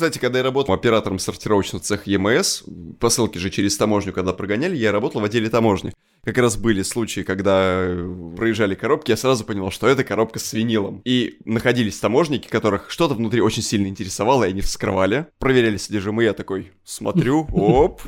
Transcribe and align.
Кстати, 0.00 0.16
когда 0.16 0.38
я 0.38 0.44
работал 0.44 0.74
оператором 0.74 1.18
сортировочного 1.18 1.84
цеха 1.84 2.04
ЕМС, 2.06 2.62
посылки 2.98 3.36
же 3.36 3.50
через 3.50 3.76
таможню, 3.76 4.14
когда 4.14 4.32
прогоняли, 4.32 4.74
я 4.74 4.92
работал 4.92 5.20
в 5.20 5.24
отделе 5.24 5.50
таможни. 5.50 5.92
Как 6.24 6.38
раз 6.38 6.56
были 6.56 6.80
случаи, 6.80 7.20
когда 7.20 7.86
проезжали 8.34 8.74
коробки, 8.74 9.10
я 9.10 9.18
сразу 9.18 9.44
понял, 9.44 9.70
что 9.70 9.88
это 9.88 10.02
коробка 10.02 10.38
с 10.38 10.54
винилом. 10.54 11.02
И 11.04 11.36
находились 11.44 11.98
таможники, 11.98 12.48
которых 12.48 12.90
что-то 12.90 13.12
внутри 13.12 13.42
очень 13.42 13.62
сильно 13.62 13.88
интересовало, 13.88 14.44
и 14.44 14.48
они 14.48 14.62
вскрывали, 14.62 15.26
проверяли 15.38 15.76
содержимое, 15.76 16.28
я 16.28 16.32
такой 16.32 16.72
смотрю, 16.82 17.46
оп, 17.52 18.00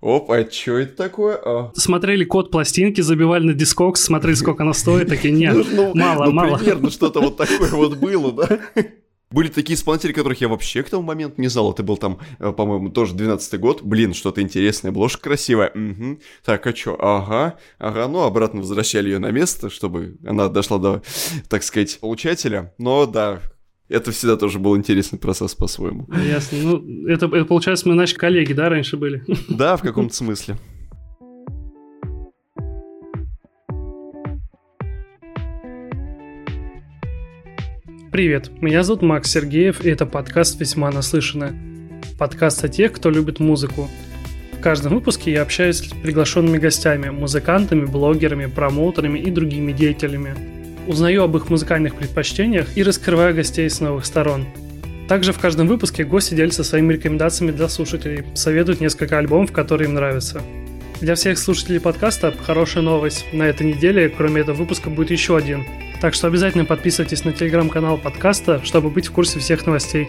Оп, 0.00 0.30
а 0.30 0.50
что 0.50 0.78
это 0.78 0.96
такое? 0.96 1.38
А. 1.44 1.72
Смотрели 1.74 2.24
код 2.24 2.50
пластинки, 2.50 3.02
забивали 3.02 3.44
на 3.44 3.52
дискокс, 3.52 4.02
смотрели, 4.02 4.34
сколько 4.34 4.62
она 4.62 4.72
стоит, 4.72 5.08
такие, 5.08 5.32
нет, 5.32 5.54
ну, 5.72 5.94
мало, 5.94 6.24
ну, 6.24 6.32
мало. 6.32 6.56
примерно 6.56 6.90
что-то 6.90 7.20
вот 7.20 7.36
такое 7.36 7.70
вот 7.70 7.96
было, 7.96 8.32
да? 8.32 8.60
Были 9.32 9.46
такие 9.46 9.76
исполнители, 9.76 10.10
которых 10.12 10.40
я 10.40 10.48
вообще 10.48 10.82
к 10.82 10.90
тому 10.90 11.04
моменту 11.04 11.40
не 11.40 11.46
знал. 11.46 11.72
Это 11.72 11.84
был 11.84 11.96
там, 11.96 12.18
э, 12.40 12.50
по-моему, 12.50 12.90
тоже 12.90 13.14
12-й 13.14 13.58
год. 13.58 13.80
Блин, 13.82 14.12
что-то 14.12 14.42
интересное, 14.42 14.90
обложка 14.90 15.22
красивая. 15.22 15.70
Угу. 15.70 16.18
Так, 16.44 16.66
а 16.66 16.74
что? 16.74 16.96
Ага, 16.98 17.56
ага. 17.78 18.08
Ну, 18.08 18.22
обратно 18.22 18.60
возвращали 18.60 19.08
ее 19.08 19.20
на 19.20 19.30
место, 19.30 19.70
чтобы 19.70 20.16
она 20.26 20.48
дошла 20.48 20.78
до, 20.78 21.02
так 21.48 21.62
сказать, 21.62 22.00
получателя. 22.00 22.74
Но 22.78 23.06
да, 23.06 23.40
это 23.88 24.10
всегда 24.10 24.36
тоже 24.36 24.58
был 24.58 24.76
интересный 24.76 25.20
процесс 25.20 25.54
по-своему. 25.54 26.08
Ясно. 26.26 26.58
Ну, 26.58 27.06
это, 27.06 27.26
это 27.26 27.44
получается, 27.44 27.88
мы 27.88 27.94
наши 27.94 28.16
коллеги, 28.16 28.52
да, 28.52 28.68
раньше 28.68 28.96
были? 28.96 29.24
Да, 29.48 29.76
в 29.76 29.82
каком-то 29.82 30.12
смысле. 30.12 30.56
Привет, 38.10 38.50
меня 38.60 38.82
зовут 38.82 39.02
Макс 39.02 39.30
Сергеев, 39.30 39.84
и 39.84 39.88
это 39.88 40.04
подкаст 40.04 40.58
«Весьма 40.58 40.90
наслышано». 40.90 41.54
Подкаст 42.18 42.64
о 42.64 42.68
тех, 42.68 42.90
кто 42.90 43.08
любит 43.08 43.38
музыку. 43.38 43.88
В 44.52 44.60
каждом 44.60 44.94
выпуске 44.94 45.30
я 45.30 45.42
общаюсь 45.42 45.76
с 45.76 45.82
приглашенными 45.82 46.58
гостями, 46.58 47.10
музыкантами, 47.10 47.84
блогерами, 47.84 48.46
промоутерами 48.46 49.20
и 49.20 49.30
другими 49.30 49.70
деятелями. 49.70 50.34
Узнаю 50.88 51.22
об 51.22 51.36
их 51.36 51.50
музыкальных 51.50 51.94
предпочтениях 51.94 52.76
и 52.76 52.82
раскрываю 52.82 53.32
гостей 53.32 53.70
с 53.70 53.78
новых 53.78 54.04
сторон. 54.04 54.44
Также 55.08 55.32
в 55.32 55.38
каждом 55.38 55.68
выпуске 55.68 56.02
гости 56.02 56.34
делятся 56.34 56.64
своими 56.64 56.94
рекомендациями 56.94 57.52
для 57.52 57.68
слушателей, 57.68 58.24
советуют 58.34 58.80
несколько 58.80 59.18
альбомов, 59.18 59.52
которые 59.52 59.86
им 59.88 59.94
нравятся. 59.94 60.42
Для 61.00 61.14
всех 61.14 61.38
слушателей 61.38 61.80
подкаста 61.80 62.32
хорошая 62.32 62.82
новость. 62.82 63.26
На 63.32 63.44
этой 63.44 63.66
неделе, 63.66 64.08
кроме 64.08 64.42
этого 64.42 64.56
выпуска, 64.56 64.90
будет 64.90 65.10
еще 65.10 65.36
один– 65.36 65.64
так 66.00 66.14
что 66.14 66.28
обязательно 66.28 66.64
подписывайтесь 66.64 67.24
на 67.24 67.32
телеграм-канал 67.34 67.98
подкаста, 67.98 68.64
чтобы 68.64 68.88
быть 68.88 69.08
в 69.08 69.12
курсе 69.12 69.38
всех 69.38 69.66
новостей. 69.66 70.08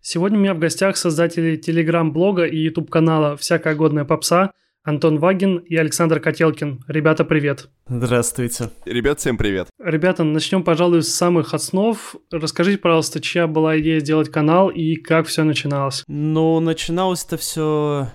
Сегодня 0.00 0.38
у 0.38 0.42
меня 0.42 0.54
в 0.54 0.60
гостях 0.60 0.96
создатели 0.96 1.56
телеграм-блога 1.56 2.44
и 2.44 2.58
YouTube-канала 2.58 3.36
«Всякая 3.36 3.74
годная 3.74 4.04
попса» 4.04 4.52
Антон 4.84 5.18
Вагин 5.18 5.58
и 5.58 5.76
Александр 5.76 6.18
Котелкин. 6.18 6.84
Ребята, 6.88 7.24
привет. 7.24 7.68
Здравствуйте. 7.86 8.70
Ребят, 8.84 9.20
всем 9.20 9.36
привет. 9.36 9.68
Ребята, 9.78 10.24
начнем, 10.24 10.64
пожалуй, 10.64 11.02
с 11.02 11.14
самых 11.14 11.54
основ. 11.54 12.16
Расскажите, 12.32 12.78
пожалуйста, 12.78 13.20
чья 13.20 13.46
была 13.46 13.78
идея 13.78 14.00
сделать 14.00 14.30
канал 14.30 14.70
и 14.70 14.96
как 14.96 15.28
все 15.28 15.44
начиналось? 15.44 16.02
Ну, 16.08 16.58
начиналось-то 16.58 17.36
все 17.36 18.08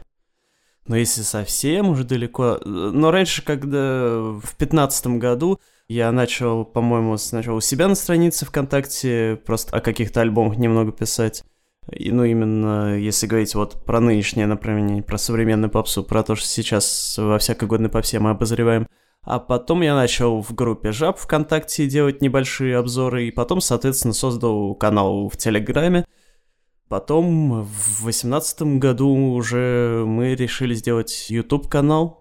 ну, 0.88 0.96
если 0.96 1.22
совсем 1.22 1.90
уже 1.90 2.06
далеко. 2.06 2.60
Но 2.64 3.12
раньше, 3.12 3.44
когда 3.44 4.20
в 4.20 4.56
пятнадцатом 4.58 5.20
году 5.20 5.60
я 5.90 6.12
начал, 6.12 6.64
по-моему, 6.64 7.18
сначала 7.18 7.58
у 7.58 7.62
себя 7.62 7.88
на 7.88 7.96
странице 7.96 8.46
ВКонтакте 8.46 9.40
просто 9.46 9.76
о 9.76 9.82
каких-то 9.82 10.22
альбомах 10.22 10.58
немного 10.58 10.92
писать. 10.94 11.44
И, 11.92 12.12
ну, 12.12 12.24
именно 12.26 12.98
если 12.98 13.28
говорить 13.28 13.56
вот 13.56 13.84
про 13.86 14.00
нынешнее 14.00 14.46
направление, 14.46 15.04
про 15.04 15.18
современную 15.18 15.70
попсу, 15.70 16.04
про 16.04 16.24
то, 16.24 16.36
что 16.36 16.48
сейчас 16.48 17.18
во 17.18 17.38
всякой 17.38 17.68
годной 17.68 17.90
попсе 17.90 18.20
мы 18.20 18.32
обозреваем. 18.32 18.88
А 19.22 19.40
потом 19.40 19.82
я 19.82 19.94
начал 19.94 20.42
в 20.42 20.54
группе 20.54 20.92
Жаб 20.92 21.18
ВКонтакте 21.18 21.86
делать 21.88 22.22
небольшие 22.22 22.78
обзоры, 22.78 23.28
и 23.28 23.32
потом, 23.32 23.60
соответственно, 23.60 24.14
создал 24.14 24.74
канал 24.76 25.30
в 25.30 25.36
Телеграме. 25.38 26.06
Потом 26.88 27.64
в 27.64 28.04
восемнадцатом 28.04 28.80
году 28.80 29.10
уже 29.34 30.06
мы 30.08 30.36
решили 30.36 30.74
сделать 30.74 31.28
YouTube-канал, 31.30 32.17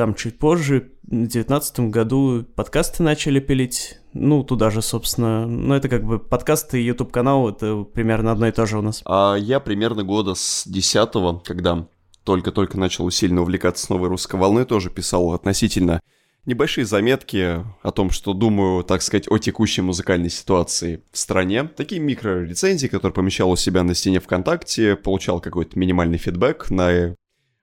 там 0.00 0.14
чуть 0.14 0.38
позже, 0.38 0.92
в 1.02 1.26
девятнадцатом 1.26 1.90
году 1.90 2.46
подкасты 2.54 3.02
начали 3.02 3.38
пилить. 3.38 3.98
Ну, 4.14 4.42
туда 4.42 4.70
же, 4.70 4.80
собственно. 4.80 5.46
Ну, 5.46 5.74
это 5.74 5.90
как 5.90 6.04
бы 6.04 6.18
подкасты 6.18 6.80
и 6.80 6.86
YouTube 6.86 7.12
канал 7.12 7.50
это 7.50 7.82
примерно 7.82 8.32
одно 8.32 8.48
и 8.48 8.50
то 8.50 8.64
же 8.64 8.78
у 8.78 8.80
нас. 8.80 9.02
А 9.04 9.34
я 9.34 9.60
примерно 9.60 10.02
года 10.02 10.32
с 10.34 10.66
десятого, 10.66 11.40
когда 11.40 11.86
только-только 12.24 12.78
начал 12.78 13.04
усиленно 13.04 13.42
увлекаться 13.42 13.92
новой 13.92 14.08
русской 14.08 14.36
волной, 14.36 14.64
тоже 14.64 14.88
писал 14.88 15.34
относительно 15.34 16.00
небольшие 16.46 16.86
заметки 16.86 17.62
о 17.82 17.90
том, 17.90 18.08
что 18.08 18.32
думаю, 18.32 18.82
так 18.82 19.02
сказать, 19.02 19.28
о 19.28 19.36
текущей 19.36 19.82
музыкальной 19.82 20.30
ситуации 20.30 21.02
в 21.12 21.18
стране. 21.18 21.64
Такие 21.64 22.00
микро-рецензии, 22.00 22.86
которые 22.86 23.12
помещал 23.12 23.50
у 23.50 23.56
себя 23.56 23.82
на 23.82 23.94
стене 23.94 24.18
ВКонтакте, 24.18 24.96
получал 24.96 25.40
какой-то 25.40 25.78
минимальный 25.78 26.16
фидбэк 26.16 26.70
на 26.70 27.16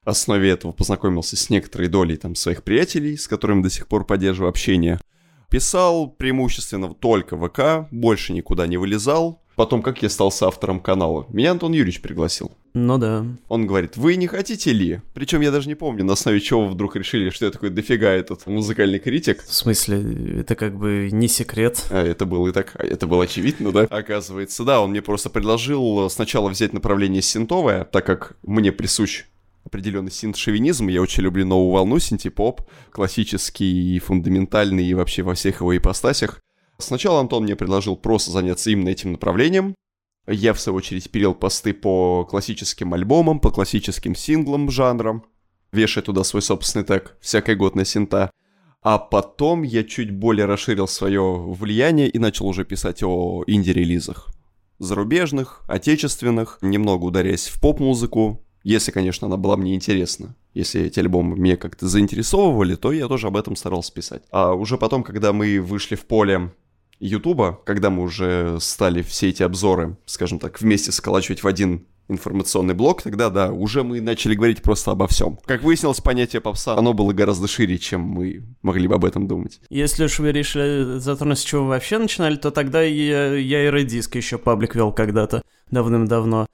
основе 0.07 0.50
этого 0.50 0.72
познакомился 0.72 1.35
с 1.35 1.50
некоторой 1.50 1.88
долей 1.88 2.18
там 2.18 2.35
своих 2.35 2.63
приятелей, 2.63 3.18
с 3.18 3.28
которыми 3.28 3.63
до 3.63 3.69
сих 3.69 3.88
пор 3.88 4.06
поддерживаю 4.06 4.50
общение. 4.50 5.00
Писал 5.50 6.09
преимущественно 6.09 6.94
только 6.94 7.38
ВК, 7.38 7.90
больше 7.91 8.34
никуда 8.34 8.68
не 8.68 8.78
вылезал. 8.78 9.41
Потом, 9.56 9.81
как 9.81 10.03
я 10.03 10.09
стал 10.09 10.31
автором 10.41 10.79
канала? 10.79 11.25
Меня 11.29 11.51
Антон 11.51 11.72
Юрьевич 11.72 12.01
пригласил. 12.01 12.51
Ну 12.75 13.00
да. 13.00 13.25
Он 13.47 13.66
говорит, 13.66 13.97
вы 13.97 14.16
не 14.16 14.28
хотите 14.28 14.72
ли? 14.72 15.01
Причем 15.16 15.41
я 15.41 15.50
даже 15.50 15.68
не 15.68 15.73
помню, 15.73 16.03
на 16.03 16.13
основе 16.13 16.39
чего 16.39 16.66
вы 16.66 16.74
вдруг 16.74 16.95
решили, 16.95 17.31
что 17.31 17.45
я 17.45 17.51
такой 17.51 17.72
дофига 17.72 18.12
этот 18.12 18.45
музыкальный 18.45 19.00
критик. 19.00 19.41
В 19.44 19.53
смысле, 19.53 20.41
это 20.41 20.53
как 20.53 20.78
бы 20.78 21.09
не 21.12 21.28
секрет. 21.28 21.84
А, 21.89 22.06
это 22.06 22.28
было 22.28 22.50
и 22.50 22.51
так, 22.51 22.75
это 22.75 23.07
было 23.07 23.24
очевидно, 23.24 23.72
да? 23.72 23.81
Оказывается, 23.89 24.63
да, 24.63 24.79
он 24.79 24.91
мне 24.91 25.01
просто 25.01 25.31
предложил 25.31 26.07
сначала 26.12 26.50
взять 26.50 26.74
направление 26.74 27.24
синтовое, 27.24 27.84
так 27.85 28.06
как 28.06 28.38
мне 28.44 28.72
присущ 28.72 29.24
определенный 29.68 30.12
синт-шовинизм. 30.12 30.88
Я 30.88 31.02
очень 31.02 31.24
люблю 31.24 31.46
новую 31.46 31.72
волну, 31.72 32.00
синтепоп, 32.00 32.62
классический 32.92 33.96
и 33.96 34.00
фундаментальный, 34.00 34.86
и 34.86 34.94
вообще 34.94 35.24
во 35.24 35.36
всех 35.36 35.62
его 35.62 35.78
ипостасях. 35.78 36.42
Сначала 36.80 37.20
Антон 37.20 37.44
мне 37.44 37.56
предложил 37.56 37.96
просто 37.96 38.32
заняться 38.32 38.70
именно 38.70 38.90
этим 38.90 39.12
направлением. 39.12 39.76
Я, 40.28 40.54
в 40.54 40.60
свою 40.60 40.78
очередь, 40.78 41.10
пилил 41.10 41.34
посты 41.34 41.74
по 41.74 42.26
классическим 42.26 42.94
альбомам, 42.94 43.40
по 43.40 43.50
классическим 43.50 44.14
синглам 44.16 44.70
жанрам, 44.70 45.24
вешая 45.72 46.04
туда 46.04 46.24
свой 46.24 46.42
собственный 46.42 46.86
тег 46.86 47.18
«Всякая 47.22 47.56
годная 47.56 47.86
синта». 47.86 48.32
А 48.82 49.00
потом 49.00 49.64
я 49.64 49.84
чуть 49.84 50.12
более 50.12 50.46
расширил 50.46 50.88
свое 50.88 51.22
влияние 51.22 52.10
и 52.10 52.20
начал 52.20 52.48
уже 52.48 52.64
писать 52.64 53.04
о 53.04 53.44
инди-релизах. 53.48 54.28
Зарубежных, 54.80 55.64
отечественных, 55.68 56.60
немного 56.62 57.06
ударяясь 57.06 57.48
в 57.48 57.60
поп-музыку, 57.60 58.47
если, 58.70 58.92
конечно, 58.92 59.28
она 59.28 59.38
была 59.38 59.56
мне 59.56 59.76
интересна. 59.76 60.36
Если 60.54 60.82
эти 60.82 61.00
альбомы 61.00 61.38
меня 61.38 61.56
как-то 61.56 61.88
заинтересовывали, 61.88 62.76
то 62.76 62.92
я 62.92 63.08
тоже 63.08 63.28
об 63.28 63.38
этом 63.38 63.56
старался 63.56 63.94
писать. 63.94 64.24
А 64.30 64.54
уже 64.54 64.78
потом, 64.78 65.04
когда 65.04 65.32
мы 65.32 65.62
вышли 65.62 65.96
в 65.96 66.06
поле 66.06 66.52
Ютуба, 67.00 67.62
когда 67.64 67.90
мы 67.90 68.04
уже 68.04 68.58
стали 68.60 69.04
все 69.04 69.30
эти 69.30 69.42
обзоры, 69.42 69.96
скажем 70.06 70.40
так, 70.40 70.60
вместе 70.60 70.92
сколачивать 70.92 71.44
в 71.44 71.48
один 71.48 71.86
информационный 72.10 72.74
блок, 72.74 73.04
тогда, 73.04 73.30
да, 73.30 73.54
уже 73.54 73.84
мы 73.84 74.02
начали 74.02 74.36
говорить 74.36 74.62
просто 74.62 74.92
обо 74.92 75.08
всем. 75.08 75.40
Как 75.46 75.64
выяснилось, 75.64 76.02
понятие 76.02 76.42
попса, 76.42 76.76
оно 76.76 76.94
было 76.94 77.14
гораздо 77.14 77.48
шире, 77.48 77.78
чем 77.78 78.02
мы 78.02 78.44
могли 78.63 78.90
бы 78.90 78.96
об 78.96 79.06
этом 79.06 79.30
думать. 79.30 79.62
Если 79.70 80.04
уж 80.04 80.20
вы 80.20 80.34
решили 80.34 81.00
затронуть, 81.00 81.40
с 81.40 81.44
чего 81.44 81.63
вы 81.63 81.70
вообще 81.70 82.00
начинали, 82.00 82.36
то 82.36 82.52
тогда 82.52 82.81
я, 82.81 83.34
я 83.36 83.66
и 83.66 83.72
Redisc 83.72 84.18
еще 84.18 84.38
паблик 84.38 84.75
вел 84.75 84.92
когда-то, 84.92 85.42
давным-давно 85.72 86.48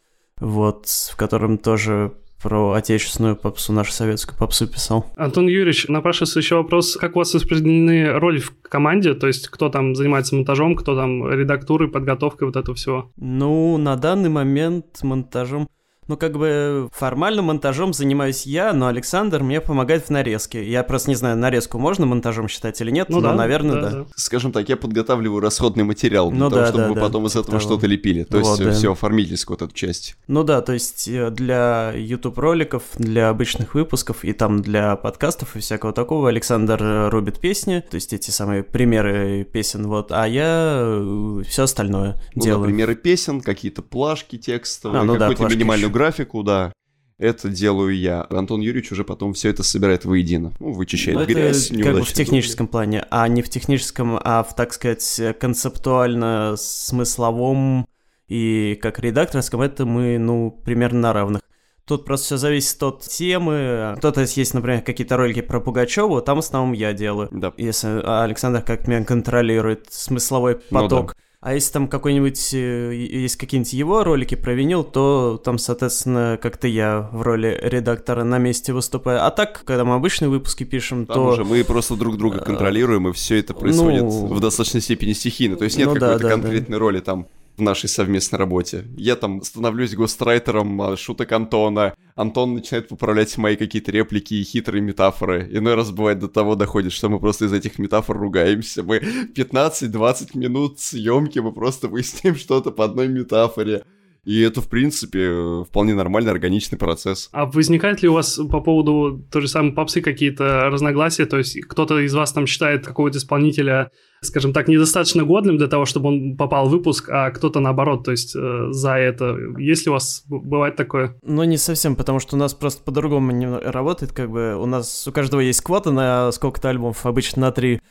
вот, 0.44 0.88
в 0.88 1.16
котором 1.16 1.58
тоже 1.58 2.14
про 2.42 2.74
отечественную 2.74 3.38
попсу, 3.38 3.72
нашу 3.72 3.94
советскую 3.94 4.38
попсу 4.38 4.68
писал. 4.68 5.06
Антон 5.16 5.48
Юрьевич, 5.48 5.88
напрашивается 5.88 6.40
еще 6.40 6.58
вопрос, 6.58 6.98
как 6.98 7.16
у 7.16 7.20
вас 7.20 7.34
распределены 7.34 8.12
роли 8.20 8.40
в 8.40 8.54
команде, 8.62 9.14
то 9.14 9.28
есть 9.28 9.48
кто 9.48 9.70
там 9.70 9.96
занимается 9.96 10.36
монтажом, 10.36 10.76
кто 10.76 10.94
там 10.96 11.32
редактурой, 11.32 11.90
подготовкой 11.90 12.48
вот 12.48 12.58
этого 12.58 12.76
всего? 12.76 13.10
Ну, 13.16 13.78
на 13.78 13.96
данный 13.96 14.30
момент 14.30 15.02
монтажом 15.04 15.70
Ну, 16.08 16.18
как 16.18 16.38
бы 16.38 16.90
формально 16.94 17.42
монтажом 17.42 17.94
занимаюсь 17.94 18.46
я, 18.46 18.74
но 18.74 18.88
Александр 18.88 19.44
мне 19.44 19.62
помогает 19.62 20.06
в 20.06 20.10
нарезке. 20.10 20.64
Я 20.70 20.84
просто 20.84 21.10
не 21.10 21.16
знаю, 21.16 21.38
нарезку 21.38 21.78
можно 21.80 22.06
монтажом 22.06 22.48
считать 22.48 22.80
или 22.82 22.92
нет, 22.92 23.10
Ну 23.10 23.18
но, 23.22 23.30
да, 23.30 23.34
наверное, 23.36 23.76
да, 23.76 23.82
да. 23.90 23.98
да. 24.00 24.06
Скажем 24.16 24.52
так, 24.52 24.68
я 24.70 24.78
подготавливаю 24.78 25.40
расходный 25.42 25.84
материал 25.84 26.30
для 26.30 26.40
Ну 26.40 26.50
того, 26.50 26.62
да, 26.62 26.68
чтобы 26.68 26.84
да, 26.84 26.90
мы 26.90 26.96
да, 26.96 27.02
потом 27.02 27.26
из 27.26 27.32
типа 27.32 27.42
этого 27.42 27.60
того. 27.60 27.70
что-то 27.72 27.88
лепили. 27.88 28.24
То 28.24 28.40
Вот, 28.40 28.60
есть 28.60 28.64
да. 28.64 28.72
все 28.74 28.92
оформительскую 28.92 29.58
вот 29.60 29.66
эту 29.70 29.76
часть. 29.76 30.16
Ну 30.28 30.44
да, 30.44 30.62
то 30.62 30.74
есть 30.74 31.08
э, 31.08 31.30
для 31.32 31.92
YouTube 31.96 32.38
роликов, 32.38 32.84
для 32.96 33.30
обычных 33.30 33.74
выпусков 33.76 34.24
и 34.24 34.34
там 34.34 34.62
для 34.62 34.96
подкастов 34.96 35.56
и 35.56 35.60
всякого 35.60 35.94
такого 35.94 36.30
Александр 36.30 36.80
э, 36.82 37.10
рубит 37.10 37.40
песни, 37.40 37.84
то 37.90 37.96
есть 37.96 38.14
эти 38.14 38.32
самые 38.32 38.64
примеры 38.64 39.44
песен, 39.52 39.88
вот, 39.88 40.12
а 40.12 40.28
я 40.28 41.42
все 41.48 41.64
остальное 41.64 42.16
Ну, 42.36 42.42
делаю. 42.44 42.66
примеры 42.66 42.96
песен, 42.96 43.42
какие-то 43.42 43.82
плашки 43.82 44.38
текстовые, 44.38 45.02
А, 45.02 45.04
ну 45.04 45.14
да, 45.14 45.20
какую-то 45.20 45.42
плашки 45.44 45.56
минимальную 45.56 45.90
ещё. 45.90 45.93
Графику, 45.94 46.44
да. 46.44 46.74
Это 47.20 47.48
делаю 47.48 47.96
я. 47.98 48.26
Антон 48.30 48.60
Юрьевич 48.60 48.92
уже 48.92 49.06
потом 49.06 49.34
все 49.34 49.50
это 49.50 49.64
собирает 49.64 50.04
воедино. 50.04 50.52
Ну, 50.60 50.74
вычищает 50.74 51.16
Ну, 51.16 51.24
это 51.24 51.34
грязь, 51.34 51.70
как 51.70 51.94
бы 51.94 52.04
в 52.04 52.12
техническом 52.12 52.68
плане, 52.68 53.06
а 53.12 53.28
не 53.30 53.42
в 53.42 53.50
техническом, 53.50 54.20
а 54.22 54.44
в, 54.44 54.56
так 54.56 54.74
сказать, 54.74 55.22
концептуально 55.40 56.56
смысловом 56.58 57.88
и 58.28 58.78
как 58.82 59.00
редакторском, 59.00 59.62
это 59.62 59.86
мы, 59.86 60.18
ну, 60.18 60.52
примерно 60.66 61.00
на 61.00 61.14
равных. 61.14 61.42
Тут 61.86 62.06
просто 62.06 62.26
все 62.26 62.38
зависит 62.38 62.82
от 62.82 63.02
темы. 63.02 63.96
Кто-то 63.98 64.22
есть, 64.22 64.54
например, 64.54 64.82
какие-то 64.82 65.18
ролики 65.18 65.42
про 65.42 65.60
Пугачеву, 65.60 66.22
там 66.22 66.38
в 66.38 66.40
основном 66.40 66.74
я 66.74 66.94
делаю. 66.94 67.30
Да. 67.32 67.54
Если 67.58 68.02
Александр 68.06 68.62
как 68.62 68.88
меня 68.88 69.04
контролирует 69.04 69.88
смысловой 69.92 70.62
Ну 70.72 70.82
поток. 70.82 71.16
А 71.44 71.54
если 71.54 71.74
там 71.74 71.90
какой-нибудь, 71.90 72.54
э, 72.54 72.96
есть 72.96 73.36
какие-нибудь 73.36 73.74
его 73.74 74.06
ролики 74.06 74.36
про 74.36 74.54
винил, 74.54 74.86
то 74.86 75.42
там, 75.44 75.58
соответственно, 75.58 76.40
как-то 76.42 76.70
я 76.70 77.10
в 77.12 77.22
роли 77.22 77.60
редактора 77.62 78.24
на 78.24 78.38
месте 78.38 78.72
выступаю. 78.72 79.26
А 79.26 79.30
так, 79.30 79.62
когда 79.66 79.84
мы 79.84 79.96
обычные 79.96 80.30
выпуски 80.30 80.64
пишем, 80.64 81.06
Там 81.06 81.16
то... 81.16 81.26
уже 81.26 81.44
мы 81.44 81.62
просто 81.66 81.98
друг 81.98 82.18
друга 82.18 82.40
контролируем, 82.40 83.10
и 83.10 83.12
все 83.12 83.40
это 83.40 83.54
происходит 83.54 84.04
ну, 84.04 84.28
в 84.28 84.40
достаточной 84.40 84.80
степени 84.80 85.12
стихийно. 85.12 85.58
То 85.58 85.66
есть 85.66 85.78
нет 85.78 85.90
ну 85.90 85.96
да, 85.96 86.00
какой-то 86.00 86.24
да, 86.24 86.30
конкретной 86.30 86.78
роли 86.78 87.02
там 87.02 87.28
в 87.58 87.62
нашей 87.62 87.88
совместной 87.88 88.40
работе. 88.40 88.86
Я 88.98 89.16
там 89.16 89.42
становлюсь 89.44 89.96
гострайтером 89.96 90.82
а, 90.82 90.98
шуток 90.98 91.32
Антона. 91.32 91.94
Антон 92.16 92.56
начинает 92.56 92.88
поправлять 92.88 93.38
мои 93.38 93.56
какие-то 93.56 93.92
реплики 93.92 94.34
и 94.34 94.44
хитрые 94.44 94.82
метафоры. 94.82 95.48
Иной 95.52 95.76
раз 95.76 95.92
бывает 95.92 96.20
до 96.20 96.28
того 96.28 96.56
доходит, 96.56 96.94
что 96.94 97.10
мы 97.10 97.20
просто 97.20 97.46
из 97.46 97.54
этих 97.54 97.78
метафор 97.80 98.18
ругаемся. 98.18 98.84
Мы 98.84 98.98
15-20 98.98 100.38
минут 100.38 100.80
съемки, 100.80 101.40
мы 101.40 101.52
просто 101.52 101.88
выясняем 101.88 102.36
что-то 102.38 102.72
по 102.72 102.86
одной 102.86 103.08
метафоре. 103.08 103.84
И 104.26 104.40
это, 104.42 104.62
в 104.62 104.70
принципе, 104.70 105.64
вполне 105.68 105.94
нормальный, 105.96 106.32
органичный 106.32 106.78
процесс. 106.78 107.30
А 107.34 107.46
возникает 107.46 108.02
ли 108.02 108.10
у 108.10 108.14
вас 108.14 108.40
по 108.50 108.62
поводу 108.62 109.26
той 109.32 109.42
же 109.42 109.48
самой 109.48 109.74
попсы 109.74 110.02
какие-то 110.02 110.70
разногласия? 110.70 111.26
То 111.26 111.38
есть 111.38 111.60
кто-то 111.62 112.00
из 112.00 112.14
вас 112.14 112.32
там 112.32 112.48
считает 112.48 112.86
какого-то 112.86 113.18
исполнителя, 113.18 113.92
скажем 114.22 114.54
так, 114.54 114.70
недостаточно 114.70 115.26
годным 115.26 115.58
для 115.58 115.68
того, 115.68 115.86
чтобы 115.86 116.08
он 116.08 116.38
попал 116.38 116.68
в 116.68 116.72
выпуск, 116.72 117.10
а 117.10 117.32
кто-то 117.32 117.60
наоборот, 117.60 118.06
то 118.06 118.12
есть 118.12 118.34
э, 118.36 118.68
за 118.72 118.94
это. 118.94 119.36
Есть 119.58 119.86
ли 119.86 119.90
у 119.90 119.94
вас 119.94 120.24
бывает 120.28 120.78
такое? 120.78 121.18
Ну, 121.22 121.44
не 121.44 121.58
совсем, 121.58 121.98
потому 121.98 122.20
что 122.20 122.38
у 122.38 122.40
нас 122.40 122.54
просто 122.54 122.82
по-другому 122.82 123.32
не 123.32 123.48
работает, 123.48 124.14
как 124.14 124.30
бы 124.30 124.56
у 124.56 124.66
нас 124.66 125.06
у 125.06 125.12
каждого 125.12 125.42
есть 125.42 125.62
квота 125.62 125.92
на 125.92 126.32
сколько-то 126.32 126.70
альбомов, 126.70 127.06
обычно 127.06 127.42
на 127.42 127.52
три. 127.52 127.82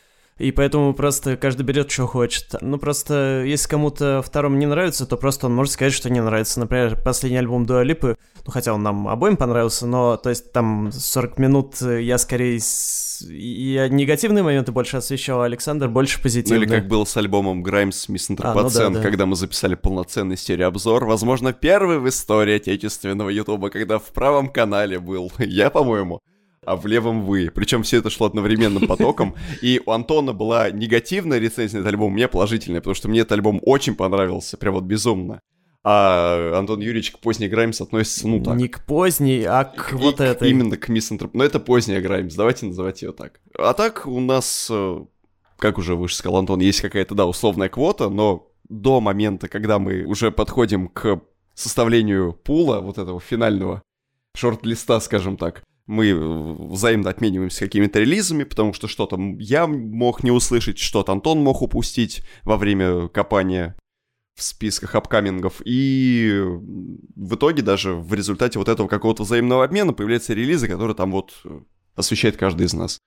И 0.42 0.50
поэтому 0.50 0.92
просто 0.92 1.36
каждый 1.36 1.62
берет, 1.62 1.88
что 1.90 2.06
хочет. 2.08 2.56
Ну, 2.60 2.76
просто, 2.78 3.44
если 3.46 3.68
кому-то 3.68 4.22
второму 4.26 4.56
не 4.56 4.66
нравится, 4.66 5.06
то 5.06 5.16
просто 5.16 5.46
он 5.46 5.54
может 5.54 5.72
сказать, 5.74 5.92
что 5.92 6.10
не 6.10 6.20
нравится. 6.20 6.58
Например, 6.58 7.00
последний 7.00 7.38
альбом 7.38 7.64
Дуа 7.64 7.84
Липы, 7.84 8.16
ну, 8.44 8.50
хотя 8.50 8.74
он 8.74 8.82
нам 8.82 9.06
обоим 9.06 9.36
понравился, 9.36 9.86
но, 9.86 10.16
то 10.16 10.30
есть, 10.30 10.50
там 10.52 10.90
40 10.90 11.38
минут 11.38 11.80
я 11.80 12.18
скорее... 12.18 12.58
с- 12.58 13.24
Я 13.30 13.88
негативные 13.88 14.42
моменты 14.42 14.72
больше 14.72 14.96
освещал, 14.96 15.42
а 15.42 15.44
Александр 15.44 15.86
больше 15.88 16.18
Ну 16.18 16.22
позитивные. 16.24 16.64
или 16.64 16.68
как 16.68 16.88
было 16.88 17.04
с 17.04 17.16
альбомом 17.16 17.62
Grimes 17.64 18.08
Miss 18.10 18.34
А, 18.42 18.54
ну 18.54 18.68
да, 18.68 18.90
да. 18.90 19.00
когда 19.00 19.26
мы 19.26 19.36
записали 19.36 19.76
полноценный 19.76 20.36
стереообзор. 20.36 21.04
Возможно, 21.04 21.52
первый 21.52 22.00
в 22.00 22.08
истории 22.08 22.56
отечественного 22.56 23.28
ютуба, 23.28 23.70
когда 23.70 24.00
в 24.00 24.06
правом 24.12 24.48
канале 24.48 24.98
был 24.98 25.30
я, 25.38 25.70
по-моему, 25.70 26.18
а 26.64 26.76
в 26.76 26.86
левом 26.86 27.24
вы. 27.24 27.50
Причем 27.52 27.82
все 27.82 27.98
это 27.98 28.10
шло 28.10 28.26
одновременным 28.26 28.86
потоком. 28.86 29.34
И 29.60 29.80
у 29.84 29.90
Антона 29.90 30.32
была 30.32 30.70
негативная 30.70 31.38
рецензия 31.38 31.78
на 31.78 31.82
этот 31.82 31.94
альбом, 31.94 32.12
у 32.12 32.14
меня 32.14 32.28
положительная, 32.28 32.80
потому 32.80 32.94
что 32.94 33.08
мне 33.08 33.20
этот 33.20 33.32
альбом 33.32 33.60
очень 33.62 33.94
понравился, 33.94 34.56
прям 34.56 34.74
вот 34.74 34.84
безумно. 34.84 35.40
А 35.84 36.56
Антон 36.56 36.80
Юрьевич 36.80 37.10
к 37.10 37.18
поздней 37.18 37.48
Граймс 37.48 37.80
относится, 37.80 38.28
ну 38.28 38.40
так. 38.40 38.56
Не 38.56 38.68
к 38.68 38.84
поздней, 38.86 39.44
а 39.44 39.64
к 39.64 39.92
И 39.92 39.96
вот 39.96 40.18
к- 40.18 40.20
этой. 40.20 40.48
Именно 40.50 40.76
к 40.76 40.88
Мисс 40.88 41.10
Антроп... 41.10 41.34
Но 41.34 41.42
это 41.42 41.58
поздняя 41.58 42.00
Граймс, 42.00 42.34
давайте 42.36 42.66
называть 42.66 43.02
ее 43.02 43.10
так. 43.10 43.40
А 43.58 43.72
так 43.72 44.06
у 44.06 44.20
нас, 44.20 44.68
э, 44.70 45.04
как 45.58 45.78
уже 45.78 45.96
выше 45.96 46.14
сказал 46.14 46.38
Антон, 46.38 46.60
есть 46.60 46.80
какая-то, 46.80 47.16
да, 47.16 47.26
условная 47.26 47.68
квота, 47.68 48.08
но 48.08 48.48
до 48.68 49.00
момента, 49.00 49.48
когда 49.48 49.80
мы 49.80 50.04
уже 50.04 50.30
подходим 50.30 50.86
к 50.86 51.20
составлению 51.54 52.32
пула, 52.32 52.78
вот 52.80 52.98
этого 52.98 53.18
финального 53.18 53.82
шорт-листа, 54.36 55.00
скажем 55.00 55.36
так, 55.36 55.64
мы 55.86 56.14
взаимно 56.70 57.10
обмениваемся 57.10 57.64
какими-то 57.64 58.00
релизами, 58.00 58.44
потому 58.44 58.72
что 58.72 58.88
что-то 58.88 59.18
я 59.38 59.66
мог 59.66 60.22
не 60.22 60.30
услышать, 60.30 60.78
что-то 60.78 61.12
Антон 61.12 61.40
мог 61.40 61.62
упустить 61.62 62.22
во 62.44 62.56
время 62.56 63.08
копания 63.08 63.76
в 64.34 64.42
списках 64.42 64.94
апкамингов. 64.94 65.60
И 65.64 66.40
в 66.42 67.34
итоге 67.34 67.62
даже 67.62 67.94
в 67.94 68.14
результате 68.14 68.58
вот 68.58 68.68
этого 68.68 68.88
какого-то 68.88 69.24
взаимного 69.24 69.64
обмена 69.64 69.92
появляются 69.92 70.34
релизы, 70.34 70.68
которые 70.68 70.96
там 70.96 71.12
вот 71.12 71.32
э, 71.44 71.60
освещает 71.96 72.36
каждый 72.36 72.66
из 72.66 72.72
нас. 72.72 72.98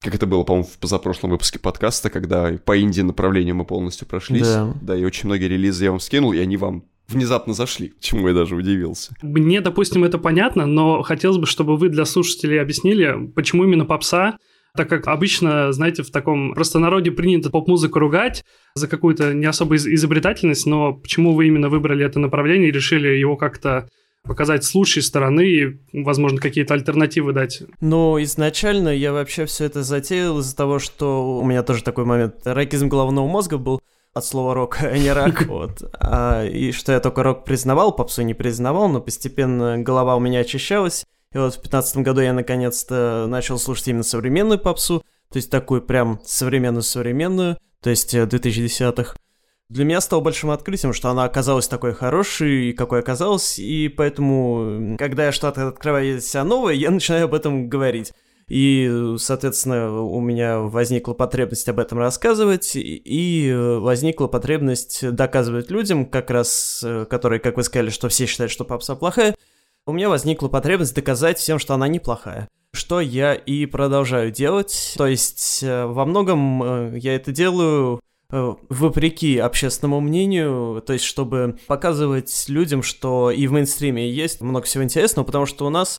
Как 0.00 0.14
это 0.14 0.26
было, 0.26 0.44
по-моему, 0.44 0.66
в 0.66 0.78
позапрошлом 0.78 1.30
выпуске 1.30 1.58
подкаста, 1.58 2.08
когда 2.08 2.52
по 2.64 2.80
инди 2.80 3.00
направлению 3.00 3.56
мы 3.56 3.64
полностью 3.64 4.06
прошлись. 4.06 4.46
Да. 4.80 4.96
и 4.96 5.04
очень 5.04 5.26
многие 5.26 5.46
релизы 5.46 5.84
я 5.84 5.90
вам 5.90 6.00
скинул, 6.00 6.32
и 6.32 6.38
они 6.38 6.56
вам 6.56 6.84
внезапно 7.08 7.54
зашли, 7.54 7.94
чему 8.00 8.28
я 8.28 8.34
даже 8.34 8.54
удивился. 8.54 9.12
Мне, 9.22 9.60
допустим, 9.60 10.04
это 10.04 10.18
понятно, 10.18 10.66
но 10.66 11.02
хотелось 11.02 11.38
бы, 11.38 11.46
чтобы 11.46 11.76
вы 11.76 11.88
для 11.88 12.04
слушателей 12.04 12.60
объяснили, 12.60 13.28
почему 13.34 13.64
именно 13.64 13.84
попса, 13.84 14.36
так 14.76 14.88
как 14.88 15.08
обычно, 15.08 15.72
знаете, 15.72 16.02
в 16.02 16.10
таком 16.10 16.52
простонародье 16.54 17.12
принято 17.12 17.50
поп-музыку 17.50 17.98
ругать 17.98 18.44
за 18.74 18.86
какую-то 18.86 19.32
не 19.32 19.46
особо 19.46 19.76
из- 19.76 19.86
изобретательность, 19.86 20.66
но 20.66 20.92
почему 20.92 21.34
вы 21.34 21.46
именно 21.48 21.68
выбрали 21.68 22.04
это 22.04 22.20
направление 22.20 22.68
и 22.68 22.72
решили 22.72 23.08
его 23.08 23.36
как-то 23.36 23.88
показать 24.24 24.64
с 24.64 24.74
лучшей 24.74 25.02
стороны 25.02 25.40
и, 25.40 25.78
возможно, 25.94 26.38
какие-то 26.38 26.74
альтернативы 26.74 27.32
дать? 27.32 27.62
Ну, 27.80 28.22
изначально 28.22 28.90
я 28.90 29.12
вообще 29.12 29.46
все 29.46 29.64
это 29.64 29.82
затеял 29.82 30.38
из-за 30.40 30.54
того, 30.54 30.78
что 30.78 31.38
у 31.38 31.44
меня 31.44 31.62
тоже 31.62 31.82
такой 31.82 32.04
момент. 32.04 32.34
Ракизм 32.44 32.88
головного 32.88 33.26
мозга 33.26 33.56
был 33.56 33.80
от 34.14 34.24
слова 34.24 34.54
рок, 34.54 34.78
а 34.82 34.96
не 34.96 35.12
рак, 35.12 35.42
вот. 35.46 35.82
А, 36.00 36.44
и 36.44 36.72
что 36.72 36.92
я 36.92 37.00
только 37.00 37.22
рок 37.22 37.44
признавал, 37.44 37.94
попсу 37.94 38.22
не 38.22 38.34
признавал, 38.34 38.88
но 38.88 39.00
постепенно 39.00 39.78
голова 39.78 40.16
у 40.16 40.20
меня 40.20 40.40
очищалась. 40.40 41.04
И 41.32 41.38
вот 41.38 41.54
в 41.54 41.62
15 41.62 41.98
году 41.98 42.20
я 42.20 42.32
наконец-то 42.32 43.26
начал 43.28 43.58
слушать 43.58 43.88
именно 43.88 44.02
современную 44.02 44.58
попсу, 44.58 45.02
то 45.30 45.36
есть 45.36 45.50
такую 45.50 45.82
прям 45.82 46.20
современную-современную, 46.24 47.58
то 47.82 47.90
есть 47.90 48.14
э, 48.14 48.24
2010-х. 48.24 49.14
Для 49.68 49.84
меня 49.84 50.00
стало 50.00 50.20
большим 50.20 50.50
открытием, 50.50 50.94
что 50.94 51.10
она 51.10 51.24
оказалась 51.24 51.68
такой 51.68 51.92
хорошей, 51.92 52.72
какой 52.72 53.00
оказалась, 53.00 53.58
и 53.58 53.88
поэтому, 53.88 54.96
когда 54.96 55.26
я 55.26 55.32
что-то 55.32 55.68
открываю 55.68 56.22
себя 56.22 56.44
новое, 56.44 56.72
я 56.72 56.90
начинаю 56.90 57.26
об 57.26 57.34
этом 57.34 57.68
говорить. 57.68 58.14
И, 58.48 59.14
соответственно, 59.18 60.00
у 60.00 60.20
меня 60.20 60.60
возникла 60.60 61.12
потребность 61.12 61.68
об 61.68 61.78
этом 61.78 61.98
рассказывать, 61.98 62.72
и- 62.76 63.48
э, 63.48 63.78
возникла 63.78 64.26
потребность 64.26 65.08
доказывать 65.10 65.70
людям, 65.70 66.06
как 66.06 66.30
раз, 66.30 66.82
э, 66.84 67.04
которые, 67.04 67.40
как 67.40 67.56
вы 67.56 67.62
сказали, 67.62 67.90
что 67.90 68.08
все 68.08 68.26
считают, 68.26 68.50
что 68.50 68.64
попса 68.64 68.96
плохая, 68.96 69.34
у 69.86 69.92
меня 69.92 70.08
возникла 70.08 70.48
потребность 70.48 70.94
доказать 70.94 71.38
всем, 71.38 71.58
что 71.58 71.74
она 71.74 71.88
неплохая. 71.88 72.48
Что 72.72 73.00
я 73.00 73.34
и 73.34 73.66
продолжаю 73.66 74.30
делать. 74.30 74.94
То 74.96 75.06
есть, 75.06 75.62
э, 75.62 75.86
во 75.86 76.04
многом 76.06 76.94
я 76.96 77.14
это 77.14 77.32
делаю 77.32 78.00
вопреки 78.30 79.38
общественному 79.38 80.00
мнению, 80.00 80.82
то 80.86 80.92
есть 80.92 81.06
чтобы 81.06 81.56
показывать 81.66 82.44
людям, 82.48 82.82
что 82.82 83.30
и 83.30 83.46
в 83.46 83.52
мейнстриме 83.52 84.10
есть 84.10 84.42
много 84.42 84.66
всего 84.66 84.84
интересного, 84.84 85.24
потому 85.24 85.46
что 85.46 85.66
у 85.66 85.70
нас 85.70 85.98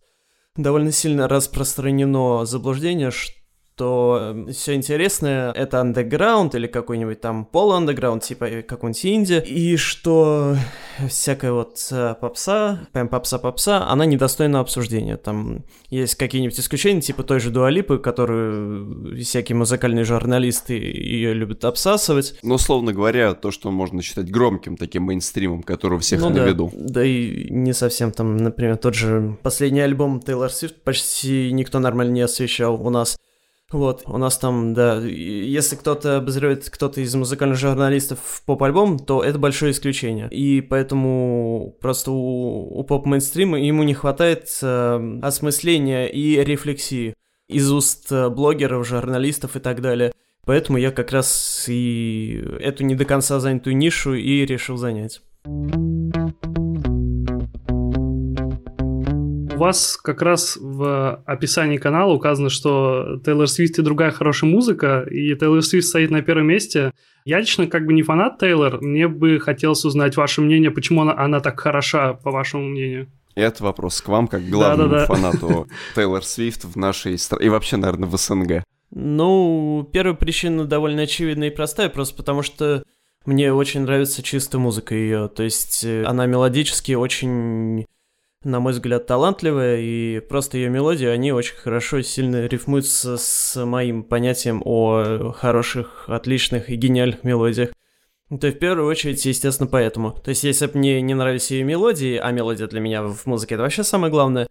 довольно 0.62 0.92
сильно 0.92 1.28
распространено 1.28 2.46
заблуждение, 2.46 3.12
что 3.12 3.39
все 3.82 4.76
интересное— 4.76 5.52
это 5.54 5.82
андеграунд 5.82 6.56
или 6.56 6.68
какой-нибудь 6.68 7.22
там 7.22 7.46
пол-андеграунд, 7.46 8.24
типа 8.24 8.64
какой-нибудь 8.68 9.06
инди, 9.06 9.44
и 9.46 9.78
что 9.78 10.56
всякая 11.08 11.52
вот 11.52 11.88
э, 11.92 12.16
попса, 12.20 12.88
прям 12.92 13.08
попса-попса, 13.08 13.88
она 13.88 14.06
недостойна 14.06 14.60
обсуждения. 14.60 15.18
Там 15.18 15.64
есть 15.90 16.16
какие-нибудь 16.16 16.60
исключения, 16.60 17.02
типа 17.02 17.24
той 17.24 17.40
же 17.40 17.50
Дуалипы, 17.50 17.98
которую 17.98 19.16
всякие 19.24 19.56
музыкальные 19.56 20.06
журналисты 20.06 20.74
ее 20.74 21.34
любят 21.34 21.66
обсасывать. 21.66 22.36
Но, 22.44 22.56
условно 22.56 22.94
говоря, 22.94 23.34
то, 23.34 23.52
что 23.52 23.72
можно 23.72 24.02
считать 24.02 24.30
громким 24.32 24.78
таким 24.78 25.04
мейнстримом, 25.04 25.64
который 25.64 25.96
у 25.96 26.00
всех 26.00 26.22
ну, 26.22 26.30
на 26.30 26.36
да, 26.36 26.46
виду. 26.48 26.72
Да 26.74 27.04
и 27.04 27.50
не 27.50 27.74
совсем 27.74 28.12
там, 28.12 28.38
например, 28.38 28.78
тот 28.78 28.96
же 28.96 29.38
последний 29.42 29.82
альбом 29.82 30.20
Тейлор 30.20 30.52
Свифт 30.52 30.82
почти 30.84 31.52
никто 31.52 31.80
нормально 31.80 32.12
не 32.12 32.22
освещал 32.22 32.76
у 32.86 32.90
нас. 32.90 33.18
Вот, 33.72 34.02
у 34.06 34.18
нас 34.18 34.38
там, 34.40 34.74
да, 34.74 34.98
если 35.00 35.76
кто-то 35.76 36.18
обозревает 36.18 36.68
кто-то 36.70 37.02
из 37.02 37.14
музыкальных 37.14 37.58
журналистов 37.58 38.42
поп-альбом, 38.46 38.98
то 38.98 39.24
это 39.24 39.38
большое 39.38 39.74
исключение. 39.74 40.28
И 40.32 40.62
поэтому 40.62 41.76
просто 41.80 42.12
у, 42.12 42.80
у 42.80 42.84
поп-мейнстрима 42.84 43.60
ему 43.60 43.84
не 43.84 43.94
хватает 43.94 44.50
э, 44.64 45.20
осмысления 45.22 46.08
и 46.08 46.44
рефлексии 46.44 47.14
из 47.48 47.72
уст 47.72 48.12
э, 48.12 48.30
блогеров, 48.30 48.88
журналистов 48.88 49.56
и 49.56 49.60
так 49.60 49.82
далее. 49.82 50.14
Поэтому 50.46 50.80
я 50.80 50.92
как 50.92 51.12
раз 51.12 51.66
и 51.68 52.44
эту 52.60 52.84
не 52.84 52.96
до 52.96 53.06
конца 53.06 53.40
занятую 53.40 53.78
нишу 53.78 54.16
и 54.16 54.48
решил 54.48 54.78
занять. 54.78 55.22
Вас 59.60 59.98
как 59.98 60.22
раз 60.22 60.58
в 60.60 61.22
описании 61.26 61.78
канала 61.78 62.12
указано, 62.14 62.50
что 62.50 63.22
Тейлор 63.24 63.48
Свифт 63.48 63.78
и 63.78 63.84
другая 63.84 64.12
хорошая 64.12 64.50
музыка, 64.50 65.06
и 65.10 65.36
Тейлор 65.36 65.62
Свифт 65.62 65.88
стоит 65.88 66.10
на 66.10 66.22
первом 66.22 66.48
месте. 66.48 66.92
Я 67.26 67.40
лично 67.40 67.68
как 67.68 67.86
бы 67.86 67.94
не 67.94 68.02
фанат 68.02 68.40
Тейлор, 68.40 68.82
мне 68.82 69.08
бы 69.08 69.40
хотелось 69.40 69.86
узнать 69.86 70.18
ваше 70.18 70.42
мнение, 70.42 70.72
почему 70.72 71.02
она, 71.02 71.16
она 71.16 71.40
так 71.40 71.60
хороша, 71.60 72.14
по 72.14 72.32
вашему 72.32 72.64
мнению. 72.70 73.08
Это 73.36 73.64
вопрос 73.64 74.02
к 74.02 74.08
вам, 74.08 74.28
как 74.28 74.50
главному 74.50 74.90
да, 74.90 74.96
да, 74.96 75.08
да. 75.08 75.14
фанату 75.14 75.68
Тейлор 75.96 76.24
Свифт 76.24 76.64
в 76.64 76.76
нашей 76.76 77.18
стране, 77.18 77.46
и 77.46 77.50
вообще, 77.50 77.78
наверное, 77.78 78.10
в 78.10 78.18
СНГ. 78.18 78.64
Ну, 78.92 79.88
первая 79.94 80.16
причина 80.16 80.66
довольно 80.66 81.04
очевидная 81.04 81.50
и 81.50 81.56
простая, 81.56 81.90
просто 81.90 82.16
потому 82.16 82.42
что 82.42 82.84
мне 83.26 83.54
очень 83.54 83.82
нравится 83.82 84.24
чистая 84.24 84.60
музыка 84.60 84.96
ее. 84.96 85.28
То 85.28 85.44
есть 85.44 85.84
э, 85.84 86.04
она 86.06 86.26
мелодически 86.26 86.94
очень 86.94 87.86
на 88.44 88.60
мой 88.60 88.72
взгляд, 88.74 89.06
талантливая, 89.06 89.80
и 89.80 90.20
просто 90.22 90.58
ее 90.58 90.70
мелодии, 90.70 91.08
они 91.08 91.32
очень 91.32 91.56
хорошо 91.56 91.98
и 91.98 92.04
сильно 92.04 92.46
рифмуются 92.46 93.18
с 93.18 93.66
моим 93.66 94.04
понятием 94.04 94.62
о 94.64 95.34
хороших, 95.34 96.06
отличных 96.08 96.70
и 96.70 96.76
гениальных 96.76 97.24
мелодиях. 97.24 97.72
То 98.30 98.48
есть, 98.48 98.58
в 98.58 98.60
первую 98.60 98.88
очередь, 98.88 99.26
естественно, 99.26 99.68
поэтому. 99.68 100.12
То 100.12 100.30
есть, 100.30 100.44
если 100.44 100.68
бы 100.68 100.78
мне 100.78 101.02
не 101.02 101.16
нравились 101.16 101.52
ее 101.52 101.64
мелодии, 101.64 102.16
а 102.16 102.32
мелодия 102.32 102.68
для 102.68 102.80
меня 102.80 103.04
в 103.04 103.26
музыке 103.26 103.56
это 103.56 103.64
вообще 103.64 103.84
самое 103.84 104.12
главное, 104.12 104.48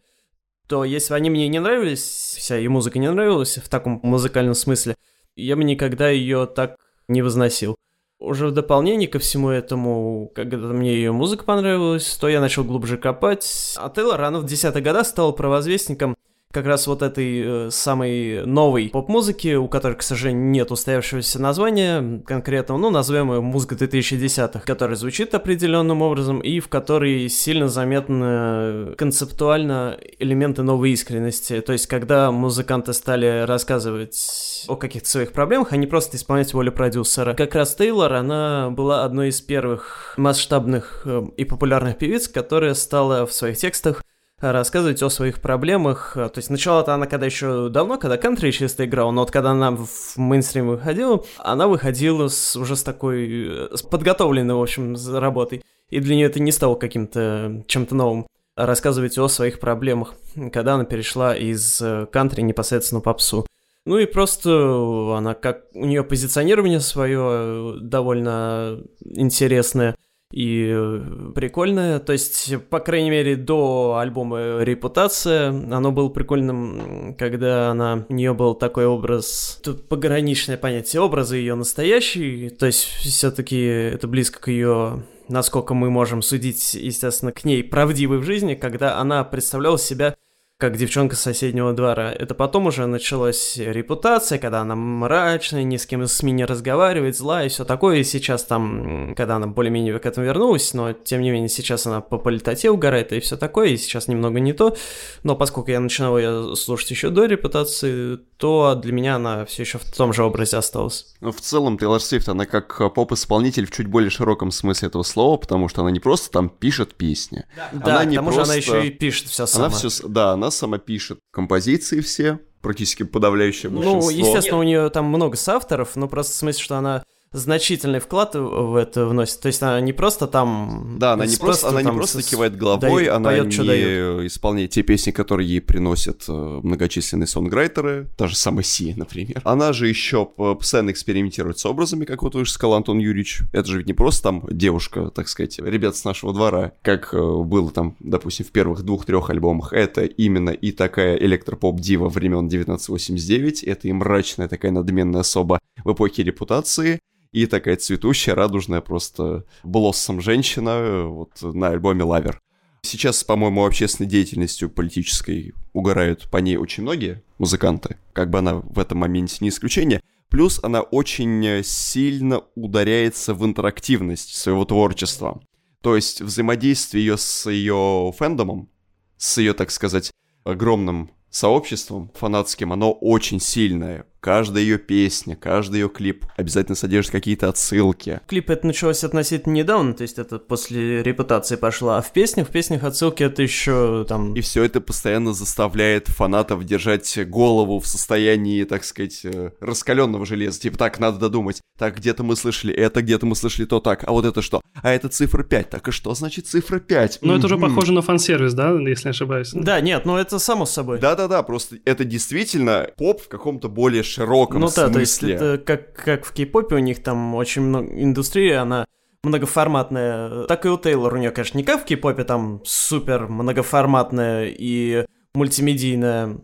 то 0.66 0.84
если 0.84 1.10
бы 1.10 1.16
они 1.16 1.30
мне 1.30 1.48
не 1.48 1.60
нравились, 1.60 2.02
вся 2.38 2.56
ее 2.56 2.68
музыка 2.68 2.98
не 2.98 3.10
нравилась 3.10 3.56
в 3.56 3.68
таком 3.68 4.00
музыкальном 4.02 4.54
смысле, 4.54 4.96
я 5.34 5.56
бы 5.56 5.64
никогда 5.64 6.10
ее 6.10 6.46
так 6.46 6.76
не 7.06 7.22
возносил. 7.22 7.76
Уже 8.18 8.48
в 8.48 8.52
дополнение 8.52 9.06
ко 9.06 9.20
всему 9.20 9.50
этому, 9.50 10.32
когда 10.34 10.56
мне 10.58 10.94
ее 10.94 11.12
музыка 11.12 11.44
понравилась, 11.44 12.16
то 12.16 12.28
я 12.28 12.40
начал 12.40 12.64
глубже 12.64 12.98
копать. 12.98 13.74
А 13.78 13.88
Тейлор, 13.90 14.20
она 14.20 14.40
в 14.40 14.44
десятых 14.44 14.82
годах 14.82 15.06
стала 15.06 15.30
провозвестником 15.30 16.16
как 16.52 16.64
раз 16.64 16.86
вот 16.86 17.02
этой 17.02 17.66
э, 17.66 17.70
самой 17.70 18.46
новой 18.46 18.88
поп-музыки, 18.88 19.54
у 19.54 19.68
которой, 19.68 19.96
к 19.96 20.02
сожалению, 20.02 20.44
нет 20.44 20.70
устоявшегося 20.70 21.40
названия 21.42 22.22
конкретного, 22.24 22.78
ну, 22.78 22.90
назовем 22.90 23.32
ее 23.32 23.42
музыка 23.42 23.74
2010-х, 23.74 24.60
которая 24.60 24.96
звучит 24.96 25.34
определенным 25.34 26.00
образом 26.00 26.40
и 26.40 26.60
в 26.60 26.68
которой 26.68 27.28
сильно 27.28 27.68
заметны 27.68 28.94
концептуально 28.96 29.98
элементы 30.18 30.62
новой 30.62 30.92
искренности. 30.92 31.60
То 31.60 31.72
есть, 31.74 31.86
когда 31.86 32.30
музыканты 32.30 32.94
стали 32.94 33.44
рассказывать 33.46 34.64
о 34.68 34.76
каких-то 34.76 35.08
своих 35.08 35.32
проблемах, 35.32 35.72
не 35.72 35.86
просто 35.86 36.16
исполнять 36.16 36.54
волю 36.54 36.72
продюсера. 36.72 37.34
Как 37.34 37.54
раз 37.54 37.74
Тейлор, 37.74 38.14
она 38.14 38.70
была 38.70 39.04
одной 39.04 39.28
из 39.28 39.40
первых 39.42 40.14
масштабных 40.16 41.02
э, 41.04 41.26
и 41.36 41.44
популярных 41.44 41.98
певиц, 41.98 42.26
которая 42.26 42.72
стала 42.72 43.26
в 43.26 43.32
своих 43.34 43.58
текстах 43.58 44.02
рассказывать 44.40 45.02
о 45.02 45.10
своих 45.10 45.40
проблемах. 45.40 46.12
То 46.14 46.32
есть 46.36 46.50
начала-то 46.50 46.94
она 46.94 47.06
когда 47.06 47.26
еще 47.26 47.68
давно, 47.68 47.98
когда 47.98 48.16
кантри 48.16 48.50
чисто 48.50 48.84
играла, 48.84 49.10
но 49.10 49.22
вот 49.22 49.30
когда 49.30 49.50
она 49.50 49.72
в 49.72 50.16
мейнстрим 50.16 50.68
выходила, 50.68 51.24
она 51.38 51.68
выходила 51.68 52.28
с, 52.28 52.56
уже 52.56 52.76
с 52.76 52.82
такой, 52.82 53.68
с 53.72 53.82
подготовленной, 53.82 54.54
в 54.54 54.62
общем, 54.62 54.96
работой. 55.18 55.62
И 55.90 56.00
для 56.00 56.16
нее 56.16 56.26
это 56.26 56.40
не 56.40 56.52
стало 56.52 56.74
каким-то 56.74 57.64
чем-то 57.66 57.94
новым 57.94 58.26
рассказывать 58.56 59.16
о 59.18 59.28
своих 59.28 59.60
проблемах, 59.60 60.14
когда 60.52 60.74
она 60.74 60.84
перешла 60.84 61.34
из 61.36 61.80
э, 61.80 62.06
кантри 62.10 62.42
непосредственно 62.42 63.00
попсу. 63.00 63.46
Ну 63.86 63.98
и 63.98 64.04
просто 64.04 65.16
она 65.16 65.34
как 65.34 65.62
у 65.72 65.86
нее 65.86 66.02
позиционирование 66.02 66.80
свое 66.80 67.20
э, 67.22 67.74
довольно 67.80 68.80
интересное 69.00 69.96
и 70.32 70.70
э, 70.70 71.32
прикольное. 71.34 71.98
То 72.00 72.12
есть, 72.12 72.54
по 72.68 72.80
крайней 72.80 73.10
мере, 73.10 73.36
до 73.36 73.98
альбома 73.98 74.62
«Репутация» 74.62 75.48
оно 75.48 75.92
было 75.92 76.08
прикольным, 76.08 77.14
когда 77.18 77.70
она, 77.70 78.06
у 78.08 78.12
нее 78.12 78.34
был 78.34 78.54
такой 78.54 78.86
образ, 78.86 79.60
тут 79.62 79.88
пограничное 79.88 80.56
понятие 80.56 81.00
образа 81.02 81.36
ее 81.36 81.54
настоящий, 81.54 82.50
то 82.50 82.66
есть 82.66 82.82
все-таки 82.82 83.60
это 83.60 84.06
близко 84.06 84.40
к 84.40 84.48
ее 84.48 85.04
насколько 85.28 85.74
мы 85.74 85.90
можем 85.90 86.22
судить, 86.22 86.74
естественно, 86.74 87.32
к 87.32 87.44
ней 87.44 87.62
правдивой 87.62 88.18
в 88.18 88.24
жизни, 88.24 88.54
когда 88.54 88.98
она 88.98 89.24
представляла 89.24 89.78
себя 89.78 90.16
как 90.58 90.76
девчонка 90.76 91.14
с 91.14 91.20
соседнего 91.20 91.72
двора. 91.72 92.10
Это 92.10 92.34
потом 92.34 92.66
уже 92.66 92.86
началась 92.86 93.56
репутация, 93.56 94.40
когда 94.40 94.62
она 94.62 94.74
мрачная, 94.74 95.62
ни 95.62 95.76
с 95.76 95.86
кем 95.86 96.02
из 96.02 96.12
СМИ 96.12 96.32
не 96.32 96.44
разговаривает, 96.44 97.16
злая 97.16 97.46
и 97.46 97.48
все 97.48 97.64
такое. 97.64 97.98
И 97.98 98.04
сейчас 98.04 98.42
там, 98.42 99.14
когда 99.16 99.36
она 99.36 99.46
более-менее 99.46 99.96
к 100.00 100.06
этому 100.06 100.26
вернулась, 100.26 100.74
но 100.74 100.92
тем 100.92 101.20
не 101.20 101.30
менее 101.30 101.48
сейчас 101.48 101.86
она 101.86 102.00
по 102.00 102.18
политоте 102.18 102.70
угорает 102.70 103.12
и 103.12 103.20
все 103.20 103.36
такое, 103.36 103.68
и 103.68 103.76
сейчас 103.76 104.08
немного 104.08 104.40
не 104.40 104.52
то. 104.52 104.76
Но 105.22 105.36
поскольку 105.36 105.70
я 105.70 105.78
начинал 105.78 106.18
ее 106.18 106.56
слушать 106.56 106.90
еще 106.90 107.10
до 107.10 107.26
репутации, 107.26 108.18
то 108.36 108.74
для 108.74 108.92
меня 108.92 109.14
она 109.14 109.44
все 109.44 109.62
еще 109.62 109.78
в 109.78 109.84
том 109.92 110.12
же 110.12 110.24
образе 110.24 110.56
осталась. 110.56 111.14
Ну, 111.20 111.30
в 111.30 111.40
целом, 111.40 111.78
Тейлор 111.78 112.00
Свифт, 112.00 112.28
она 112.28 112.46
как 112.46 112.94
поп-исполнитель 112.94 113.66
в 113.66 113.70
чуть 113.70 113.86
более 113.86 114.10
широком 114.10 114.50
смысле 114.50 114.88
этого 114.88 115.04
слова, 115.04 115.36
потому 115.36 115.68
что 115.68 115.82
она 115.82 115.92
не 115.92 116.00
просто 116.00 116.32
там 116.32 116.48
пишет 116.48 116.94
песни. 116.94 117.44
Да, 117.72 117.84
она 117.84 117.98
да 117.98 118.04
не 118.04 118.16
к 118.16 118.18
тому 118.18 118.32
просто... 118.32 118.44
же 118.44 118.50
она 118.50 118.54
еще 118.56 118.86
и 118.88 118.90
пишет 118.90 119.28
все 119.28 119.46
сама. 119.46 119.66
Она 119.66 119.76
все, 119.76 119.88
да, 120.08 120.32
она 120.32 120.47
сама 120.50 120.78
пишет 120.78 121.18
композиции 121.30 122.00
все, 122.00 122.40
практически 122.60 123.02
подавляющее 123.02 123.70
ну, 123.70 123.78
большинство. 123.78 124.10
Ну, 124.10 124.16
естественно, 124.16 124.58
у 124.58 124.62
нее 124.62 124.90
там 124.90 125.06
много 125.06 125.36
соавторов, 125.36 125.96
но 125.96 126.08
просто 126.08 126.32
в 126.32 126.36
смысле, 126.36 126.62
что 126.62 126.76
она 126.76 127.02
значительный 127.32 128.00
вклад 128.00 128.34
в 128.34 128.76
это 128.76 129.06
вносит. 129.06 129.40
То 129.40 129.48
есть 129.48 129.62
она 129.62 129.80
не 129.80 129.92
просто 129.92 130.26
там... 130.26 130.96
Да, 130.98 131.12
она 131.12 131.26
не 131.26 131.36
просто, 131.36 131.68
она 131.68 131.82
не 131.82 131.92
просто 131.92 132.22
кивает 132.22 132.56
головой, 132.56 133.04
дает, 133.04 133.12
она 133.12 133.30
поет, 133.30 133.46
не 133.46 134.26
исполняет 134.26 134.70
те 134.70 134.82
песни, 134.82 135.10
которые 135.10 135.48
ей 135.48 135.60
приносят 135.60 136.24
э, 136.28 136.32
многочисленные 136.32 137.26
songwriter 137.26 137.95
ы, 137.95 138.08
та 138.16 138.28
же 138.28 138.36
самая 138.36 138.64
Sia, 138.64 138.94
например. 138.96 139.40
Она 139.44 139.72
же 139.72 139.88
еще 139.88 140.26
постоянно 140.26 140.90
экспериментирует 140.90 141.58
с 141.58 141.66
образами, 141.66 142.04
как 142.04 142.22
вот 142.22 142.34
уже 142.34 142.50
сказал 142.50 142.74
Антон 142.74 142.98
Юрьевич. 142.98 143.40
Это 143.52 143.68
же 143.68 143.78
ведь 143.78 143.86
не 143.86 143.94
просто 143.94 144.22
там 144.22 144.44
девушка, 144.50 145.10
так 145.10 145.28
сказать, 145.28 145.58
ребят 145.58 145.96
с 145.96 146.04
нашего 146.04 146.32
двора, 146.32 146.72
как 146.82 147.12
э, 147.12 147.18
было 147.18 147.70
там, 147.70 147.96
допустим, 148.00 148.46
в 148.46 148.50
первых 148.50 148.82
двух-трех 148.82 149.30
альбомах. 149.30 149.72
Это 149.72 150.04
именно 150.04 150.50
и 150.50 150.72
такая 150.72 151.16
электропоп-дива 151.16 152.08
времен 152.08 152.46
1989, 152.46 153.64
это 153.64 153.88
и 153.88 153.92
мрачная 153.92 154.48
такая 154.48 154.72
надменная 154.72 155.20
особа 155.20 155.58
в 155.84 155.92
эпохе 155.92 156.22
репутации, 156.22 157.00
и 157.32 157.46
такая 157.46 157.76
цветущая, 157.76 158.34
радужная 158.34 158.80
просто 158.80 159.44
blossom 159.62 160.20
женщина 160.20 160.70
э, 160.70 161.02
вот 161.04 161.42
на 161.42 161.68
альбоме 161.68 162.04
«Lover». 162.04 162.40
Сейчас, 162.82 163.24
по-моему, 163.24 163.66
общественной 163.66 164.08
деятельностью 164.08 164.70
политической 164.70 165.52
угорают 165.72 166.30
по 166.30 166.38
ней 166.38 166.56
очень 166.56 166.84
многие 166.84 167.22
музыканты, 167.38 167.98
как 168.12 168.30
бы 168.30 168.38
она 168.38 168.54
в 168.54 168.78
этом 168.78 168.98
моменте 168.98 169.38
не 169.40 169.48
исключение. 169.48 170.00
Плюс 170.30 170.60
она 170.62 170.82
очень 170.82 171.62
сильно 171.64 172.42
ударяется 172.54 173.34
в 173.34 173.44
интерактивность 173.44 174.36
своего 174.36 174.64
творчества. 174.64 175.42
То 175.82 175.96
есть 175.96 176.20
взаимодействие 176.20 177.04
ее 177.04 177.16
с 177.16 177.50
ее 177.50 178.12
фэндомом, 178.16 178.68
с 179.16 179.38
ее, 179.38 179.54
так 179.54 179.70
сказать, 179.70 180.12
огромным 180.44 181.10
сообществом 181.30 182.10
фанатским, 182.14 182.72
оно 182.72 182.92
очень 182.92 183.40
сильное, 183.40 184.06
каждая 184.20 184.62
ее 184.62 184.78
песня, 184.78 185.36
каждый 185.36 185.80
ее 185.80 185.88
клип 185.88 186.26
обязательно 186.36 186.74
содержит 186.74 187.12
какие-то 187.12 187.48
отсылки. 187.48 188.20
Клип 188.26 188.50
это 188.50 188.66
началось 188.66 189.04
относительно 189.04 189.54
недавно, 189.54 189.94
то 189.94 190.02
есть 190.02 190.18
это 190.18 190.38
после 190.38 191.02
репутации 191.02 191.56
пошло, 191.56 191.90
а 191.90 192.02
в 192.02 192.12
песнях, 192.12 192.48
в 192.48 192.50
песнях 192.50 192.84
отсылки 192.84 193.22
это 193.22 193.42
еще 193.42 194.04
там... 194.08 194.34
И 194.34 194.40
все 194.40 194.64
это 194.64 194.80
постоянно 194.80 195.32
заставляет 195.32 196.08
фанатов 196.08 196.64
держать 196.64 197.28
голову 197.28 197.80
в 197.80 197.86
состоянии, 197.86 198.64
так 198.64 198.84
сказать, 198.84 199.20
э, 199.24 199.52
раскаленного 199.60 200.26
железа. 200.26 200.60
Типа, 200.60 200.78
так, 200.78 200.98
надо 200.98 201.18
додумать. 201.18 201.60
Так, 201.78 201.96
где-то 201.98 202.24
мы 202.24 202.34
слышали 202.36 202.74
это, 202.74 203.02
где-то 203.02 203.26
мы 203.26 203.36
слышали 203.36 203.66
то 203.66 203.80
так. 203.80 204.04
А 204.06 204.12
вот 204.12 204.24
это 204.24 204.42
что? 204.42 204.60
А 204.82 204.90
это 204.90 205.08
цифра 205.08 205.44
5. 205.44 205.70
Так, 205.70 205.88
и 205.88 205.90
что 205.92 206.14
значит 206.14 206.46
цифра 206.46 206.80
5? 206.80 207.20
Ну, 207.22 207.36
это 207.36 207.46
уже 207.46 207.56
похоже 207.56 207.92
на 207.92 208.02
фан-сервис, 208.02 208.54
да, 208.54 208.72
если 208.72 209.08
не 209.08 209.10
ошибаюсь? 209.10 209.50
Да, 209.52 209.80
нет, 209.80 210.04
ну 210.04 210.16
это 210.16 210.38
само 210.38 210.66
собой. 210.66 210.98
Да-да-да, 210.98 211.42
просто 211.42 211.76
это 211.84 212.04
действительно 212.04 212.88
поп 212.96 213.22
в 213.22 213.28
каком-то 213.28 213.68
более 213.68 214.02
широком 214.08 214.60
ну, 214.60 214.68
смысле. 214.68 214.82
Ну 214.82 214.88
да, 214.88 214.94
то 214.94 215.00
есть 215.00 215.22
это 215.22 215.58
как, 215.58 215.92
как 215.94 216.24
в 216.24 216.32
кей-попе 216.32 216.76
у 216.76 216.78
них 216.78 217.02
там 217.02 217.34
очень 217.34 217.62
много 217.62 217.88
индустрия, 218.02 218.62
она 218.62 218.86
многоформатная. 219.22 220.44
Так 220.44 220.66
и 220.66 220.68
у 220.68 220.78
Тейлора 220.78 221.16
у 221.16 221.18
нее, 221.18 221.30
конечно, 221.30 221.58
не 221.58 221.64
как 221.64 221.82
в 221.82 221.84
кей-попе, 221.84 222.24
там 222.24 222.62
супер 222.64 223.28
многоформатная 223.28 224.46
и 224.46 225.06
мультимедийная 225.34 226.38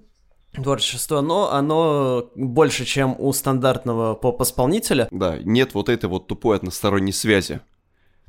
творчество, 0.54 1.21
но 1.21 1.52
оно 1.52 2.30
больше, 2.37 2.85
чем 2.85 3.16
у 3.18 3.33
стандартного 3.33 4.14
поп-исполнителя. 4.14 5.09
Да, 5.11 5.38
нет 5.38 5.75
вот 5.75 5.88
этой 5.88 6.09
вот 6.09 6.28
тупой 6.28 6.56
односторонней 6.56 7.12
связи. 7.12 7.61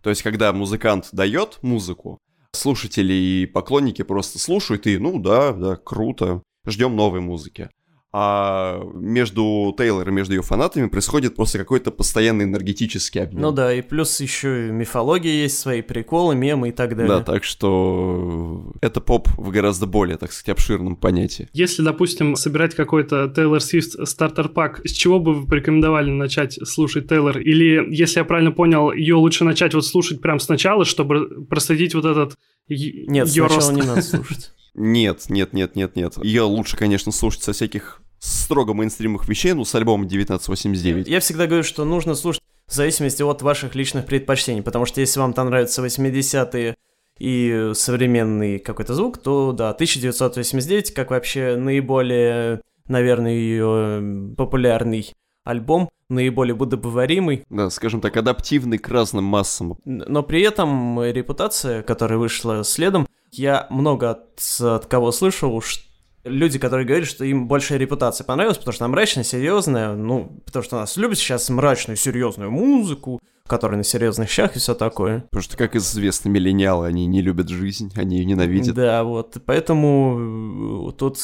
То 0.02 0.10
есть, 0.10 0.24
когда 0.24 0.52
музыкант 0.54 1.10
дает 1.12 1.60
музыку, 1.62 2.20
слушатели 2.52 3.14
и 3.14 3.46
поклонники 3.46 4.02
просто 4.02 4.40
слушают 4.40 4.88
и, 4.88 4.98
ну 4.98 5.20
да, 5.20 5.52
да, 5.52 5.76
круто, 5.76 6.42
ждем 6.66 6.96
новой 6.96 7.22
музыки 7.22 7.70
а 8.18 8.82
между 8.94 9.76
Тейлор 9.78 10.08
и 10.08 10.12
между 10.14 10.36
ее 10.36 10.42
фанатами 10.42 10.88
происходит 10.88 11.36
просто 11.36 11.58
какой-то 11.58 11.92
постоянный 11.92 12.46
энергетический 12.46 13.22
обмен. 13.22 13.42
Ну 13.42 13.52
да, 13.52 13.74
и 13.74 13.82
плюс 13.82 14.22
еще 14.22 14.70
и 14.70 14.72
мифология 14.72 15.34
есть, 15.34 15.60
свои 15.60 15.82
приколы, 15.82 16.34
мемы 16.34 16.70
и 16.70 16.72
так 16.72 16.96
далее. 16.96 17.18
Да, 17.18 17.20
так 17.20 17.44
что 17.44 18.72
это 18.80 19.02
поп 19.02 19.28
в 19.36 19.50
гораздо 19.52 19.86
более, 19.86 20.16
так 20.16 20.32
сказать, 20.32 20.58
обширном 20.58 20.96
понятии. 20.96 21.50
Если, 21.52 21.82
допустим, 21.82 22.38
собирать 22.38 22.74
какой-то 22.74 23.28
Тейлор 23.36 23.60
Свифт 23.60 24.08
стартер 24.08 24.48
пак, 24.48 24.80
с 24.88 24.92
чего 24.92 25.20
бы 25.20 25.34
вы 25.34 25.46
порекомендовали 25.46 26.10
начать 26.10 26.54
слушать 26.66 27.10
Тейлор? 27.10 27.40
Или, 27.40 27.86
если 27.94 28.20
я 28.20 28.24
правильно 28.24 28.54
понял, 28.54 28.94
ее 28.94 29.16
лучше 29.16 29.44
начать 29.44 29.74
вот 29.74 29.86
слушать 29.86 30.22
прямо 30.22 30.40
сначала, 30.40 30.86
чтобы 30.86 31.44
проследить 31.50 31.94
вот 31.94 32.06
этот 32.06 32.38
Нет, 32.70 33.28
сначала 33.28 33.56
рост? 33.56 33.74
не 33.74 33.82
надо 33.82 34.02
слушать. 34.02 34.54
Нет, 34.74 35.26
нет, 35.28 35.52
нет, 35.52 35.76
нет, 35.76 35.98
нет. 35.98 36.14
Ее 36.24 36.44
лучше, 36.44 36.78
конечно, 36.78 37.12
слушать 37.12 37.44
со 37.44 37.52
всяких 37.52 38.02
строго 38.26 38.74
мейнстримных 38.74 39.28
вещей, 39.28 39.54
ну, 39.54 39.66
с 39.66 39.76
альбомом 39.76 40.06
1989. 40.08 41.08
Я 41.08 41.20
всегда 41.20 41.48
говорю, 41.48 41.64
что 41.64 41.86
нужно 41.86 42.16
слушать 42.16 42.42
в 42.68 42.74
зависимости 42.74 43.22
от 43.22 43.42
ваших 43.42 43.76
личных 43.76 44.06
предпочтений, 44.06 44.62
потому 44.62 44.86
что 44.86 45.00
если 45.00 45.20
вам 45.20 45.34
там 45.34 45.48
нравятся 45.48 45.86
80-е 45.86 46.76
и 47.20 47.72
современный 47.74 48.60
какой-то 48.60 48.94
звук, 48.94 49.20
то 49.20 49.52
да, 49.52 49.70
1989 49.70 50.94
как 50.94 51.12
вообще 51.12 51.56
наиболее, 51.56 52.62
наверное, 52.88 53.34
ее 53.34 54.34
популярный 54.36 55.14
альбом, 55.44 55.90
наиболее 56.10 56.56
будобоваримый. 56.56 57.46
Да, 57.50 57.70
скажем 57.70 58.02
так, 58.02 58.18
адаптивный 58.18 58.80
к 58.80 58.90
разным 58.90 59.24
массам. 59.24 59.78
Но 59.86 60.24
при 60.24 60.42
этом 60.42 61.02
репутация, 61.04 61.84
которая 61.84 62.18
вышла 62.18 62.64
следом, 62.64 63.08
я 63.32 63.68
много 63.70 64.12
от, 64.12 64.40
от 64.62 64.86
кого 64.88 65.12
слышал, 65.12 65.62
что 65.62 65.85
люди, 66.26 66.60
которые 66.60 66.86
говорят, 66.86 67.08
что 67.08 67.24
им 67.24 67.48
большая 67.48 67.78
репутация 67.78 68.26
понравилась, 68.26 68.58
потому 68.58 68.74
что 68.74 68.86
она 68.86 68.92
мрачная, 68.92 69.24
серьезная, 69.24 69.96
ну, 69.96 70.42
потому 70.46 70.64
что 70.64 70.78
нас 70.78 70.98
любят 70.98 71.18
сейчас 71.18 71.50
мрачную, 71.50 71.96
серьезную 71.96 72.52
музыку, 72.52 73.20
которая 73.48 73.78
на 73.78 73.84
серьезных 73.84 74.30
щах 74.30 74.56
и 74.56 74.60
все 74.60 74.74
такое. 74.74 75.22
Потому 75.22 75.44
что, 75.44 75.56
как 75.58 75.76
известно, 75.76 76.30
миллениалы, 76.30 76.88
они 76.88 77.06
не 77.06 77.22
любят 77.22 77.50
жизнь, 77.50 77.92
они 77.96 78.18
ее 78.18 78.26
ненавидят. 78.26 78.76
Да, 78.76 79.04
вот, 79.04 79.38
поэтому 79.46 80.90
э, 80.90 80.92
тут, 80.94 81.20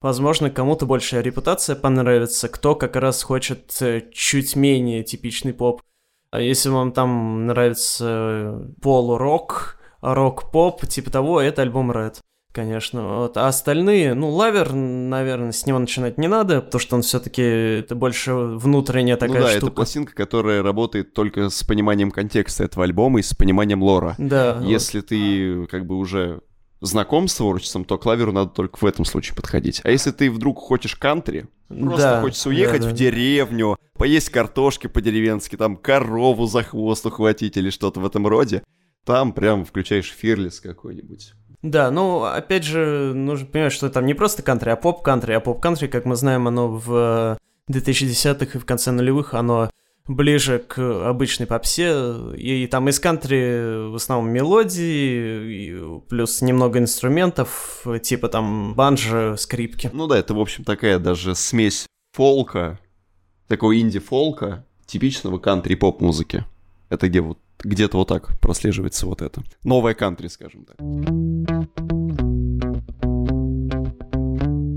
возможно, 0.00 0.50
кому-то 0.50 0.86
большая 0.86 1.22
репутация 1.22 1.74
понравится, 1.74 2.48
кто 2.48 2.74
как 2.74 2.96
раз 2.96 3.22
хочет 3.22 3.74
э, 3.80 4.02
чуть 4.12 4.54
менее 4.54 5.02
типичный 5.02 5.54
поп. 5.54 5.82
А 6.30 6.40
если 6.40 6.68
вам 6.68 6.92
там 6.92 7.46
нравится 7.46 8.06
э, 8.08 8.68
полурок, 8.82 9.78
рок-поп, 10.02 10.86
типа 10.86 11.10
того, 11.10 11.40
это 11.40 11.62
альбом 11.62 11.90
Red 11.90 12.16
конечно. 12.52 13.18
Вот. 13.18 13.36
А 13.36 13.48
остальные, 13.48 14.14
ну, 14.14 14.30
Lover, 14.30 14.72
наверное, 14.72 15.52
с 15.52 15.66
него 15.66 15.78
начинать 15.78 16.18
не 16.18 16.28
надо, 16.28 16.60
потому 16.60 16.80
что 16.80 16.96
он 16.96 17.02
все-таки 17.02 17.42
это 17.42 17.94
больше 17.94 18.34
внутренняя 18.34 19.16
такая 19.16 19.40
ну, 19.40 19.44
да, 19.44 19.50
штука. 19.50 19.66
это 19.66 19.74
пластинка, 19.74 20.14
которая 20.14 20.62
работает 20.62 21.14
только 21.14 21.48
с 21.48 21.64
пониманием 21.64 22.10
контекста 22.10 22.64
этого 22.64 22.84
альбома 22.84 23.20
и 23.20 23.22
с 23.22 23.34
пониманием 23.34 23.82
лора. 23.82 24.14
Да. 24.18 24.60
Если 24.62 24.98
вот. 24.98 25.06
ты 25.08 25.66
как 25.66 25.86
бы 25.86 25.96
уже 25.96 26.40
знаком 26.82 27.28
с 27.28 27.34
творчеством, 27.34 27.84
то 27.84 27.96
к 27.96 28.04
Lover 28.06 28.28
у 28.28 28.32
надо 28.32 28.50
только 28.50 28.78
в 28.78 28.84
этом 28.84 29.04
случае 29.04 29.36
подходить. 29.36 29.80
А 29.84 29.90
если 29.90 30.10
ты 30.10 30.30
вдруг 30.30 30.58
хочешь 30.58 30.96
кантри, 30.96 31.46
просто 31.68 32.10
да, 32.10 32.20
хочется 32.20 32.48
уехать 32.48 32.82
да, 32.82 32.88
да. 32.88 32.92
в 32.92 32.96
деревню, 32.96 33.76
поесть 33.94 34.30
картошки 34.30 34.88
по-деревенски, 34.88 35.56
там 35.56 35.76
корову 35.76 36.46
за 36.46 36.62
хвост 36.64 37.06
ухватить 37.06 37.56
или 37.56 37.70
что-то 37.70 38.00
в 38.00 38.06
этом 38.06 38.26
роде, 38.26 38.62
там 39.04 39.32
прям 39.32 39.64
включаешь 39.64 40.12
фирлис 40.12 40.60
какой-нибудь. 40.60 41.34
Да, 41.62 41.90
ну, 41.90 42.24
опять 42.24 42.64
же, 42.64 43.12
нужно 43.14 43.46
понимать, 43.46 43.72
что 43.72 43.88
там 43.88 44.04
не 44.04 44.14
просто 44.14 44.42
кантри, 44.42 44.70
а 44.70 44.76
поп-кантри. 44.76 45.32
А 45.32 45.40
поп-кантри, 45.40 45.86
как 45.86 46.04
мы 46.04 46.16
знаем, 46.16 46.48
оно 46.48 46.68
в 46.68 47.38
2010-х 47.70 48.58
и 48.58 48.60
в 48.60 48.64
конце 48.64 48.90
нулевых, 48.90 49.34
оно 49.34 49.70
ближе 50.08 50.58
к 50.58 50.78
обычной 51.08 51.46
попсе, 51.46 52.34
и 52.36 52.66
там 52.66 52.88
из 52.88 52.98
кантри 52.98 53.90
в 53.90 53.94
основном 53.94 54.32
мелодии, 54.32 56.00
плюс 56.08 56.42
немного 56.42 56.80
инструментов, 56.80 57.86
типа 58.02 58.28
там 58.28 58.74
банджо, 58.74 59.36
скрипки. 59.36 59.90
Ну 59.92 60.08
да, 60.08 60.18
это, 60.18 60.34
в 60.34 60.40
общем, 60.40 60.64
такая 60.64 60.98
даже 60.98 61.36
смесь 61.36 61.86
фолка, 62.12 62.80
такого 63.46 63.78
инди-фолка, 63.78 64.66
типичного 64.86 65.38
кантри-поп-музыки. 65.38 66.44
Это 66.88 67.08
где 67.08 67.20
вот 67.20 67.38
где-то 67.62 67.96
вот 67.96 68.08
так 68.08 68.38
прослеживается 68.40 69.06
вот 69.06 69.22
это. 69.22 69.42
Новая 69.64 69.94
кантри, 69.94 70.28
скажем 70.28 70.64
так. 70.64 70.76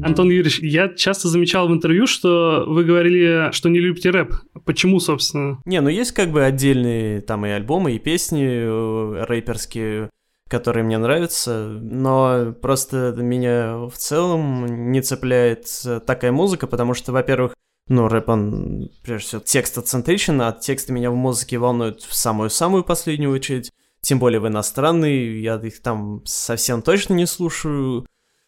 Антон 0.05 0.29
Юрьевич, 0.29 0.59
я 0.59 0.89
часто 0.89 1.29
замечал 1.29 1.67
в 1.67 1.73
интервью, 1.73 2.05
что 2.05 2.63
вы 2.67 2.83
говорили, 2.83 3.49
что 3.51 3.69
не 3.69 3.79
любите 3.79 4.11
рэп. 4.11 4.35
Почему, 4.63 4.99
собственно? 4.99 5.59
Не, 5.65 5.81
ну 5.81 5.89
есть 5.89 6.11
как 6.11 6.29
бы 6.29 6.43
отдельные 6.43 7.21
там 7.21 7.43
и 7.45 7.49
альбомы, 7.49 7.93
и 7.93 7.99
песни 7.99 8.45
э, 8.45 9.25
рэперские, 9.25 10.11
которые 10.47 10.83
мне 10.83 10.99
нравятся, 10.99 11.79
но 11.81 12.53
просто 12.61 13.15
меня 13.17 13.77
в 13.87 13.93
целом 13.97 14.91
не 14.91 15.01
цепляет 15.01 15.65
такая 16.05 16.31
музыка, 16.31 16.67
потому 16.67 16.93
что, 16.93 17.11
во-первых, 17.11 17.55
ну, 17.87 18.07
рэп, 18.07 18.29
он, 18.29 18.89
прежде 19.03 19.27
всего, 19.27 19.41
текстоцентричен, 19.41 20.41
а 20.41 20.51
тексты 20.51 20.91
меня 20.91 21.11
в 21.11 21.15
музыке 21.15 21.57
волнуют 21.57 22.01
в 22.01 22.15
самую-самую 22.15 22.83
последнюю 22.83 23.31
очередь. 23.31 23.71
Тем 24.01 24.19
более 24.19 24.39
в 24.39 24.47
иностранный, 24.47 25.39
я 25.39 25.55
их 25.55 25.81
там 25.81 26.21
совсем 26.25 26.81
точно 26.81 27.13
не 27.13 27.25
слушаю, 27.25 28.05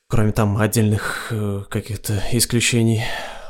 кроме 0.07 0.31
там 0.31 0.57
отдельных 0.57 1.27
э, 1.31 1.63
каких-то 1.69 2.21
исключений. 2.31 3.03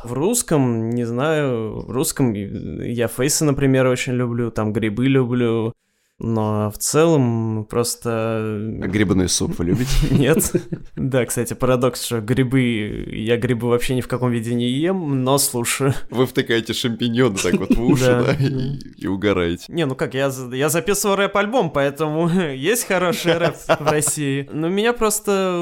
В 0.03 0.13
русском, 0.13 0.89
не 0.89 1.05
знаю, 1.05 1.81
в 1.81 1.91
русском 1.91 2.33
я 2.33 3.07
Фейса, 3.07 3.45
например, 3.45 3.87
очень 3.87 4.13
люблю, 4.13 4.51
там 4.51 4.71
грибы 4.71 5.07
люблю, 5.07 5.73
но 6.19 6.71
в 6.71 6.79
целом 6.79 7.65
просто... 7.69 8.09
А 8.09 8.87
грибной 8.87 9.29
суп 9.29 9.59
вы 9.59 9.65
любите? 9.65 9.91
Нет. 10.11 10.51
Да, 10.95 11.25
кстати, 11.25 11.53
парадокс, 11.53 12.03
что 12.03 12.21
грибы... 12.21 13.07
Я 13.11 13.37
грибы 13.37 13.67
вообще 13.67 13.93
ни 13.93 14.01
в 14.01 14.07
каком 14.07 14.31
виде 14.31 14.55
не 14.55 14.67
ем, 14.67 15.23
но 15.23 15.37
слушаю. 15.37 15.93
Вы 16.09 16.25
втыкаете 16.25 16.73
шампиньоны 16.73 17.37
так 17.37 17.55
вот 17.55 17.75
в 17.75 17.83
уши, 17.83 18.05
да, 18.05 18.33
и, 18.33 19.05
угораете. 19.05 19.65
Не, 19.67 19.85
ну 19.85 19.95
как, 19.95 20.15
я, 20.15 20.29
записываю 20.31 21.17
рэп-альбом, 21.17 21.69
поэтому 21.69 22.27
есть 22.51 22.87
хороший 22.87 23.37
рэп 23.37 23.55
в 23.55 23.81
России. 23.87 24.49
Но 24.51 24.69
меня 24.69 24.93
просто 24.93 25.55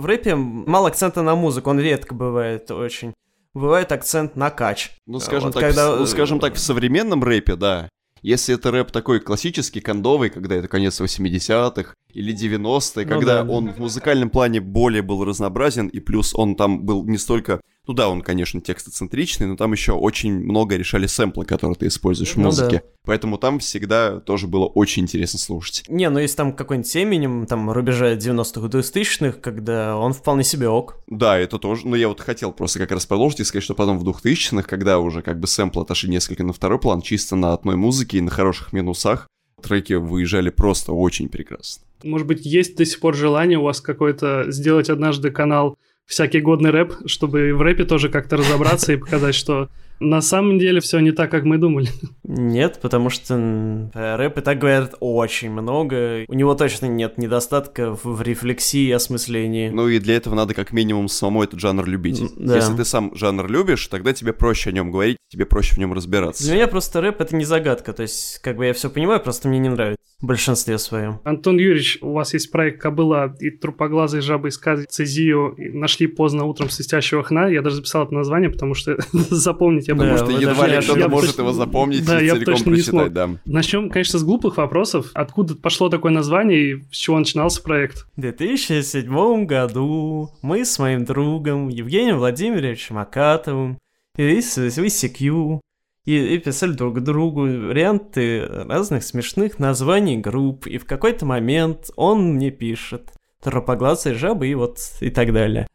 в 0.00 0.04
рэпе 0.04 0.34
мало 0.34 0.88
акцента 0.88 1.22
на 1.22 1.36
музыку, 1.36 1.70
он 1.70 1.78
редко 1.78 2.14
бывает 2.14 2.70
очень 2.70 3.12
бывает 3.54 3.92
акцент 3.92 4.34
на 4.34 4.50
кач. 4.50 4.92
Ну, 5.06 5.20
скажем, 5.20 5.50
вот 5.50 5.54
так, 5.54 5.62
когда... 5.62 5.96
ну, 5.96 6.06
скажем 6.06 6.40
так, 6.40 6.54
в 6.54 6.58
современном 6.58 7.22
рэпе, 7.22 7.54
да, 7.54 7.88
если 8.22 8.54
это 8.54 8.70
рэп 8.70 8.90
такой 8.90 9.20
классический, 9.20 9.80
кондовый, 9.80 10.30
когда 10.30 10.54
это 10.54 10.68
конец 10.68 11.00
80-х, 11.00 11.94
или 12.12 12.34
90-е, 12.34 13.04
Ну 13.06 13.10
когда 13.10 13.42
да. 13.42 13.50
он 13.50 13.72
в 13.72 13.78
музыкальном 13.78 14.30
плане 14.30 14.60
более 14.60 15.02
был 15.02 15.24
разнообразен, 15.24 15.88
и 15.88 16.00
плюс 16.00 16.34
он 16.34 16.54
там 16.54 16.84
был 16.84 17.04
не 17.04 17.18
столько... 17.18 17.60
Ну 17.86 17.94
да, 17.94 18.08
он, 18.08 18.22
конечно, 18.22 18.60
текстоцентричный, 18.60 19.48
но 19.48 19.56
там 19.56 19.72
еще 19.72 19.92
очень 19.92 20.32
много 20.32 20.76
решали 20.76 21.06
сэмплы, 21.06 21.44
которые 21.44 21.74
ты 21.74 21.88
используешь 21.88 22.34
в 22.34 22.36
Ну 22.36 22.44
музыке. 22.44 22.84
Поэтому 23.04 23.38
там 23.38 23.58
всегда 23.58 24.20
тоже 24.20 24.46
было 24.46 24.66
очень 24.66 25.02
интересно 25.02 25.40
слушать. 25.40 25.84
Не, 25.88 26.08
ну 26.08 26.20
если 26.20 26.36
там 26.36 26.52
какой-нибудь 26.52 26.96
Эминем, 26.96 27.46
там, 27.46 27.70
рубежа 27.72 28.14
90-х, 28.14 28.68
2000-х, 28.68 29.38
когда 29.40 29.96
он 29.96 30.12
вполне 30.12 30.44
себе 30.44 30.68
ок. 30.68 30.98
Да, 31.08 31.36
это 31.36 31.58
тоже. 31.58 31.88
Но 31.88 31.96
я 31.96 32.06
вот 32.06 32.20
хотел 32.20 32.52
просто 32.52 32.78
как 32.78 32.92
раз 32.92 33.04
продолжить 33.04 33.40
и 33.40 33.44
сказать, 33.44 33.64
что 33.64 33.74
потом 33.74 33.98
в 33.98 34.08
2000-х, 34.08 34.62
когда 34.62 35.00
уже 35.00 35.22
как 35.22 35.40
бы 35.40 35.48
сэмплы 35.48 35.82
отошли 35.82 36.08
несколько 36.08 36.44
на 36.44 36.52
второй 36.52 36.78
план, 36.78 37.02
чисто 37.02 37.34
на 37.34 37.52
одной 37.52 37.74
музыке 37.74 38.18
и 38.18 38.20
на 38.20 38.30
хороших 38.30 38.72
минусах, 38.72 39.26
треки 39.60 39.94
выезжали 39.94 40.50
просто 40.50 40.92
очень 40.92 41.28
прекрасно. 41.28 41.84
Может 42.04 42.26
быть, 42.26 42.44
есть 42.44 42.76
до 42.76 42.84
сих 42.84 43.00
пор 43.00 43.14
желание 43.14 43.58
у 43.58 43.62
вас 43.62 43.80
какой-то 43.80 44.50
сделать 44.50 44.90
однажды 44.90 45.30
канал 45.30 45.76
всякий 46.06 46.40
годный 46.40 46.70
рэп, 46.70 46.94
чтобы 47.06 47.54
в 47.54 47.62
рэпе 47.62 47.84
тоже 47.84 48.08
как-то 48.08 48.36
разобраться 48.36 48.92
и 48.92 48.96
показать, 48.96 49.34
что 49.34 49.68
на 50.02 50.20
самом 50.20 50.58
деле 50.58 50.80
все 50.80 50.98
не 51.00 51.12
так, 51.12 51.30
как 51.30 51.44
мы 51.44 51.58
думали. 51.58 51.88
Нет, 52.24 52.78
потому 52.82 53.10
что 53.10 53.90
про 53.92 54.16
рэп 54.16 54.38
и 54.38 54.40
так 54.40 54.58
говорят 54.58 54.94
очень 55.00 55.50
много. 55.50 56.24
У 56.28 56.34
него 56.34 56.54
точно 56.54 56.86
нет 56.86 57.18
недостатка 57.18 57.94
в, 57.94 58.04
в 58.04 58.22
рефлексии 58.22 58.88
и 58.88 58.92
осмыслении. 58.92 59.68
Ну 59.70 59.88
и 59.88 59.98
для 59.98 60.16
этого 60.16 60.34
надо 60.34 60.54
как 60.54 60.72
минимум 60.72 61.08
самому 61.08 61.42
этот 61.42 61.60
жанр 61.60 61.86
любить. 61.86 62.22
Да. 62.36 62.56
Если 62.56 62.74
ты 62.74 62.84
сам 62.84 63.14
жанр 63.14 63.48
любишь, 63.48 63.86
тогда 63.86 64.12
тебе 64.12 64.32
проще 64.32 64.70
о 64.70 64.72
нем 64.72 64.90
говорить, 64.90 65.16
тебе 65.28 65.46
проще 65.46 65.74
в 65.74 65.78
нем 65.78 65.92
разбираться. 65.92 66.44
Для 66.44 66.54
меня 66.54 66.68
просто 66.68 67.00
рэп 67.00 67.20
это 67.20 67.36
не 67.36 67.44
загадка. 67.44 67.92
То 67.92 68.02
есть, 68.02 68.38
как 68.40 68.56
бы 68.56 68.66
я 68.66 68.72
все 68.72 68.90
понимаю, 68.90 69.20
просто 69.20 69.48
мне 69.48 69.58
не 69.58 69.68
нравится. 69.68 70.02
В 70.20 70.26
большинстве 70.26 70.78
своем. 70.78 71.18
Антон 71.24 71.58
Юрьевич, 71.58 71.98
у 72.00 72.12
вас 72.12 72.32
есть 72.32 72.52
проект 72.52 72.80
«Кобыла» 72.80 73.34
и 73.40 73.50
«Трупоглазые 73.50 74.20
жабы 74.20 74.50
из 74.50 74.60
Цезию» 74.88 75.52
и 75.58 75.70
нашли 75.70 76.06
поздно 76.06 76.44
утром 76.44 76.70
свистящего 76.70 77.24
хна. 77.24 77.48
Я 77.48 77.60
даже 77.60 77.76
записал 77.76 78.04
это 78.04 78.14
название, 78.14 78.48
потому 78.48 78.74
что 78.74 78.96
запомнить 79.12 79.88
я 79.92 79.96
Потому 80.12 80.18
Да, 80.18 80.24
что 80.26 80.40
едва 80.50 80.66
ли 80.66 80.80
кто-то 80.82 81.08
может 81.08 81.26
точно- 81.30 81.42
его 81.42 81.52
запомнить 81.52 82.06
Да, 82.06 82.20
и 82.20 82.26
я 82.26 82.34
целиком 82.34 82.54
точно 82.54 82.70
не 82.70 82.76
смог. 82.82 83.02
прочитать, 83.02 83.12
да. 83.12 83.40
Начнем, 83.44 83.90
конечно, 83.90 84.18
с 84.18 84.24
глупых 84.24 84.56
вопросов. 84.56 85.10
Откуда 85.14 85.54
пошло 85.54 85.88
такое 85.88 86.12
название 86.12 86.60
и 86.72 86.82
с 86.90 86.96
чего 86.96 87.18
начинался 87.18 87.62
проект? 87.62 88.06
В 88.16 88.20
2007 88.20 89.46
году 89.46 90.30
мы 90.42 90.64
с 90.64 90.78
моим 90.78 91.04
другом 91.04 91.68
Евгением 91.68 92.18
Владимировичем 92.18 92.98
Акатовым 92.98 93.78
и 94.16 94.40
с 94.40 94.58
VCQ 94.58 95.60
и, 96.04 96.34
и 96.34 96.38
писали 96.38 96.72
друг 96.72 97.00
другу 97.00 97.42
варианты 97.42 98.44
разных 98.46 99.04
смешных 99.04 99.58
названий 99.58 100.16
групп, 100.18 100.66
и 100.66 100.78
в 100.78 100.84
какой-то 100.84 101.24
момент 101.26 101.90
он 101.96 102.34
мне 102.34 102.50
пишет 102.50 103.12
«Тропоглазые 103.42 104.14
жабы» 104.14 104.48
и 104.48 104.54
вот 104.54 104.78
и 105.00 105.10
так 105.10 105.32
далее. 105.32 105.66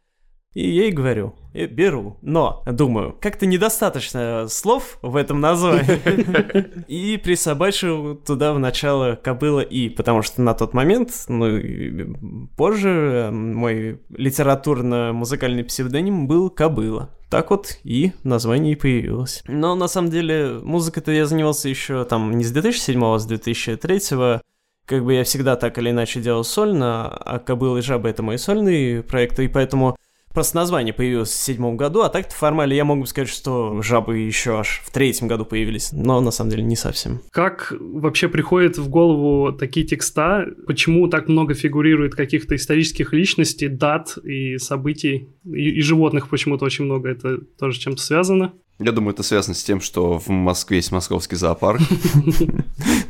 И 0.57 0.71
ей 0.71 0.91
говорю, 0.91 1.35
«Э, 1.53 1.67
беру. 1.67 2.17
Но, 2.23 2.63
думаю, 2.65 3.15
как-то 3.21 3.45
недостаточно 3.45 4.47
слов 4.49 4.97
в 5.03 5.15
этом 5.15 5.39
названии. 5.39 6.87
И 6.87 7.17
присобачил 7.17 8.15
туда 8.15 8.53
в 8.53 8.59
начало 8.59 9.13
кобыла 9.13 9.59
и, 9.59 9.87
потому 9.87 10.23
что 10.23 10.41
на 10.41 10.55
тот 10.55 10.73
момент, 10.73 11.11
ну, 11.27 11.57
и 11.57 12.07
позже, 12.55 12.89
э, 12.89 13.31
мой 13.31 14.01
литературно-музыкальный 14.09 15.63
псевдоним 15.63 16.27
был 16.27 16.49
кобыла. 16.49 17.11
Так 17.29 17.51
вот 17.51 17.77
и 17.83 18.13
название 18.23 18.73
и 18.73 18.75
появилось. 18.75 19.43
Но 19.47 19.75
на 19.75 19.87
самом 19.87 20.09
деле 20.09 20.59
музыкой-то 20.63 21.11
я 21.11 21.27
занимался 21.27 21.69
еще 21.69 22.03
там 22.03 22.35
не 22.35 22.43
с 22.43 22.51
2007, 22.51 23.05
а 23.05 23.19
с 23.19 23.27
2003 23.27 24.41
как 24.87 25.03
бы 25.03 25.13
я 25.13 25.23
всегда 25.23 25.55
так 25.57 25.77
или 25.77 25.91
иначе 25.91 26.21
делал 26.21 26.43
сольно, 26.45 27.09
а 27.09 27.39
«Кобыла 27.39 27.77
и 27.77 27.81
жаба»— 27.81 28.09
это 28.09 28.23
мои 28.23 28.37
сольные 28.37 29.03
проекты, 29.03 29.43
и 29.43 29.49
поэтому 29.49 29.97
просто 30.37 30.55
название 30.55 30.93
появилось 30.93 31.31
в 31.31 31.41
седьмом 31.41 31.77
году, 31.77 32.01
а 32.01 32.09
так-то 32.09 32.35
формально 32.35 32.73
я 32.73 32.85
могу 32.85 33.07
сказать, 33.07 33.27
что 33.27 33.81
«Жабы» 33.81 34.19
еще 34.19 34.59
аж 34.59 34.83
в 34.85 34.91
третьем 34.91 35.27
году 35.27 35.45
появились, 35.45 35.91
но 35.91 36.21
на 36.21 36.29
самом 36.29 36.51
деле 36.51 36.61
не 36.61 36.75
совсем. 36.75 37.21
Как 37.31 37.73
вообще 37.79 38.27
приходят 38.29 38.77
в 38.77 38.87
голову 38.87 39.51
такие 39.51 39.83
текста? 39.83 40.45
Почему 40.67 41.07
так 41.07 41.27
много 41.27 41.55
фигурирует 41.55 42.13
каких-то 42.13 42.55
исторических 42.55 43.13
личностей, 43.13 43.67
дат 43.67 44.15
и 44.23 44.59
событий? 44.59 45.27
И, 45.43 45.71
и 45.71 45.81
животных 45.81 46.29
почему-то 46.29 46.65
очень 46.65 46.85
много. 46.85 47.09
Это 47.09 47.39
тоже 47.57 47.79
чем-то 47.79 48.03
связано? 48.03 48.53
Я 48.79 48.91
думаю, 48.91 49.13
это 49.13 49.23
связано 49.23 49.55
с 49.55 49.63
тем, 49.63 49.81
что 49.81 50.19
в 50.19 50.29
Москве 50.29 50.77
есть 50.77 50.91
московский 50.91 51.35
зоопарк. 51.35 51.81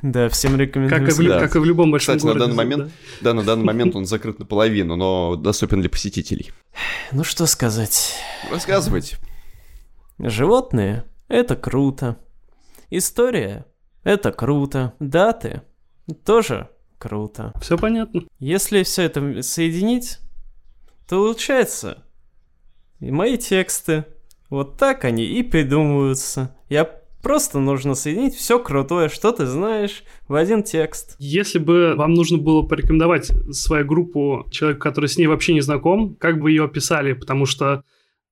Да, 0.03 0.29
всем 0.29 0.55
рекомендую. 0.55 1.01
Как 1.39 1.55
и, 1.55 1.59
в, 1.59 1.65
любом 1.65 1.91
большом 1.91 2.15
Кстати, 2.15 2.25
на 2.27 2.33
городе. 2.33 2.45
данный 2.45 2.55
момент, 2.55 2.93
да, 3.21 3.33
на 3.33 3.43
данный 3.43 3.65
момент 3.65 3.95
он 3.95 4.05
закрыт 4.05 4.37
наполовину, 4.37 4.95
но 4.95 5.35
доступен 5.35 5.81
для 5.81 5.89
посетителей. 5.89 6.51
Ну 7.11 7.23
что 7.23 7.47
сказать. 7.47 8.13
Рассказывайте. 8.51 9.17
Животные— 10.19 11.03
это 11.27 11.55
круто. 11.55 12.17
История— 12.91 13.65
это 14.03 14.31
круто. 14.31 14.93
Даты— 14.99 15.63
тоже 16.25 16.69
круто. 16.99 17.53
Все 17.59 17.77
понятно. 17.77 18.21
Если 18.39 18.83
все 18.83 19.03
это 19.03 19.41
соединить, 19.41 20.19
то 21.09 21.17
получается 21.23 22.03
и 22.99 23.11
мои 23.11 23.37
тексты. 23.37 24.05
Вот 24.49 24.77
так 24.77 25.03
они 25.05 25.25
и 25.25 25.43
придумываются. 25.43 26.55
Я 26.69 26.89
просто 27.21 27.59
нужно 27.59 27.95
соединить 27.95 28.35
все 28.35 28.59
крутое, 28.59 29.09
что 29.09 29.31
ты 29.31 29.45
знаешь, 29.45 30.03
в 30.27 30.35
один 30.35 30.63
текст. 30.63 31.15
Если 31.19 31.59
бы 31.59 31.95
вам 31.95 32.13
нужно 32.13 32.37
было 32.37 32.61
порекомендовать 32.61 33.31
свою 33.51 33.85
группу 33.85 34.45
человеку, 34.51 34.81
который 34.81 35.07
с 35.07 35.17
ней 35.17 35.27
вообще 35.27 35.53
не 35.53 35.61
знаком, 35.61 36.15
как 36.15 36.39
бы 36.39 36.51
ее 36.51 36.65
описали? 36.65 37.13
Потому 37.13 37.45
что 37.45 37.83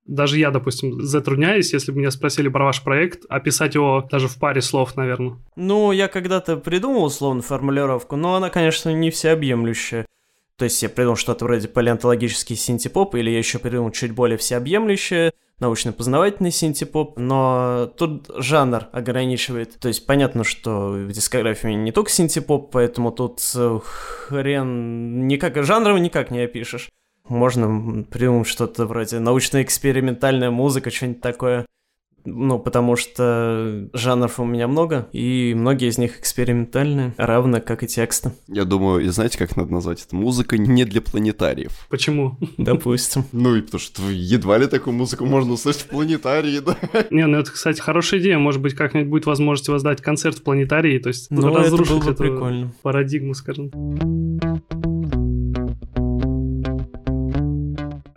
даже 0.06 0.38
я, 0.38 0.52
допустим, 0.52 1.02
затрудняюсь, 1.02 1.74
если 1.74 1.92
бы 1.92 1.98
меня 1.98 2.12
спросили 2.12 2.48
про 2.48 2.66
ваш 2.66 2.84
проект, 2.84 3.26
описать 3.28 3.76
его 3.76 4.08
даже 4.10 4.28
в 4.28 4.38
паре 4.38 4.62
слов, 4.62 4.96
наверное. 4.96 5.38
Ну, 5.56 5.92
я 5.92 6.08
когда-то 6.08 6.58
придумал 6.58 7.06
условно 7.06 7.42
формулировку, 7.42 8.16
но 8.16 8.36
она, 8.36 8.50
конечно, 8.50 8.94
не 8.94 9.10
всеобъемлющая. 9.10 10.06
То 10.58 10.66
есть 10.66 10.82
я 10.82 10.90
придумал 10.90 11.18
что-то 11.18 11.46
вроде 11.46 11.68
палеонтологический 11.68 12.56
синтепоп, 12.56 13.16
или 13.16 13.30
я 13.30 13.40
еще 13.40 13.60
придумал 13.60 13.92
чуть 13.92 14.12
более 14.12 14.38
всеобъемлющее, 14.38 15.34
научно-познавательный 15.60 16.52
синтепоп, 16.52 17.18
но 17.18 17.92
тут 17.98 18.30
жанр 18.38 18.88
ограничивает. 18.92 19.80
То 19.80 19.88
есть 19.88 20.06
понятно, 20.06 20.44
что 20.44 20.90
в 20.90 21.12
дискографии 21.12 21.70
не 21.70 21.92
только 21.92 22.12
синтепоп, 22.12 22.72
поэтому 22.72 23.12
тут 23.12 23.40
э, 23.56 23.80
хрен 23.84 25.28
никак, 25.28 25.64
жанром 25.64 26.02
никак 26.02 26.32
не 26.32 26.42
опишешь. 26.42 26.90
Можно 27.28 28.04
придумать 28.04 28.48
что-то 28.48 28.86
вроде 28.86 29.20
научно-экспериментальная 29.20 30.52
музыка, 30.52 30.92
что-нибудь 30.92 31.22
такое. 31.22 31.66
Ну, 32.26 32.60
потому 32.60 32.96
что 32.96 33.88
жанров 33.94 34.40
у 34.40 34.46
меня 34.46 34.68
много, 34.68 35.08
и 35.12 35.54
многие 35.56 35.90
из 35.90 35.98
них 35.98 36.20
экспериментальные, 36.20 37.14
равно 37.18 37.62
как 37.62 37.84
и 37.84 37.88
тексты. 37.88 38.32
Я 38.48 38.66
думаю, 38.66 39.04
и 39.06 39.08
знаете, 39.10 39.38
как 39.38 39.56
надо 39.56 39.72
назвать 39.72 40.04
это? 40.06 40.16
Музыка 40.16 40.58
не 40.58 40.86
для 40.86 41.02
планетариев. 41.02 41.86
Почему? 41.90 42.38
Допустим. 42.58 43.24
Ну 43.32 43.56
и 43.56 43.62
потому 43.62 43.80
что 43.80 44.02
едва 44.10 44.58
ли 44.58 44.66
такую 44.68 44.96
музыку 44.96 45.26
можно 45.26 45.54
услышать 45.54 45.84
в 45.84 45.88
планетарии, 45.90 46.60
да? 46.60 46.78
Не, 47.12 47.28
ну 47.28 47.38
это, 47.38 47.52
кстати, 47.52 47.80
хорошая 47.80 48.20
идея. 48.20 48.38
Может 48.40 48.62
быть, 48.62 48.74
как-нибудь 48.74 49.10
будет 49.10 49.26
возможность 49.26 49.70
воздать 49.70 50.02
концерт 50.02 50.38
в 50.40 50.44
планетарии, 50.44 50.98
то 51.00 51.10
есть 51.10 51.30
Ну, 51.30 51.48
это 51.50 51.60
разрушить 51.60 51.92
было 51.92 52.00
бы 52.00 52.12
эту 52.12 52.18
прикольно. 52.24 52.74
парадигму, 52.82 53.34
скажем. 53.34 53.72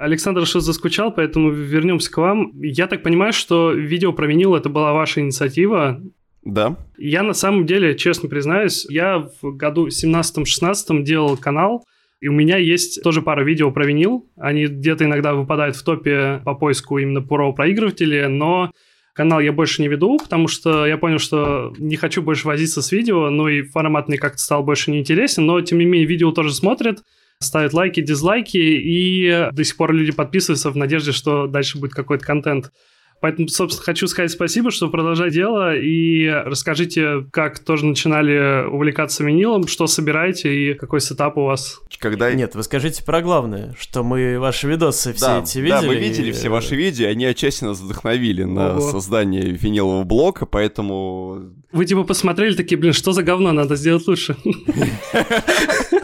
Александр 0.09 0.47
что 0.47 0.61
заскучал, 0.61 1.13
поэтому 1.13 1.51
вернемся 1.51 2.11
к 2.11 2.17
вам. 2.17 2.53
Я 2.61 2.87
так 2.87 3.03
понимаю, 3.03 3.33
что 3.33 3.73
видео 3.73 4.13
про 4.13 4.27
винил 4.27 4.55
это 4.55 4.69
была 4.69 4.93
ваша 4.93 5.21
инициатива. 5.21 6.01
Да. 6.43 6.77
Я 6.97 7.23
на 7.23 7.35
самом 7.35 7.67
деле, 7.67 7.95
честно 7.95 8.29
признаюсь, 8.29 8.87
я 8.89 9.29
в 9.43 9.57
году 9.57 9.89
17-16 9.89 11.03
делал 11.03 11.37
канал, 11.37 11.85
и 12.21 12.29
у 12.29 12.33
меня 12.33 12.57
есть 12.57 13.03
тоже 13.03 13.21
пара 13.21 13.45
видео 13.45 13.71
про 13.71 13.85
винил. 13.85 14.27
Они 14.37 14.67
где-то 14.67 15.05
иногда 15.05 15.35
выпадают 15.35 15.77
в 15.77 15.85
топе 15.85 16.41
по 16.45 16.55
поиску 16.55 16.99
именно 16.99 17.21
про 17.21 17.53
проигрыватели, 17.53 18.25
но 18.25 18.73
канал 19.13 19.41
я 19.41 19.53
больше 19.53 19.83
не 19.83 19.89
веду, 19.89 20.19
потому 20.19 20.49
что 20.49 20.87
я 20.87 20.97
понял, 20.97 21.19
что 21.19 21.75
не 21.77 21.97
хочу 21.97 22.23
больше 22.23 22.47
возиться 22.47 22.81
с 22.81 22.93
видео, 22.93 23.29
ну 23.29 23.49
и 23.49 23.63
формат 23.63 24.09
мне 24.09 24.17
как-то 24.17 24.39
стал 24.39 24.63
больше 24.63 24.91
неинтересен, 24.91 25.45
но 25.45 25.61
тем 25.61 25.79
не 25.79 25.85
менее 25.85 26.07
видео 26.07 26.33
тоже 26.33 26.55
смотрят, 26.55 27.01
ставят 27.41 27.73
лайки, 27.73 28.01
дизлайки, 28.01 28.57
и 28.57 29.49
до 29.53 29.65
сих 29.65 29.77
пор 29.77 29.93
люди 29.93 30.13
подписываются 30.13 30.71
в 30.71 30.77
надежде, 30.77 31.13
что 31.13 31.47
дальше 31.47 31.79
будет 31.79 31.93
какой-то 31.93 32.25
контент. 32.25 32.73
Поэтому, 33.21 33.49
собственно, 33.49 33.85
хочу 33.85 34.07
сказать 34.07 34.31
спасибо, 34.31 34.71
что 34.71 34.89
продолжать 34.89 35.33
дело, 35.33 35.75
и 35.75 36.29
расскажите, 36.29 37.25
как 37.33 37.59
тоже 37.59 37.85
начинали 37.85 38.65
увлекаться 38.69 39.25
винилом, 39.25 39.67
что 39.67 39.89
собираете 39.89 40.55
и 40.55 40.75
какой 40.75 41.01
сетап 41.01 41.37
у 41.37 41.45
вас. 41.45 41.81
Когда... 41.99 42.33
Нет, 42.33 42.55
вы 42.55 42.63
скажите 42.63 43.03
про 43.03 43.21
главное, 43.21 43.75
что 43.77 44.05
мы 44.05 44.39
ваши 44.39 44.69
видосы 44.69 45.13
все 45.15 45.27
да, 45.27 45.41
эти 45.41 45.59
видели. 45.59 45.71
да, 45.71 45.83
мы 45.83 45.97
видели 45.97 46.29
и- 46.29 46.33
все 46.33 46.49
ваши 46.49 46.77
видео, 46.77 47.09
они 47.09 47.25
отчасти 47.25 47.65
нас 47.65 47.81
вдохновили 47.81 48.45
на 48.45 48.77
Ого. 48.77 48.93
создание 48.93 49.51
винилового 49.51 50.05
блока, 50.05 50.47
поэтому... 50.47 51.55
Вы 51.73 51.87
типа 51.87 52.05
посмотрели 52.05 52.55
такие, 52.55 52.77
блин, 52.79 52.93
что 52.93 53.13
за 53.13 53.25
говно, 53.25 53.51
надо 53.51 53.75
сделать 53.75 54.07
лучше. 54.07 54.37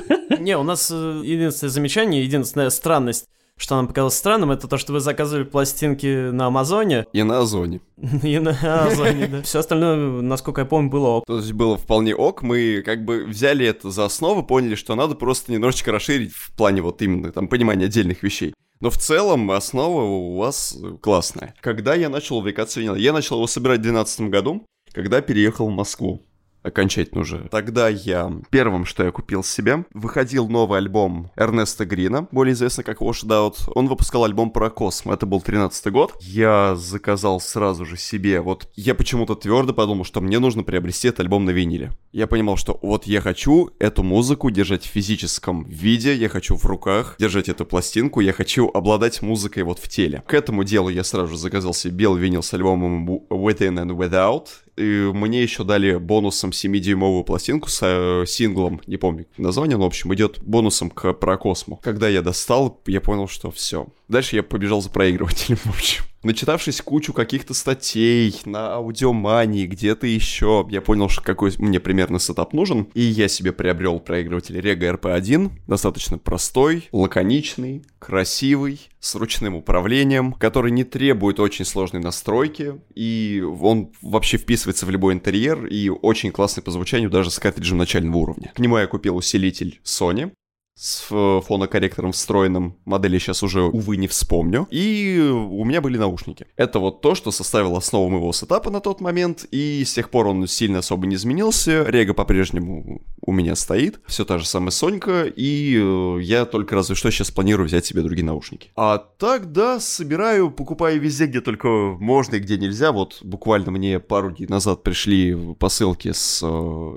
Не, 0.44 0.58
у 0.58 0.62
нас 0.62 0.90
э, 0.90 1.22
единственное 1.24 1.70
замечание, 1.70 2.22
единственная 2.22 2.68
странность 2.68 3.24
что 3.56 3.76
нам 3.76 3.86
показалось 3.86 4.16
странным, 4.16 4.50
это 4.50 4.66
то, 4.66 4.78
что 4.78 4.92
вы 4.92 4.98
заказывали 4.98 5.44
пластинки 5.44 6.30
на 6.30 6.46
Амазоне. 6.46 7.06
И 7.12 7.22
на 7.22 7.38
Озоне. 7.38 7.80
И 8.24 8.40
на 8.40 8.50
Озоне, 8.50 9.28
да. 9.28 9.42
Все 9.42 9.60
остальное, 9.60 9.96
насколько 10.22 10.62
я 10.62 10.64
помню, 10.64 10.90
было 10.90 11.06
ок. 11.06 11.24
То 11.24 11.36
есть 11.36 11.52
было 11.52 11.78
вполне 11.78 12.16
ок. 12.16 12.42
Мы 12.42 12.82
как 12.84 13.04
бы 13.04 13.24
взяли 13.24 13.64
это 13.64 13.92
за 13.92 14.06
основу, 14.06 14.42
поняли, 14.42 14.74
что 14.74 14.96
надо 14.96 15.14
просто 15.14 15.52
немножечко 15.52 15.92
расширить 15.92 16.32
в 16.32 16.50
плане 16.56 16.82
вот 16.82 17.00
именно 17.00 17.30
там 17.30 17.46
понимания 17.46 17.84
отдельных 17.84 18.24
вещей. 18.24 18.54
Но 18.80 18.90
в 18.90 18.98
целом 18.98 19.48
основа 19.52 20.02
у 20.02 20.36
вас 20.36 20.76
классная. 21.00 21.54
Когда 21.60 21.94
я 21.94 22.08
начал 22.08 22.38
увлекаться 22.38 22.80
винилом? 22.80 22.98
Я 22.98 23.12
начал 23.12 23.36
его 23.36 23.46
собирать 23.46 23.78
в 23.78 23.82
2012 23.82 24.20
году, 24.32 24.66
когда 24.92 25.20
переехал 25.20 25.68
в 25.68 25.72
Москву 25.72 26.22
окончательно 26.64 27.20
уже. 27.20 27.48
Тогда 27.50 27.88
я 27.88 28.32
первым, 28.50 28.84
что 28.84 29.04
я 29.04 29.12
купил 29.12 29.44
себе, 29.44 29.84
выходил 29.92 30.48
новый 30.48 30.78
альбом 30.78 31.30
Эрнеста 31.36 31.84
Грина, 31.84 32.26
более 32.32 32.54
известный 32.54 32.82
как 32.82 33.00
Wash 33.00 33.24
Out. 33.24 33.70
Он 33.74 33.86
выпускал 33.86 34.24
альбом 34.24 34.50
про 34.50 34.70
космо, 34.70 35.14
это 35.14 35.26
был 35.26 35.40
13 35.40 35.92
год. 35.92 36.14
Я 36.20 36.74
заказал 36.74 37.40
сразу 37.40 37.84
же 37.84 37.96
себе, 37.96 38.40
вот 38.40 38.68
я 38.74 38.94
почему-то 38.94 39.34
твердо 39.34 39.74
подумал, 39.74 40.04
что 40.04 40.20
мне 40.20 40.38
нужно 40.38 40.62
приобрести 40.62 41.08
этот 41.08 41.20
альбом 41.20 41.44
на 41.44 41.50
виниле. 41.50 41.92
Я 42.12 42.26
понимал, 42.26 42.56
что 42.56 42.78
вот 42.82 43.06
я 43.06 43.20
хочу 43.20 43.70
эту 43.78 44.02
музыку 44.02 44.50
держать 44.50 44.84
в 44.84 44.88
физическом 44.88 45.64
виде, 45.64 46.14
я 46.14 46.28
хочу 46.28 46.56
в 46.56 46.64
руках 46.64 47.16
держать 47.18 47.48
эту 47.48 47.66
пластинку, 47.66 48.20
я 48.20 48.32
хочу 48.32 48.70
обладать 48.72 49.20
музыкой 49.20 49.64
вот 49.64 49.78
в 49.78 49.88
теле. 49.88 50.22
К 50.26 50.34
этому 50.34 50.64
делу 50.64 50.88
я 50.88 51.04
сразу 51.04 51.32
же 51.32 51.38
заказал 51.38 51.74
себе 51.74 51.94
белый 51.94 52.22
винил 52.22 52.42
с 52.42 52.54
альбомом 52.54 53.08
Within 53.28 53.84
and 53.84 53.96
Without, 53.96 54.46
мне 54.82 55.42
еще 55.42 55.64
дали 55.64 55.96
бонусом 55.96 56.50
7-дюймовую 56.50 57.24
пластинку 57.24 57.68
с 57.68 57.80
э, 57.82 58.24
синглом, 58.26 58.80
не 58.86 58.96
помню 58.96 59.26
название, 59.36 59.76
но, 59.76 59.84
в 59.84 59.86
общем, 59.86 60.12
идет 60.14 60.40
бонусом 60.42 60.90
к 60.90 61.12
про 61.12 61.36
косму. 61.36 61.78
Когда 61.82 62.08
я 62.08 62.22
достал, 62.22 62.80
я 62.86 63.00
понял, 63.00 63.28
что 63.28 63.50
все. 63.50 63.86
Дальше 64.08 64.36
я 64.36 64.42
побежал 64.42 64.80
за 64.82 64.90
проигрывателем, 64.90 65.58
в 65.64 65.70
общем. 65.70 66.04
Начитавшись 66.24 66.80
кучу 66.80 67.12
каких-то 67.12 67.52
статей 67.52 68.34
на 68.46 68.76
аудиомании, 68.76 69.66
где-то 69.66 70.06
еще, 70.06 70.66
я 70.70 70.80
понял, 70.80 71.10
что 71.10 71.22
какой 71.22 71.52
мне 71.58 71.80
примерно 71.80 72.18
сетап 72.18 72.54
нужен, 72.54 72.88
и 72.94 73.02
я 73.02 73.28
себе 73.28 73.52
приобрел 73.52 74.00
проигрыватель 74.00 74.58
Rega 74.58 74.98
RP1, 74.98 75.50
достаточно 75.66 76.16
простой, 76.16 76.88
лаконичный, 76.92 77.84
красивый, 77.98 78.80
с 79.00 79.14
ручным 79.16 79.54
управлением, 79.54 80.32
который 80.32 80.70
не 80.70 80.84
требует 80.84 81.38
очень 81.40 81.66
сложной 81.66 82.00
настройки, 82.00 82.80
и 82.94 83.44
он 83.60 83.92
вообще 84.00 84.38
вписывается 84.38 84.86
в 84.86 84.90
любой 84.90 85.12
интерьер, 85.12 85.66
и 85.66 85.90
очень 85.90 86.32
классный 86.32 86.62
по 86.62 86.70
звучанию 86.70 87.10
даже 87.10 87.30
с 87.30 87.38
картриджем 87.38 87.76
начального 87.76 88.16
уровня. 88.16 88.50
К 88.54 88.60
нему 88.60 88.78
я 88.78 88.86
купил 88.86 89.16
усилитель 89.16 89.78
Sony, 89.84 90.32
с 90.74 91.04
фонокорректором 91.46 92.12
встроенным. 92.12 92.76
Модели 92.84 93.18
сейчас 93.18 93.42
уже, 93.42 93.62
увы, 93.62 93.96
не 93.96 94.08
вспомню. 94.08 94.66
И 94.70 95.18
у 95.20 95.64
меня 95.64 95.80
были 95.80 95.98
наушники. 95.98 96.46
Это 96.56 96.78
вот 96.78 97.00
то, 97.00 97.14
что 97.14 97.30
составило 97.30 97.78
основу 97.78 98.08
моего 98.08 98.32
сетапа 98.32 98.70
на 98.70 98.80
тот 98.80 99.00
момент. 99.00 99.46
И 99.50 99.84
с 99.84 99.94
тех 99.94 100.10
пор 100.10 100.26
он 100.26 100.46
сильно 100.46 100.80
особо 100.80 101.06
не 101.06 101.14
изменился. 101.14 101.84
Рега 101.84 102.12
по-прежнему 102.14 103.02
у 103.20 103.32
меня 103.32 103.54
стоит. 103.54 104.00
Все 104.06 104.24
та 104.24 104.38
же 104.38 104.46
самая 104.46 104.70
Сонька. 104.70 105.24
И 105.24 105.76
э, 105.80 106.18
я 106.22 106.44
только 106.44 106.74
разве 106.74 106.96
что 106.96 107.10
сейчас 107.10 107.30
планирую 107.30 107.66
взять 107.66 107.86
себе 107.86 108.02
другие 108.02 108.24
наушники. 108.24 108.70
А 108.74 108.98
так, 108.98 109.52
да, 109.52 109.78
собираю, 109.78 110.50
покупаю 110.50 111.00
везде, 111.00 111.26
где 111.26 111.40
только 111.40 111.68
можно 111.68 112.36
и 112.36 112.40
где 112.40 112.58
нельзя. 112.58 112.90
Вот 112.90 113.20
буквально 113.22 113.70
мне 113.70 114.00
пару 114.00 114.32
дней 114.32 114.46
назад 114.46 114.82
пришли 114.82 115.54
посылки 115.54 116.10
с 116.12 116.40
э, 116.42 116.46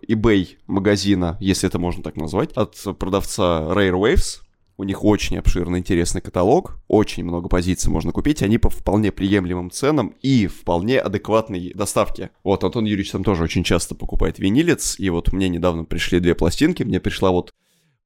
eBay 0.10 0.58
магазина, 0.66 1.38
если 1.40 1.70
это 1.70 1.78
можно 1.78 2.02
так 2.02 2.16
назвать, 2.16 2.52
от 2.54 2.76
продавца 2.98 3.67
Rare 3.74 3.94
Waves. 3.94 4.42
У 4.80 4.84
них 4.84 5.04
очень 5.04 5.38
обширный, 5.38 5.80
интересный 5.80 6.22
каталог, 6.22 6.78
очень 6.88 7.24
много 7.24 7.50
позиций 7.50 7.92
можно 7.92 8.12
купить, 8.12 8.44
они 8.44 8.60
по 8.60 8.70
вполне 8.70 9.12
приемлемым 9.12 9.72
ценам 9.72 10.14
и 10.22 10.46
вполне 10.46 11.00
адекватной 11.00 11.74
доставке. 11.74 12.30
Вот 12.44 12.64
Антон 12.64 12.86
Юрьевич 12.86 13.10
там 13.10 13.24
тоже 13.24 13.44
очень 13.44 13.64
часто 13.64 13.96
покупает 13.96 14.38
винилец, 14.38 15.00
и 15.00 15.10
вот 15.10 15.34
мне 15.34 15.50
недавно 15.50 15.84
пришли 15.84 16.20
две 16.20 16.36
пластинки, 16.36 16.84
мне 16.84 17.00
пришла 17.00 17.32
вот 17.32 17.54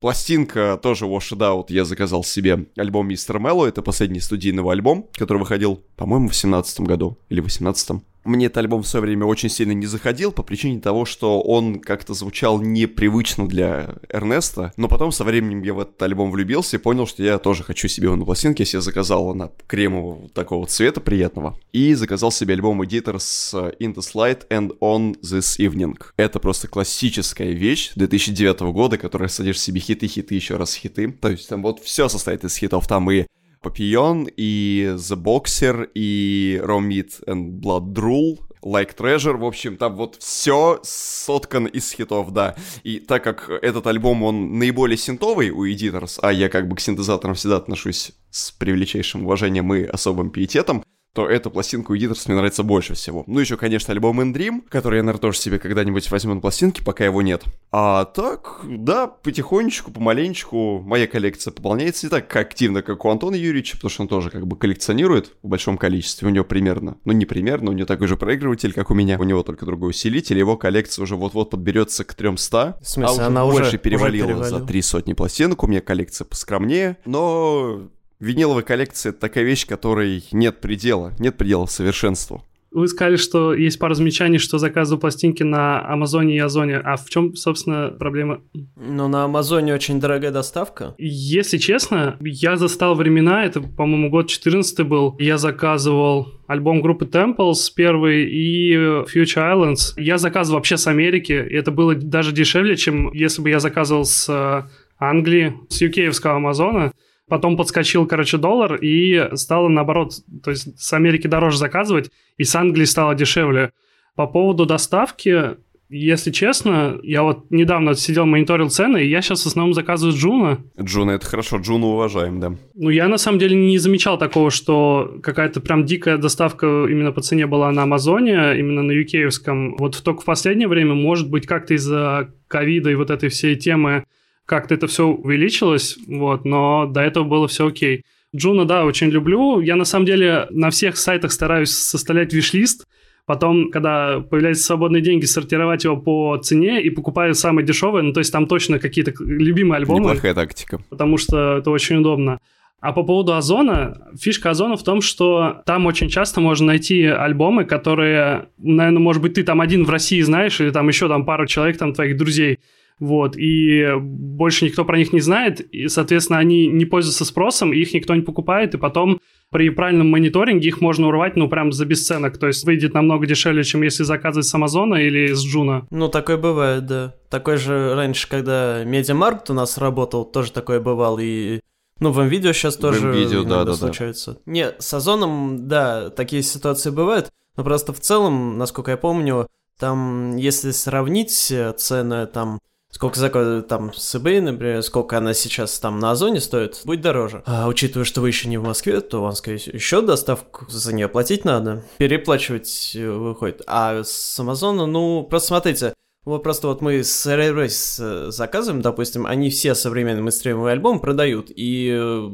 Пластинка 0.02 0.80
тоже 0.82 1.06
Wash 1.06 1.32
It 1.32 1.38
Out. 1.38 1.66
Я 1.70 1.86
заказал 1.86 2.24
себе 2.24 2.66
альбом 2.76 3.08
Мистер 3.08 3.38
Мелло. 3.38 3.68
Это 3.68 3.84
последний 3.84 4.20
студийный 4.20 4.68
альбом, 4.68 5.08
который 5.14 5.38
выходил, 5.38 5.84
по-моему, 5.96 6.28
в 6.28 6.36
17 6.36 6.80
году 6.82 7.20
или 7.30 7.40
в 7.40 7.44
18 7.44 8.02
мне 8.24 8.48
этот 8.48 8.60
альбом 8.60 8.84
в 8.84 8.88
свое 8.88 9.02
время 9.02 9.26
очень 9.26 9.50
сильно 9.50 9.72
не 9.72 9.86
заходил 9.86 10.32
по 10.32 10.44
причине 10.44 10.80
того, 10.80 11.06
что 11.06 11.42
он 11.42 11.80
как-то 11.80 12.14
звучал 12.14 12.62
непривычно 12.62 13.48
для 13.48 13.96
Эрнеста, 14.10 14.74
но 14.78 14.88
потом 14.88 15.12
со 15.12 15.24
временем 15.24 15.64
я 15.64 15.74
в 15.74 15.80
этот 15.80 16.02
альбом 16.02 16.32
влюбился 16.32 16.78
и 16.78 16.80
понял, 16.80 17.08
что 17.08 17.24
я 17.24 17.40
тоже 17.40 17.64
хочу 17.64 17.88
себе 17.88 18.06
его 18.06 18.16
на 18.16 18.26
пластинке, 18.26 18.64
я 18.64 18.68
себе 18.68 18.82
заказал 18.82 19.34
на 19.34 19.52
кремового 19.68 20.30
такого 20.30 20.68
цвета 20.68 21.02
приятного, 21.02 21.58
и 21.72 21.94
заказал 21.94 22.32
себе 22.32 22.54
альбом 22.54 22.82
Editor 22.82 23.18
с 23.20 23.54
In 23.80 23.96
the 23.96 24.02
Slide 24.02 24.48
and 24.50 24.78
On 24.80 25.20
This 25.22 25.58
Evening. 25.60 25.98
Это 26.18 26.40
просто 26.40 26.68
классическая 26.68 27.52
вещь 27.52 27.92
2009 27.96 28.62
года, 28.74 28.98
которая 28.98 29.30
содержит 29.30 29.62
себе 29.64 29.80
хиты, 29.80 30.08
хиты, 30.08 30.36
еще 30.36 30.58
раз 30.58 30.76
хиты, 30.76 31.12
то 31.12 31.30
есть 31.30 31.50
там 31.50 31.64
вот 31.64 31.82
все 31.84 32.08
состоит 32.08 32.44
из 32.44 32.56
хитов, 32.56 32.88
там 32.88 33.10
и 33.10 33.26
Papillon, 33.64 34.32
и 34.36 34.94
The 34.96 35.16
Boxer, 35.16 35.90
и 35.94 36.60
Raw 36.64 36.80
Meat 36.80 37.24
and 37.28 37.62
Blood 37.62 37.94
Drool, 37.94 38.40
Like 38.64 38.96
Treasure, 38.96 39.38
в 39.38 39.46
общем, 39.46 39.78
там 39.78 39.96
вот 39.96 40.18
все 40.20 40.80
соткано 40.84 41.68
из 41.68 41.92
хитов, 41.92 42.32
да. 42.32 42.56
И 42.84 43.00
так 43.00 43.24
как 43.24 43.50
этот 43.50 43.88
альбом, 43.88 44.24
он 44.24 44.60
наиболее 44.60 44.98
синтовый 44.98 45.50
у 45.50 45.66
Editors, 45.66 46.20
а 46.22 46.32
я 46.32 46.48
как 46.48 46.68
бы 46.68 46.76
к 46.76 46.80
синтезаторам 46.80 47.36
всегда 47.36 47.58
отношусь 47.58 48.12
с 48.30 48.52
привлечайшим 48.52 49.26
уважением 49.26 49.74
и 49.74 49.84
особым 49.84 50.30
пиететом, 50.30 50.84
то 51.14 51.28
эту 51.28 51.52
пластинку 51.52 51.96
Editors 51.96 52.24
мне 52.28 52.36
нравится 52.36 52.64
больше 52.64 52.94
всего. 52.94 53.24
Ну, 53.28 53.40
еще, 53.40 53.58
конечно, 53.58 53.94
альбом 53.94 54.22
In 54.22 54.34
Dream, 54.34 54.62
который 54.70 54.98
я, 54.98 55.04
наверное, 55.04 55.22
тоже 55.22 55.38
себе 55.38 55.60
когда-нибудь 55.60 56.10
возьму 56.10 56.36
на 56.36 56.42
пластинке, 56.42 56.84
пока 56.84 57.04
его 57.04 57.22
нет. 57.22 57.44
А 57.72 58.06
так, 58.06 58.62
да, 58.64 59.08
потихонечку, 59.08 59.92
помаленечку 59.92 60.82
моя 60.82 61.08
коллекция 61.08 61.52
пополняется 61.52 62.06
не 62.06 62.10
так 62.10 62.34
активно, 62.36 62.82
как 62.82 63.04
у 63.04 63.10
Антона 63.10 63.36
Юрьевича, 63.36 63.76
потому 63.76 63.90
что 63.90 64.02
он 64.04 64.08
тоже 64.08 64.30
как 64.30 64.48
бы 64.48 64.56
коллекционирует 64.56 65.34
в 65.44 65.48
большом 65.48 65.78
количестве. 65.78 66.28
У 66.28 66.32
него 66.32 66.46
примерно, 66.46 66.98
ну 67.04 67.12
не 67.12 67.26
примерно, 67.26 67.72
у 67.72 67.74
него 67.74 67.86
такой 67.86 68.08
же 68.08 68.16
проигрыватель, 68.16 68.74
как 68.74 68.90
у 68.90 68.94
меня. 68.94 69.20
У 69.20 69.24
него 69.24 69.44
только 69.44 69.66
другой 69.66 69.90
усилитель, 69.90 70.38
его 70.38 70.56
коллекция 70.56 71.04
уже 71.04 71.16
вот-вот 71.18 71.50
подберется 71.50 72.06
к 72.06 72.14
300. 72.14 72.78
В 72.82 72.88
смысле, 72.88 73.10
а 73.10 73.12
уже 73.12 73.22
она 73.24 73.46
больше 73.46 73.62
уже 73.70 73.78
перевалила 73.78 74.32
уже 74.32 74.50
за 74.50 74.60
три 74.62 74.82
сотни 74.82 75.14
пластинок. 75.14 75.64
У 75.64 75.68
меня 75.68 75.82
коллекция 75.82 76.26
поскромнее, 76.26 76.98
но 77.06 77.90
Виниловая 78.22 78.62
коллекция— 78.62 79.10
это 79.12 79.20
такая 79.20 79.44
вещь, 79.44 79.66
которой 79.66 80.24
нет 80.32 80.62
предела, 80.62 81.12
нет 81.18 81.38
предела 81.38 81.66
совершенству. 81.66 82.46
Вы 82.70 82.88
сказали, 82.88 83.18
что 83.18 83.54
есть 83.54 83.80
пара 83.80 83.96
замечаний, 83.96 84.38
что 84.38 84.60
заказываю 84.60 85.02
пластинки 85.02 85.44
на 85.44 85.86
Амазоне 85.92 86.36
и 86.38 86.40
Озоне. 86.40 86.78
А 86.78 86.96
в 86.96 87.10
чем, 87.10 87.36
собственно, 87.36 87.90
проблема? 87.90 88.42
Ну, 88.78 89.08
на 89.10 89.26
Амазоне 89.26 89.74
очень 89.74 90.00
дорогая 90.00 90.32
доставка. 90.32 90.94
Если 91.00 91.58
честно, 91.58 92.16
я 92.22 92.56
застал 92.56 92.96
времена, 92.96 93.44
это, 93.44 93.60
по-моему, 93.60 94.10
год 94.10 94.30
14 94.30 94.88
был, 94.88 95.16
я 95.20 95.38
заказывал 95.38 96.28
альбом 96.48 96.82
группы 96.82 97.06
Temples 97.06 97.58
первый 97.76 98.30
и 98.32 98.74
Future 98.76 99.52
Islands. 99.52 99.94
Я 99.98 100.20
заказывал 100.20 100.60
вообще 100.60 100.78
с 100.78 100.86
Америки, 100.88 101.34
и 101.34 101.56
это 101.56 101.72
было 101.72 101.96
даже 101.96 102.32
дешевле, 102.32 102.78
чем 102.78 103.12
если 103.14 103.42
бы 103.42 103.50
я 103.50 103.60
заказывал 103.60 104.06
с 104.06 104.30
э, 104.30 104.70
Англии, 104.98 105.56
с 105.70 105.82
UK-евского 105.82 106.36
Амазона. 106.36 106.94
Потом 107.32 107.56
подскочил, 107.56 108.06
короче, 108.08 108.38
доллар, 108.38 108.76
и 108.76 109.30
стало 109.36 109.70
наоборот, 109.70 110.16
то 110.44 110.52
есть 110.52 110.78
с 110.78 110.92
Америки 110.92 111.28
дороже 111.28 111.58
заказывать, 111.58 112.12
и 112.36 112.44
с 112.44 112.54
Англии 112.56 112.84
стало 112.84 113.16
дешевле. 113.16 113.72
По 114.16 114.28
поводу 114.28 114.66
доставки, 114.66 115.52
если 115.88 116.32
честно, 116.32 117.00
я 117.04 117.24
вот 117.24 117.50
недавно 117.50 117.96
сидел, 117.96 118.26
мониторил 118.26 118.70
цены, 118.70 119.06
и 119.06 119.08
я 119.08 119.22
сейчас 119.22 119.44
в 119.44 119.48
основном 119.48 119.74
заказываю 119.74 120.14
Juno. 120.14 120.58
Juno — 120.78 121.12
это 121.12 121.26
хорошо, 121.26 121.60
Juno 121.60 121.86
уважаем, 121.86 122.42
да. 122.42 122.54
Ну, 122.76 122.90
я 122.90 123.08
на 123.08 123.18
самом 123.18 123.40
деле 123.40 123.56
не 123.56 123.78
замечал 123.78 124.18
такого, 124.18 124.52
что 124.52 125.18
какая-то 125.24 125.62
прям 125.62 125.86
дикая 125.86 126.18
доставка 126.18 126.68
именно 126.68 127.14
по 127.14 127.22
цене 127.22 127.48
была 127.48 127.72
на 127.72 127.84
Амазоне, 127.84 128.60
именно 128.60 128.84
на 128.84 128.92
UK 128.92 129.76
Вот 129.78 130.04
только 130.04 130.20
в 130.20 130.26
последнее 130.26 130.68
время, 130.68 130.96
может 130.96 131.30
быть, 131.30 131.48
как-то 131.48 131.76
из-за 131.76 132.34
ковида 132.50 132.90
и 132.90 132.96
вот 132.96 133.10
этой 133.10 133.30
всей 133.30 133.56
темы 133.56 134.04
как-то 134.46 134.76
это 134.76 134.88
все 134.88 135.08
увеличилось, 135.08 135.98
вот, 136.08 136.46
но 136.46 136.86
до 136.86 137.02
этого 137.02 137.24
было 137.24 137.48
все 137.48 137.68
окей. 137.68 138.04
Джуна, 138.36 138.66
да, 138.66 138.86
очень 138.86 139.10
люблю. 139.10 139.60
Я 139.60 139.76
на 139.76 139.86
самом 139.86 140.06
деле 140.06 140.48
на 140.52 140.70
всех 140.70 140.98
сайтах 140.98 141.32
стараюсь 141.32 141.72
составлять 141.72 142.34
виш-лист, 142.34 142.88
потом, 143.26 143.70
когда 143.72 144.20
появляются 144.20 144.64
свободные 144.64 145.02
деньги, 145.02 145.26
сортировать 145.26 145.84
его 145.84 145.98
по 145.98 146.38
цене 146.38 146.82
и 146.82 146.90
покупаю 146.90 147.36
самые 147.36 147.66
дешевые, 147.66 148.04
ну, 148.04 148.14
то 148.14 148.20
есть 148.20 148.32
там 148.32 148.48
точно 148.48 148.80
какие-то 148.80 149.14
любимые 149.20 149.78
альбомы. 149.78 150.10
Неплохая 150.12 150.34
тактика. 150.34 150.80
Потому 150.90 151.18
что 151.18 151.58
это 151.58 151.72
очень 151.72 151.98
удобно. 151.98 152.40
А 152.82 152.94
по 152.94 153.04
поводу 153.04 153.36
Озона, 153.36 154.10
фишка 154.20 154.50
Озона 154.50 154.76
в 154.76 154.84
том, 154.84 155.02
что 155.02 155.62
там 155.68 155.86
очень 155.86 156.10
часто 156.10 156.42
можно 156.42 156.68
найти 156.68 157.06
альбомы, 157.06 157.64
которые, 157.64 158.48
наверное, 158.58 159.00
может 159.00 159.22
быть, 159.22 159.36
ты 159.36 159.44
там 159.44 159.62
один 159.62 159.86
в 159.86 159.90
России 159.92 160.20
знаешь, 160.22 160.60
или 160.60 160.72
там 160.72 160.88
еще 160.88 161.08
там 161.08 161.24
пару 161.24 161.46
человек, 161.46 161.78
там 161.78 161.94
твоих 161.94 162.18
друзей, 162.18 162.58
вот, 163.02 163.36
и 163.36 163.96
больше 164.00 164.66
никто 164.66 164.86
про 164.86 164.96
них 164.96 165.12
не 165.12 165.22
знает, 165.22 165.60
и, 165.60 165.88
соответственно, 165.88 166.38
они 166.38 166.68
не 166.68 166.86
пользуются 166.86 167.26
спросом, 167.26 167.74
их 167.74 167.96
никто 167.96 168.14
не 168.14 168.22
покупает, 168.22 168.76
и 168.76 168.78
потом 168.78 169.20
при 169.50 169.72
правильном 169.72 170.12
мониторинге 170.12 170.68
их 170.68 170.82
можно 170.82 171.08
урвать, 171.08 171.36
ну, 171.36 171.50
прям 171.50 171.72
за 171.72 171.88
бесценок, 171.88 172.38
то 172.38 172.46
есть 172.46 172.64
выйдет 172.64 172.94
намного 172.94 173.26
дешевле, 173.26 173.64
чем 173.64 173.82
если 173.82 174.04
заказывать 174.04 174.46
с 174.46 174.54
Амазона 174.54 174.96
или 174.96 175.34
с 175.34 175.44
Juno. 175.44 175.88
Ну, 175.90 176.10
такое 176.10 176.38
бывает, 176.38 176.86
да. 176.86 177.16
Такой 177.32 177.58
же 177.58 177.96
раньше, 177.96 178.30
когда 178.30 178.84
Медиамаркт 178.84 179.50
у 179.50 179.56
нас 179.56 179.80
работал, 179.80 180.24
тоже 180.24 180.52
такое 180.52 180.80
бывало, 180.80 181.18
и 181.18 181.62
ну, 182.00 182.12
в 182.12 182.24
видео 182.24 182.54
сейчас 182.54 182.78
тоже 182.78 183.12
видео, 183.12 183.44
да, 183.44 183.64
да, 183.64 183.74
случается. 183.74 184.34
Да. 184.34 184.40
Не, 184.46 184.72
с 184.78 184.94
Озоном, 184.94 185.68
да, 185.68 186.12
такие 186.12 186.44
ситуации 186.44 186.92
бывают, 186.92 187.32
но 187.58 187.64
просто 187.64 187.94
в 187.94 188.00
целом, 188.00 188.60
насколько 188.60 188.92
я 188.92 188.98
помню, 188.98 189.48
там, 189.80 190.38
если 190.38 190.70
сравнить 190.70 191.32
цены, 191.32 192.28
там, 192.28 192.60
Сколько 192.92 193.20
закладывают 193.20 193.68
там 193.68 193.94
с 193.94 194.16
eBay, 194.16 194.42
например, 194.42 194.84
сколько 194.84 195.18
она 195.18 195.34
сейчас 195.34 195.80
там 195.80 196.00
на 196.00 196.12
Озоне 196.12 196.42
стоит, 196.42 196.82
будет 196.84 197.02
дороже. 197.02 197.42
А 197.46 197.68
учитывая, 197.68 198.06
что 198.06 198.22
вы 198.22 198.28
еще 198.28 198.50
не 198.50 198.58
в 198.58 198.64
Москве, 198.64 199.00
то 199.02 199.22
вам, 199.22 199.34
скорее 199.34 199.58
всего, 199.58 199.76
еще 199.76 200.02
доставку 200.02 200.70
за 200.70 200.94
нее 200.94 201.08
платить 201.08 201.46
надо. 201.46 201.84
Переплачивать 201.98 202.92
э, 202.96 203.10
выходит. 203.10 203.62
А 203.66 204.04
с 204.04 204.38
Амазона, 204.40 204.86
ну, 204.86 205.24
просто 205.24 205.48
смотрите, 205.48 205.94
вот 206.24 206.44
просто 206.44 206.68
вот 206.68 206.82
мы 206.82 207.04
с 207.04 207.26
Race 207.26 207.98
э, 208.00 208.30
заказываем, 208.30 208.84
допустим, 208.84 209.26
они 209.26 209.50
все 209.50 209.74
современные 209.74 210.22
мейнстримовые 210.22 210.74
альбомы 210.74 211.00
продают, 211.00 211.48
и 211.50 211.92
э, 211.92 212.30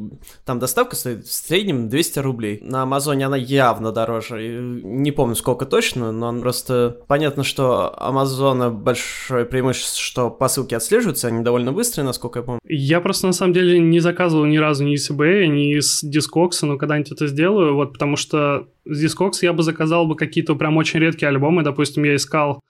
там 0.45 0.59
доставка 0.59 0.97
стоит 0.97 1.25
в 1.25 1.31
среднем 1.31 1.87
200 1.87 2.19
рублей. 2.19 2.59
На 2.61 2.83
Амазоне 2.83 3.27
она 3.27 3.37
явно 3.37 3.93
дороже, 3.93 4.59
не 4.83 5.11
помню 5.13 5.35
сколько 5.35 5.65
точно, 5.65 6.11
но 6.11 6.37
просто 6.41 6.97
понятно, 7.07 7.43
что 7.43 7.97
Амазона 7.97 8.69
большое 8.69 9.45
преимущество, 9.45 10.01
что 10.01 10.29
посылки 10.29 10.75
отслеживаются, 10.75 11.29
они 11.29 11.41
довольно 11.41 11.71
быстрые, 11.71 12.05
насколько 12.05 12.39
я 12.39 12.43
помню. 12.43 12.59
Я 12.65 12.99
просто 12.99 13.27
на 13.27 13.33
самом 13.33 13.53
деле 13.53 13.79
не 13.79 14.01
заказывал 14.01 14.43
ни 14.43 14.57
разу 14.57 14.83
ни 14.83 14.97
с 14.97 15.09
eBay, 15.09 15.47
ни 15.47 15.79
с 15.79 16.03
Discogs, 16.03 16.59
но 16.63 16.77
когда-нибудь 16.77 17.13
это 17.13 17.27
сделаю, 17.27 17.75
вот 17.75 17.93
потому 17.93 18.17
что 18.17 18.67
с 18.83 19.01
Discogs 19.01 19.39
я 19.43 19.53
бы 19.53 19.63
заказал 19.63 20.05
бы 20.07 20.17
какие-то 20.17 20.55
прям 20.55 20.75
очень 20.75 20.99
редкие 20.99 21.29
альбомы, 21.29 21.63
допустим, 21.63 22.03
я 22.03 22.17
искал 22.17 22.61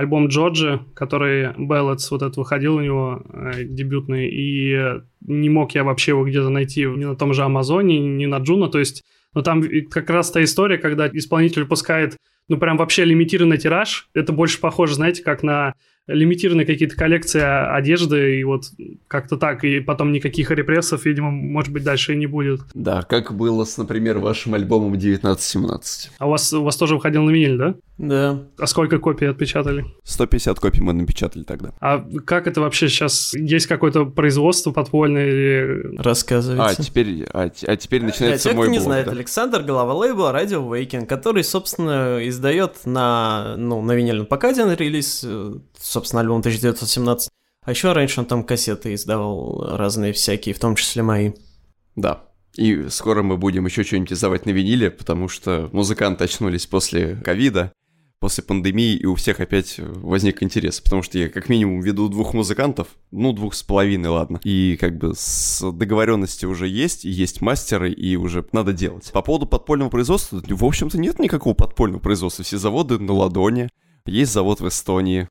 альбом 0.00 0.28
Джорджи, 0.28 0.80
который 0.94 1.52
Ballads 1.52 2.08
вот 2.10 2.22
этот 2.22 2.38
выходил 2.38 2.76
у 2.76 2.80
него, 2.80 3.22
э, 3.32 3.64
дебютный, 3.64 4.28
и 4.28 5.00
не 5.20 5.50
мог 5.50 5.74
я 5.74 5.84
вообще 5.84 6.12
его 6.12 6.24
где-то 6.24 6.48
найти 6.48 6.84
ни 6.84 7.04
на 7.04 7.16
том 7.16 7.34
же 7.34 7.42
Амазоне, 7.42 7.98
ни 7.98 8.24
на 8.24 8.38
Джуна, 8.38 8.68
то 8.68 8.78
есть, 8.78 9.02
ну 9.34 9.42
там 9.42 9.62
как 9.90 10.08
раз 10.08 10.30
та 10.30 10.42
история, 10.42 10.78
когда 10.78 11.06
исполнитель 11.08 11.62
выпускает, 11.62 12.16
ну 12.48 12.56
прям 12.56 12.78
вообще 12.78 13.04
лимитированный 13.04 13.58
тираж, 13.58 14.08
это 14.14 14.32
больше 14.32 14.58
похоже, 14.58 14.94
знаете, 14.94 15.22
как 15.22 15.42
на 15.42 15.74
лимитированные 16.12 16.66
какие-то 16.66 16.96
коллекции 16.96 17.40
одежды, 17.40 18.40
и 18.40 18.44
вот 18.44 18.64
как-то 19.08 19.36
так, 19.36 19.64
и 19.64 19.80
потом 19.80 20.12
никаких 20.12 20.50
репрессов, 20.50 21.04
видимо, 21.04 21.30
может 21.30 21.72
быть, 21.72 21.84
дальше 21.84 22.14
и 22.14 22.16
не 22.16 22.26
будет. 22.26 22.60
Да, 22.74 23.02
как 23.02 23.34
было 23.34 23.64
с, 23.64 23.76
например, 23.76 24.18
вашим 24.18 24.54
альбомом 24.54 24.92
1917. 24.92 26.10
А 26.18 26.26
у 26.26 26.30
вас, 26.30 26.52
у 26.52 26.62
вас 26.62 26.76
тоже 26.76 26.94
выходил 26.94 27.22
на 27.22 27.30
виниль, 27.30 27.56
да? 27.56 27.74
Да. 27.98 28.44
А 28.58 28.66
сколько 28.66 28.98
копий 28.98 29.26
отпечатали? 29.26 29.84
150 30.04 30.58
копий 30.58 30.80
мы 30.80 30.94
напечатали 30.94 31.42
тогда. 31.42 31.72
А 31.80 32.02
как 32.24 32.46
это 32.46 32.62
вообще 32.62 32.88
сейчас? 32.88 33.34
Есть 33.34 33.66
какое-то 33.66 34.06
производство 34.06 34.72
подпольное 34.72 35.28
или... 35.28 35.96
Рассказывайте. 35.98 36.80
А, 36.80 36.82
теперь, 36.82 37.24
а, 37.32 37.50
а 37.66 37.76
теперь 37.76 38.02
начинается 38.02 38.48
тех, 38.48 38.56
мой 38.56 38.66
кто 38.66 38.72
не 38.72 38.78
блог, 38.78 38.86
знает, 38.86 39.06
да? 39.06 39.12
Александр, 39.12 39.62
глава 39.62 39.92
лейбла 39.94 40.32
Radio 40.34 40.66
Waking, 40.66 41.04
который, 41.04 41.44
собственно, 41.44 42.20
издает 42.22 42.86
на, 42.86 43.54
ну, 43.58 43.82
на 43.82 43.92
винильном 43.92 44.26
пока 44.26 44.48
один 44.48 44.72
релиз, 44.72 45.22
э, 45.24 45.54
собственно, 46.00 46.20
альбом 46.22 46.38
1917. 46.38 47.30
А 47.62 47.70
еще 47.70 47.92
раньше 47.92 48.20
он 48.20 48.26
там 48.26 48.42
кассеты 48.42 48.94
издавал 48.94 49.76
разные 49.76 50.14
всякие, 50.14 50.54
в 50.54 50.58
том 50.58 50.76
числе 50.76 51.02
мои. 51.02 51.32
Да. 51.94 52.24
И 52.56 52.88
скоро 52.88 53.22
мы 53.22 53.36
будем 53.36 53.66
еще 53.66 53.84
что-нибудь 53.84 54.12
издавать 54.12 54.46
на 54.46 54.50
виниле, 54.50 54.90
потому 54.90 55.28
что 55.28 55.68
музыканты 55.72 56.24
очнулись 56.24 56.66
после 56.66 57.16
ковида, 57.16 57.72
после 58.18 58.42
пандемии, 58.42 58.96
и 58.96 59.04
у 59.06 59.14
всех 59.14 59.40
опять 59.40 59.76
возник 59.78 60.42
интерес, 60.42 60.80
потому 60.80 61.02
что 61.02 61.18
я 61.18 61.28
как 61.28 61.48
минимум 61.48 61.80
веду 61.80 62.08
двух 62.08 62.34
музыкантов, 62.34 62.88
ну, 63.10 63.32
двух 63.32 63.54
с 63.54 63.62
половиной, 63.62 64.08
ладно, 64.08 64.40
и 64.42 64.76
как 64.80 64.98
бы 64.98 65.12
с 65.14 65.62
договоренности 65.70 66.46
уже 66.46 66.66
есть, 66.66 67.04
и 67.04 67.10
есть 67.10 67.40
мастеры, 67.40 67.92
и 67.92 68.16
уже 68.16 68.44
надо 68.52 68.72
делать. 68.72 69.10
По 69.12 69.22
поводу 69.22 69.46
подпольного 69.46 69.90
производства, 69.90 70.42
в 70.46 70.64
общем-то, 70.64 70.98
нет 70.98 71.18
никакого 71.18 71.54
подпольного 71.54 72.00
производства, 72.00 72.44
все 72.44 72.58
заводы 72.58 72.98
на 72.98 73.12
ладони, 73.12 73.68
есть 74.06 74.32
завод 74.32 74.60
в 74.60 74.68
Эстонии, 74.68 75.28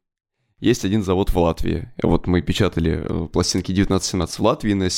есть 0.60 0.86
один 0.86 1.04
завод 1.04 1.32
в 1.32 1.38
Латвии. 1.38 1.92
Вот 2.02 2.28
мы 2.28 2.42
печатали 2.42 3.04
э, 3.04 3.28
пластинки 3.28 3.72
1917 3.72 4.40
в 4.40 4.44
Латвии 4.44 4.74
на 4.74 4.90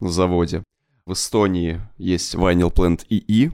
на 0.00 0.10
заводе. 0.10 0.62
В 1.06 1.12
Эстонии 1.12 1.80
есть 1.98 2.34
Vinyl 2.34 2.72
Plant 2.72 3.06
EE, 3.08 3.52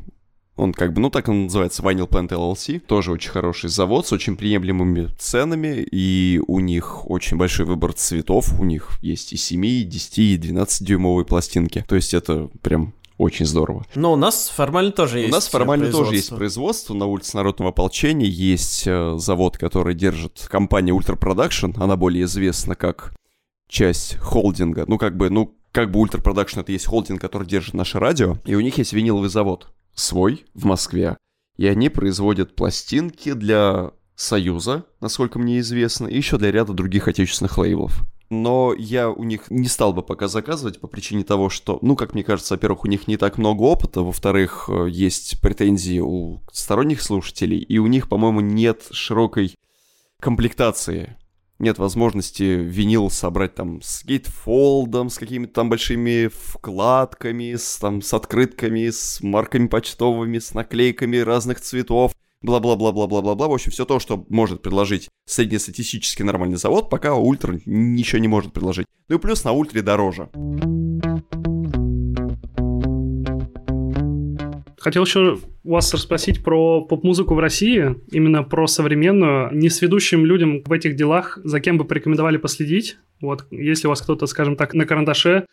он 0.56 0.72
как 0.72 0.94
бы, 0.94 1.02
ну 1.02 1.10
так 1.10 1.28
он 1.28 1.44
называется, 1.44 1.82
Vinyl 1.82 2.08
Plant 2.08 2.30
LLC. 2.30 2.80
Тоже 2.80 3.12
очень 3.12 3.30
хороший 3.30 3.68
завод 3.68 4.06
с 4.06 4.12
очень 4.12 4.36
приемлемыми 4.36 5.10
ценами, 5.18 5.86
и 5.90 6.40
у 6.46 6.60
них 6.60 7.08
очень 7.08 7.36
большой 7.36 7.66
выбор 7.66 7.92
цветов. 7.92 8.58
У 8.58 8.64
них 8.64 8.98
есть 9.02 9.34
и 9.34 9.36
7, 9.36 9.64
и 9.66 9.84
10, 9.84 10.18
и 10.18 10.36
12 10.38 10.86
дюймовые 10.86 11.26
пластинки. 11.26 11.84
То 11.86 11.94
есть 11.94 12.14
это 12.14 12.48
прям 12.62 12.94
очень 13.18 13.46
здорово. 13.46 13.86
Но 13.94 14.12
у 14.12 14.16
нас 14.16 14.48
формально 14.48 14.92
тоже 14.92 15.20
есть 15.20 15.32
У 15.32 15.34
нас 15.34 15.48
формально 15.48 15.90
тоже 15.90 16.16
есть 16.16 16.34
производство. 16.34 16.94
На 16.94 17.06
улице 17.06 17.36
Народного 17.36 17.70
ополчения 17.70 18.26
есть 18.26 18.86
э, 18.86 19.14
завод, 19.16 19.56
который 19.56 19.94
держит 19.94 20.46
компания 20.50 20.92
Ultra 20.92 21.18
Production. 21.18 21.74
Она 21.82 21.96
более 21.96 22.24
известна 22.24 22.74
как 22.74 23.14
часть 23.68 24.16
холдинга. 24.18 24.84
Ну, 24.86 24.98
как 24.98 25.16
бы, 25.16 25.30
ну, 25.30 25.56
как 25.72 25.90
бы 25.90 26.00
Ultra 26.00 26.22
Production 26.22 26.60
это 26.60 26.72
есть 26.72 26.86
холдинг, 26.86 27.20
который 27.20 27.46
держит 27.46 27.74
наше 27.74 27.98
радио. 27.98 28.36
И 28.44 28.54
у 28.54 28.60
них 28.60 28.76
есть 28.78 28.92
виниловый 28.92 29.30
завод 29.30 29.68
свой 29.94 30.44
в 30.54 30.64
Москве. 30.64 31.16
И 31.56 31.66
они 31.66 31.88
производят 31.88 32.54
пластинки 32.54 33.32
для 33.32 33.92
Союза, 34.14 34.84
насколько 35.00 35.38
мне 35.38 35.58
известно, 35.60 36.06
и 36.06 36.16
еще 36.16 36.38
для 36.38 36.50
ряда 36.50 36.72
других 36.72 37.08
отечественных 37.08 37.56
лейблов 37.58 38.02
но 38.30 38.74
я 38.76 39.10
у 39.10 39.22
них 39.24 39.50
не 39.50 39.68
стал 39.68 39.92
бы 39.92 40.02
пока 40.02 40.28
заказывать 40.28 40.80
по 40.80 40.88
причине 40.88 41.24
того, 41.24 41.48
что, 41.48 41.78
ну, 41.82 41.96
как 41.96 42.14
мне 42.14 42.24
кажется, 42.24 42.54
во-первых, 42.54 42.84
у 42.84 42.88
них 42.88 43.06
не 43.06 43.16
так 43.16 43.38
много 43.38 43.62
опыта, 43.62 44.02
во-вторых, 44.02 44.68
э, 44.68 44.88
есть 44.90 45.40
претензии 45.40 46.00
у 46.00 46.40
сторонних 46.52 47.02
слушателей, 47.02 47.58
и 47.58 47.78
у 47.78 47.86
них, 47.86 48.08
по-моему, 48.08 48.40
нет 48.40 48.86
широкой 48.90 49.54
комплектации. 50.20 51.16
Нет 51.58 51.78
возможности 51.78 52.42
винил 52.42 53.08
собрать 53.08 53.54
там 53.54 53.80
с 53.80 54.04
гейтфолдом, 54.04 55.08
с 55.08 55.18
какими-то 55.18 55.54
там 55.54 55.70
большими 55.70 56.28
вкладками, 56.28 57.54
с, 57.54 57.78
там, 57.78 58.02
с 58.02 58.12
открытками, 58.12 58.90
с 58.90 59.22
марками 59.22 59.66
почтовыми, 59.66 60.38
с 60.38 60.52
наклейками 60.52 61.16
разных 61.16 61.60
цветов 61.62 62.12
бла-бла-бла-бла-бла-бла-бла. 62.42 63.48
В 63.48 63.52
общем, 63.52 63.70
все 63.70 63.84
то, 63.84 63.98
что 63.98 64.24
может 64.28 64.62
предложить 64.62 65.08
среднестатистический 65.26 66.22
нормальный 66.22 66.56
завод, 66.56 66.90
пока 66.90 67.14
Ультра 67.14 67.60
ничего 67.66 68.18
не 68.18 68.28
может 68.28 68.52
предложить. 68.52 68.86
Ну 69.08 69.16
и 69.16 69.18
плюс 69.18 69.44
на 69.44 69.52
Ультре 69.52 69.82
дороже. 69.82 70.28
Хотел 74.78 75.04
еще 75.04 75.40
вас 75.64 75.92
расспросить 75.92 76.44
про 76.44 76.80
поп-музыку 76.80 77.34
в 77.34 77.40
России, 77.40 77.96
именно 78.12 78.44
про 78.44 78.68
современную. 78.68 79.52
Не 79.52 79.68
с 79.68 79.82
ведущим 79.82 80.24
людям 80.24 80.62
в 80.64 80.70
этих 80.70 80.94
делах, 80.94 81.40
за 81.42 81.58
кем 81.58 81.76
бы 81.76 81.84
порекомендовали 81.84 82.36
последить? 82.36 82.96
Вот, 83.20 83.46
если 83.50 83.88
у 83.88 83.90
вас 83.90 84.00
кто-то, 84.00 84.26
скажем 84.26 84.54
так, 84.54 84.74
на 84.74 84.86
карандаше, 84.86 85.46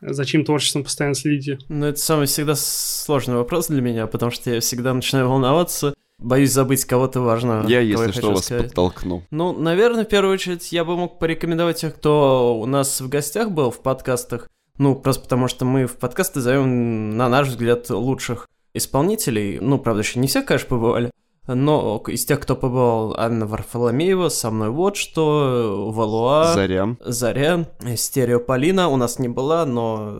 за 0.00 0.24
чьим 0.24 0.44
творчеством 0.44 0.84
постоянно 0.84 1.14
следите? 1.14 1.58
Ну, 1.68 1.84
это 1.84 1.98
самый 1.98 2.26
всегда 2.26 2.54
сложный 2.56 3.34
вопрос 3.34 3.68
для 3.68 3.82
меня, 3.82 4.06
потому 4.06 4.30
что 4.30 4.50
я 4.50 4.60
всегда 4.60 4.94
начинаю 4.94 5.28
волноваться, 5.28 5.92
Боюсь 6.18 6.52
забыть 6.52 6.84
кого-то 6.84 7.20
важного. 7.20 7.66
Я, 7.68 7.80
если 7.80 8.10
что, 8.10 8.30
вас 8.30 8.46
сказать. 8.46 8.66
подтолкну. 8.66 9.22
Ну, 9.30 9.52
наверное, 9.52 10.04
в 10.04 10.08
первую 10.08 10.34
очередь 10.34 10.72
я 10.72 10.84
бы 10.84 10.96
мог 10.96 11.18
порекомендовать 11.18 11.80
тех, 11.80 11.94
кто 11.94 12.58
у 12.60 12.66
нас 12.66 13.00
в 13.00 13.08
гостях 13.08 13.50
был 13.50 13.70
в 13.70 13.80
подкастах. 13.80 14.48
Ну, 14.78 14.96
просто 14.96 15.22
потому 15.22 15.48
что 15.48 15.64
мы 15.64 15.86
в 15.86 15.96
подкасты 15.96 16.40
зовем, 16.40 17.16
на 17.16 17.28
наш 17.28 17.48
взгляд, 17.48 17.88
лучших 17.90 18.48
исполнителей. 18.74 19.58
Ну, 19.60 19.78
правда, 19.78 20.02
еще 20.02 20.18
не 20.18 20.26
все, 20.26 20.42
конечно, 20.42 20.68
побывали. 20.68 21.10
Но 21.46 22.02
из 22.08 22.26
тех, 22.26 22.40
кто 22.40 22.56
побывал, 22.56 23.14
Анна 23.16 23.46
Варфоломеева, 23.46 24.28
со 24.28 24.50
мной 24.50 24.68
вот 24.68 24.96
что, 24.96 25.90
Валуа... 25.90 26.52
Заря. 26.52 26.96
Заря, 27.00 27.66
Стереополина 27.96 28.88
у 28.88 28.96
нас 28.96 29.18
не 29.18 29.28
была, 29.28 29.64
но... 29.64 30.14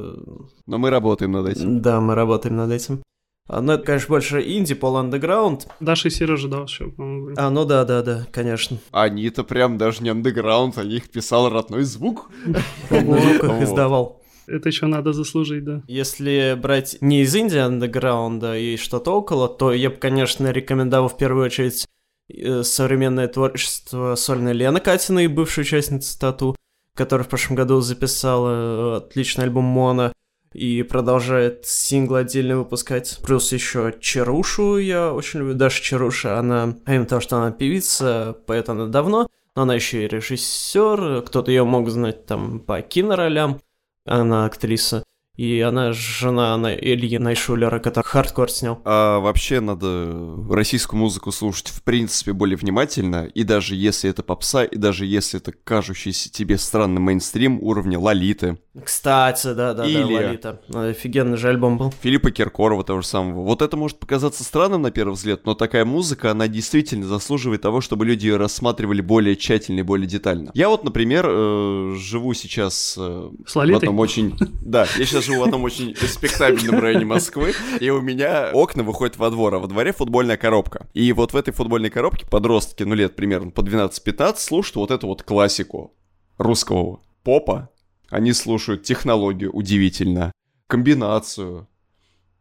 Но 0.66 0.78
мы 0.78 0.88
работаем 0.88 1.32
над 1.32 1.48
этим. 1.48 1.82
Да, 1.82 2.00
мы 2.00 2.14
работаем 2.14 2.56
над 2.56 2.70
этим. 2.70 3.02
Ну, 3.48 3.72
это, 3.72 3.82
конечно, 3.82 4.08
больше 4.08 4.40
инди, 4.42 4.74
пол 4.74 4.98
андеграунд. 4.98 5.68
Даша 5.80 6.08
и 6.08 6.10
Сережа, 6.10 6.48
да, 6.48 6.66
все, 6.66 6.90
по-моему. 6.90 7.34
А, 7.36 7.48
ну 7.48 7.64
да, 7.64 7.84
да, 7.84 8.02
да, 8.02 8.26
конечно. 8.30 8.78
Они-то 8.90 9.42
прям 9.42 9.78
даже 9.78 10.02
не 10.02 10.10
андеграунд, 10.10 10.76
они 10.76 10.96
их 10.96 11.08
писал 11.08 11.48
родной 11.48 11.84
звук. 11.84 12.30
Звук 12.90 13.44
их 13.44 13.62
издавал. 13.62 14.22
Это 14.46 14.68
еще 14.68 14.86
надо 14.86 15.12
заслужить, 15.12 15.64
да. 15.64 15.82
Если 15.86 16.56
брать 16.60 16.98
не 17.00 17.22
из 17.22 17.36
инди 17.36 17.56
андеграунда 17.56 18.56
и 18.56 18.76
что-то 18.76 19.12
около, 19.12 19.48
то 19.48 19.72
я 19.72 19.90
бы, 19.90 19.96
конечно, 19.96 20.50
рекомендовал 20.50 21.08
в 21.08 21.16
первую 21.18 21.44
очередь 21.46 21.86
э, 22.28 22.62
современное 22.62 23.28
творчество 23.28 24.14
сольной 24.14 24.54
Лены 24.54 24.80
Катиной, 24.80 25.26
бывшей 25.26 25.62
участницы 25.62 26.18
Тату, 26.18 26.56
которая 26.94 27.24
в 27.24 27.28
прошлом 27.28 27.56
году 27.56 27.80
записала 27.80 28.50
э, 28.50 28.96
отличный 28.98 29.44
альбом 29.44 29.64
Мона 29.64 30.12
и 30.52 30.82
продолжает 30.82 31.66
синглы 31.66 32.20
отдельно 32.20 32.58
выпускать. 32.58 33.18
Плюс 33.24 33.52
еще 33.52 33.94
Чарушу 34.00 34.78
я 34.78 35.12
очень 35.12 35.40
люблю. 35.40 35.54
Даша 35.54 35.82
Чаруша, 35.82 36.38
она, 36.38 36.74
помимо 36.84 37.06
того, 37.06 37.20
что 37.20 37.36
она 37.36 37.50
певица, 37.50 38.36
поэт 38.46 38.68
она 38.68 38.86
давно, 38.86 39.28
но 39.54 39.62
она 39.62 39.74
еще 39.74 40.04
и 40.04 40.08
режиссер, 40.08 41.22
кто-то 41.22 41.50
ее 41.50 41.64
мог 41.64 41.90
знать 41.90 42.26
там 42.26 42.60
по 42.60 42.80
киноролям, 42.80 43.60
она 44.04 44.46
актриса. 44.46 45.04
И 45.38 45.60
она 45.60 45.92
жена 45.92 46.56
на 46.56 46.74
Ильи 46.74 47.16
Найшулера, 47.16 47.78
который 47.78 48.04
хардкор 48.06 48.50
снял. 48.50 48.82
А 48.84 49.20
вообще 49.20 49.60
надо 49.60 50.34
российскую 50.50 50.98
музыку 50.98 51.30
слушать 51.30 51.68
в 51.68 51.84
принципе 51.84 52.32
более 52.32 52.56
внимательно, 52.56 53.24
и 53.32 53.44
даже 53.44 53.76
если 53.76 54.10
это 54.10 54.24
попса, 54.24 54.64
и 54.64 54.76
даже 54.76 55.06
если 55.06 55.38
это 55.38 55.52
кажущийся 55.52 56.32
тебе 56.32 56.58
странный 56.58 57.00
мейнстрим 57.00 57.62
уровня 57.62 58.00
Лолиты. 58.00 58.58
Кстати, 58.84 59.46
да-да-да, 59.46 59.86
Или- 59.86 60.02
Лолита. 60.02 60.60
Офигенный 60.74 61.36
же 61.36 61.48
альбом 61.48 61.78
был. 61.78 61.94
Филиппа 62.02 62.32
Киркорова 62.32 62.82
того 62.82 63.02
же 63.02 63.06
самого. 63.06 63.44
Вот 63.44 63.62
это 63.62 63.76
может 63.76 64.00
показаться 64.00 64.42
странным 64.42 64.82
на 64.82 64.90
первый 64.90 65.12
взгляд, 65.12 65.46
но 65.46 65.54
такая 65.54 65.84
музыка, 65.84 66.32
она 66.32 66.48
действительно 66.48 67.06
заслуживает 67.06 67.62
того, 67.62 67.80
чтобы 67.80 68.04
люди 68.06 68.26
ее 68.26 68.38
рассматривали 68.38 69.00
более 69.00 69.36
тщательно 69.36 69.80
и 69.80 69.82
более 69.82 70.08
детально. 70.08 70.50
Я 70.54 70.68
вот, 70.68 70.82
например, 70.82 71.26
э, 71.28 71.94
живу 71.96 72.34
сейчас 72.34 72.96
э, 72.98 73.30
в 73.46 73.56
одном 73.56 74.00
очень... 74.00 74.36
Да, 74.60 74.86
я 74.98 75.06
сейчас 75.06 75.27
живу 75.28 75.40
в 75.40 75.44
одном 75.44 75.64
очень 75.64 75.92
респектабельном 75.92 76.80
районе 76.80 77.04
Москвы, 77.04 77.54
и 77.80 77.90
у 77.90 78.00
меня 78.00 78.50
окна 78.52 78.82
выходят 78.82 79.16
во 79.18 79.30
двор, 79.30 79.54
а 79.54 79.58
во 79.58 79.66
дворе 79.66 79.92
футбольная 79.92 80.36
коробка. 80.36 80.88
И 80.94 81.12
вот 81.12 81.32
в 81.32 81.36
этой 81.36 81.52
футбольной 81.52 81.90
коробке 81.90 82.26
подростки, 82.26 82.82
ну 82.82 82.94
лет 82.94 83.14
примерно 83.14 83.50
по 83.50 83.60
12-15, 83.60 84.36
слушают 84.38 84.76
вот 84.76 84.90
эту 84.90 85.06
вот 85.06 85.22
классику 85.22 85.94
русского 86.38 87.00
попа. 87.22 87.70
Они 88.08 88.32
слушают 88.32 88.84
технологию 88.84 89.52
удивительно, 89.52 90.32
комбинацию. 90.66 91.68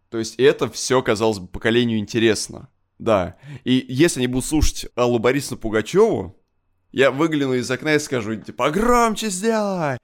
То 0.10 0.18
есть 0.18 0.36
это 0.38 0.70
все, 0.70 1.02
казалось 1.02 1.40
бы, 1.40 1.48
поколению 1.48 2.00
интересно. 2.00 2.70
Да. 3.00 3.36
И 3.66 3.86
если 3.90 4.22
они 4.22 4.28
будут 4.28 4.46
слушать 4.46 4.88
Аллу 4.96 5.20
Борисовну 5.20 5.58
Пугачеву, 5.58 6.38
я 6.94 7.12
выгляну 7.12 7.54
из 7.54 7.70
окна 7.70 7.96
и 7.96 8.00
скажу, 8.00 8.38
типа, 8.38 8.72
громче 8.72 9.30
сделай, 9.30 9.98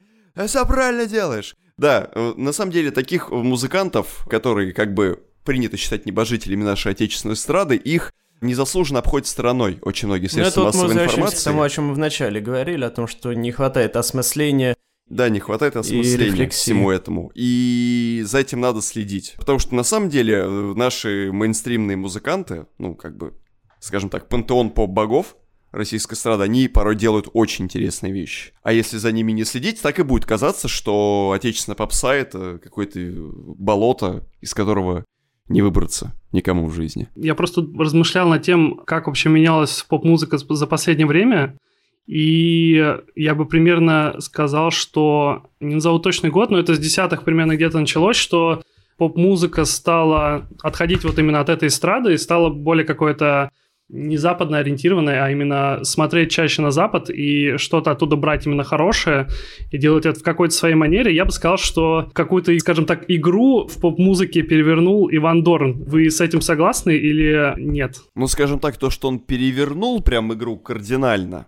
все 0.45 0.65
правильно 0.65 1.05
делаешь. 1.05 1.55
Да, 1.77 2.09
э, 2.13 2.33
на 2.37 2.51
самом 2.51 2.71
деле 2.71 2.91
таких 2.91 3.31
музыкантов, 3.31 4.25
которые 4.29 4.73
как 4.73 4.93
бы 4.93 5.23
принято 5.43 5.77
считать 5.77 6.05
небожителями 6.05 6.63
нашей 6.63 6.91
отечественной 6.91 7.35
эстрады, 7.35 7.75
их 7.75 8.11
незаслуженно 8.41 8.99
обходят 8.99 9.27
стороной 9.27 9.79
очень 9.81 10.07
многие 10.07 10.23
Ну, 10.25 10.29
средства 10.29 10.61
мы 10.61 10.65
массовой 10.67 10.85
возвращаемся 10.87 11.13
к 11.13 11.19
информации. 11.19 11.43
тому, 11.45 11.61
о 11.61 11.69
чем 11.69 11.85
мы 11.85 11.93
вначале 11.93 12.41
говорили, 12.41 12.83
о 12.83 12.89
том, 12.89 13.07
что 13.07 13.33
не 13.33 13.51
хватает 13.51 13.95
осмысления. 13.95 14.75
Да, 15.09 15.29
не 15.29 15.39
хватает 15.39 15.75
осмысления 15.75 16.49
всему 16.49 16.89
этому. 16.91 17.31
И 17.35 18.21
за 18.25 18.39
этим 18.39 18.59
надо 18.61 18.81
следить. 18.81 19.35
Потому 19.37 19.59
что 19.59 19.75
на 19.75 19.83
самом 19.83 20.09
деле 20.09 20.35
э, 20.35 20.73
наши 20.75 21.29
мейнстримные 21.31 21.97
музыканты, 21.97 22.67
ну, 22.77 22.95
как 22.95 23.17
бы, 23.17 23.33
скажем 23.79 24.09
так, 24.09 24.27
пантеон 24.29 24.69
поп-богов 24.69 25.35
российской 25.73 26.13
эстрады, 26.13 26.43
они 26.43 26.67
порой 26.69 26.95
делают 26.95 27.27
очень 27.33 27.65
интересные 27.65 28.13
вещи. 28.13 28.53
А 28.61 28.71
если 28.71 28.97
за 28.97 29.11
ними 29.11 29.31
не 29.31 29.43
следить, 29.43 29.81
так 29.81 29.99
и 29.99 30.03
будет 30.03 30.25
казаться, 30.25 30.67
что 30.67 31.33
отечественная 31.35 31.75
попса— 31.75 32.13
это 32.15 32.59
какое-то 32.63 32.99
болото, 32.99 34.23
из 34.39 34.53
которого 34.53 35.03
не 35.49 35.61
выбраться 35.61 36.13
никому 36.31 36.67
в 36.67 36.73
жизни. 36.73 37.09
Я 37.15 37.35
просто 37.35 37.67
размышлял 37.77 38.29
над 38.29 38.43
тем, 38.43 38.81
как 38.85 39.07
вообще 39.07 39.29
менялась 39.29 39.83
поп-музыка 39.83 40.37
за 40.37 40.67
последнее 40.67 41.07
время. 41.07 41.57
И 42.05 42.97
я 43.15 43.35
бы 43.35 43.45
примерно 43.45 44.15
сказал, 44.19 44.71
что, 44.71 45.43
не 45.59 45.75
назову 45.75 45.99
точный 45.99 46.29
год, 46.29 46.49
но 46.49 46.59
это 46.59 46.75
с 46.75 46.79
десятых 46.79 47.23
примерно 47.23 47.55
где-то 47.55 47.79
началось, 47.79 48.17
что 48.17 48.61
поп-музыка 48.97 49.65
стала 49.65 50.47
отходить 50.61 51.03
вот 51.03 51.17
именно 51.17 51.39
от 51.39 51.49
этой 51.49 51.69
эстрады 51.69 52.13
и 52.13 52.17
стала 52.17 52.49
более 52.49 52.85
какой-то 52.85 53.51
не 53.93 54.17
западно 54.17 54.57
ориентированной, 54.57 55.19
а 55.19 55.29
именно 55.29 55.79
смотреть 55.83 56.31
чаще 56.31 56.63
на 56.63 56.71
Запад 56.71 57.11
и 57.11 57.57
что-то 57.57 57.91
оттуда 57.91 58.15
брать 58.15 58.47
именно 58.47 58.63
хорошее 58.63 59.27
и 59.71 59.77
делать 59.77 60.07
это 60.07 60.19
в 60.19 60.23
какой-то 60.23 60.53
своей 60.53 60.73
манере. 60.73 61.13
Я 61.13 61.25
бы 61.25 61.31
сказал, 61.31 61.57
что 61.57 62.09
какую-то, 62.13 62.57
скажем 62.59 62.85
так, 62.85 63.05
игру 63.07 63.67
в 63.67 63.79
поп-музыке 63.79 64.41
перевернул 64.41 65.09
Иван 65.11 65.43
Дорн. 65.43 65.83
Вы 65.83 66.09
с 66.09 66.19
этим 66.21 66.41
согласны 66.41 66.95
или 66.97 67.53
нет? 67.57 67.97
Ну, 68.15 68.27
скажем 68.27 68.59
так, 68.59 68.77
то, 68.77 68.89
что 68.89 69.07
он 69.07 69.19
перевернул 69.19 70.01
прям 70.01 70.33
игру 70.33 70.57
кардинально, 70.57 71.45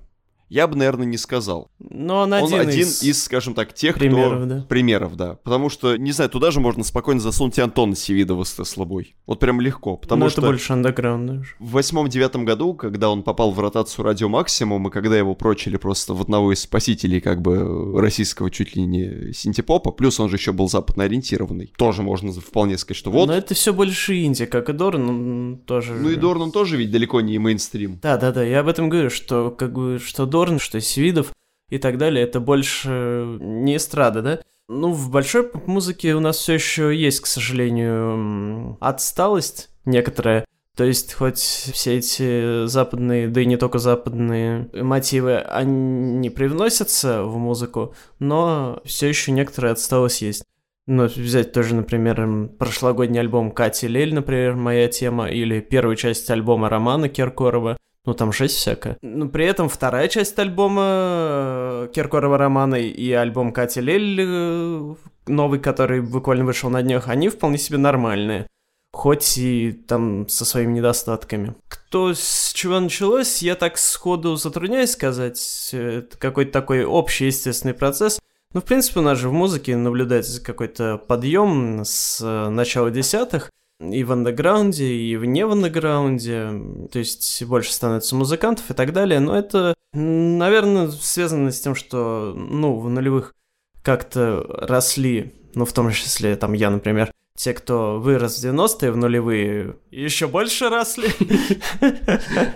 я 0.50 0.68
бы, 0.68 0.76
наверное, 0.76 1.06
не 1.06 1.18
сказал. 1.18 1.70
Но 1.80 2.22
он 2.22 2.34
Он 2.34 2.54
один, 2.54 2.60
один 2.60 2.82
из... 2.82 3.04
из, 3.04 3.24
скажем 3.24 3.54
так, 3.54 3.74
тех, 3.74 3.96
примеров, 3.96 4.39
кто... 4.39 4.46
да. 4.46 4.66
Примеров, 4.68 5.16
да. 5.16 5.36
Потому 5.43 5.70
что, 5.70 5.98
не 5.98 6.12
знаю, 6.12 6.30
туда 6.30 6.52
же 6.52 6.60
можно 6.60 6.84
спокойно 6.84 7.20
засунуть 7.20 7.58
и 7.58 7.62
Антона 7.62 7.96
Севидова 7.96 8.43
с 8.43 8.54
Теслобой. 8.54 9.16
Вот 9.26 9.39
прям 9.39 9.62
легко. 9.62 9.98
Потому 9.98 10.26
Но 10.26 10.30
что 10.30 10.41
это 10.41 10.50
больше 10.50 10.74
андеграунд 10.74 11.26
даже. 11.26 11.56
в 11.60 11.72
восьмом-девятом 11.72 12.46
году, 12.46 12.74
когда 12.74 13.10
он 13.10 13.24
попал 13.24 13.52
в 13.52 13.60
ротацию 13.60 14.06
Радио 14.06 14.30
Максимум, 14.30 14.88
и 14.88 14.91
когда 14.91 15.18
его 15.18 15.36
прочили 15.36 15.78
просто 15.78 16.14
в 16.14 16.22
одного 16.22 16.54
из 16.54 16.62
спасителей, 16.62 17.22
как 17.22 17.41
бы, 17.41 18.00
российского 18.00 18.52
чуть 18.52 18.76
ли 18.76 18.86
не 18.86 19.34
синтепопа, 19.34 19.91
плюс 19.91 20.20
он 20.20 20.30
же 20.30 20.36
еще 20.36 20.52
был 20.52 20.70
западно 20.70 21.04
ориентированный, 21.06 21.74
тоже 21.78 22.02
можно 22.02 22.32
вполне 22.32 22.78
сказать, 22.78 22.98
что 22.98 23.12
вот. 23.12 23.28
Но 23.28 23.34
это 23.34 23.54
все 23.54 23.74
больше 23.74 24.24
инди, 24.24 24.46
как 24.46 24.70
и 24.70 24.74
Дорн, 24.74 25.10
он 25.10 25.60
тоже... 25.66 25.93
Ну 25.93 26.10
и 26.10 26.16
Дорн, 26.16 26.43
он 26.43 26.52
тоже 26.52 26.78
ведь 26.78 26.91
далеко 26.91 27.22
не 27.22 27.38
мейнстрим. 27.38 28.00
Да, 28.02 28.18
да, 28.18 28.32
да, 28.32 28.43
я 28.43 28.60
об 28.60 28.68
этом 28.68 28.89
говорю, 28.89 29.10
что 29.10 29.52
как 29.52 29.74
бы 29.74 30.00
что 30.04 30.26
Дорн, 30.36 30.60
что 30.60 30.82
Свидов 30.82 31.32
и 31.70 31.78
так 31.78 31.98
далее, 31.98 32.26
это 32.26 32.42
больше 32.42 33.38
не 33.40 33.78
эстрада, 33.78 34.22
да? 34.22 34.40
Ну, 34.68 34.92
в 34.92 35.10
большой 35.10 35.44
поп-музыке 35.44 36.14
у 36.14 36.20
нас 36.20 36.36
все 36.36 36.56
еще 36.56 36.94
есть, 36.94 37.22
к 37.22 37.26
сожалению, 37.26 38.76
отсталость 38.82 39.70
некоторая. 39.86 40.44
То 40.76 40.84
есть, 40.84 41.14
хоть 41.14 41.38
все 41.38 42.00
эти 42.00 42.66
западные, 42.66 43.30
да 43.30 43.40
и 43.40 43.46
не 43.46 43.56
только 43.56 43.80
западные 43.80 44.70
мотивы, 44.74 45.38
они 45.38 46.30
привносятся 46.30 47.24
в 47.24 47.38
музыку, 47.38 47.96
но 48.20 48.82
все 48.84 49.08
еще 49.08 49.32
некоторая 49.32 49.72
отсталость 49.72 50.22
есть. 50.22 50.44
Ну, 50.86 51.06
взять 51.06 51.54
тоже, 51.54 51.76
например, 51.76 52.50
прошлогодний 52.60 53.22
альбом 53.22 53.52
Кати 53.52 53.88
Лель, 53.88 54.14
например, 54.14 54.56
моя 54.56 54.90
тема, 54.90 55.30
или 55.30 55.62
первую 55.62 55.96
часть 55.96 56.30
альбома 56.30 56.68
Романа 56.68 57.08
Киркорова. 57.08 57.78
Ну, 58.06 58.14
там 58.14 58.32
жесть 58.32 58.56
всякая. 58.56 58.97
Но 59.01 59.28
при 59.28 59.45
этом 59.45 59.68
вторая 59.68 60.08
часть 60.08 60.38
альбома 60.38 60.84
э, 60.86 61.89
Киркорова 61.93 62.38
Романа 62.38 62.76
и 62.76 63.12
альбом 63.12 63.51
Кати 63.51 63.82
Лель, 63.82 64.20
э, 64.22 64.95
новый, 65.28 65.60
который 65.60 66.01
буквально 66.01 66.45
вышел 66.45 66.70
на 66.70 66.84
днях, 66.84 67.08
они 67.08 67.30
вполне 67.30 67.58
себе 67.58 67.78
нормальные. 67.78 68.47
Хоть 68.93 69.38
и 69.38 69.72
там 69.72 70.30
со 70.30 70.45
своими 70.45 70.74
недостатками. 70.74 71.56
Кто 71.68 72.14
с 72.14 72.53
чего 72.53 72.80
началось, 72.80 73.41
я 73.41 73.56
так 73.56 73.78
сходу 73.78 74.36
затрудняюсь 74.38 74.91
сказать. 74.91 75.70
Это 75.74 76.18
какой-то 76.18 76.51
такой 76.51 76.86
общий 76.86 77.26
естественный 77.26 77.74
процесс. 77.74 78.20
Ну, 78.53 78.62
в 78.62 78.64
принципе, 78.64 79.01
у 79.01 79.03
нас 79.03 79.18
же 79.18 79.28
в 79.28 79.34
музыке 79.34 79.76
наблюдается 79.76 80.41
какой-то 80.41 80.97
подъем 80.97 81.82
с 81.84 82.22
э, 82.22 82.49
начала 82.49 82.89
десятых 82.89 83.49
и 83.80 84.03
в 84.03 84.11
андеграунде, 84.11 84.86
и 84.86 85.15
вне 85.17 85.45
в 85.45 85.51
андеграунде, 85.51 86.49
то 86.91 86.99
есть 86.99 87.43
больше 87.43 87.73
становится 87.73 88.15
музыкантов 88.15 88.69
и 88.71 88.73
так 88.73 88.93
далее, 88.93 89.19
но 89.19 89.38
это, 89.38 89.76
наверное, 89.93 90.89
связано 90.91 91.51
с 91.51 91.59
тем, 91.59 91.76
что, 91.76 92.34
ну, 92.36 92.80
в 92.80 92.89
нулевых 92.89 93.34
как-то 93.82 94.45
росли, 94.47 95.34
ну, 95.55 95.65
в 95.65 95.73
том 95.73 95.91
числе, 95.91 96.36
там, 96.36 96.53
я, 96.53 96.69
например, 96.69 97.11
те, 97.38 97.53
кто 97.53 97.99
вырос 97.99 98.38
в 98.39 98.45
90-е, 98.45 98.91
в 98.91 98.97
нулевые, 98.97 99.76
еще 99.91 100.28
больше 100.28 100.69
росли. 100.69 101.09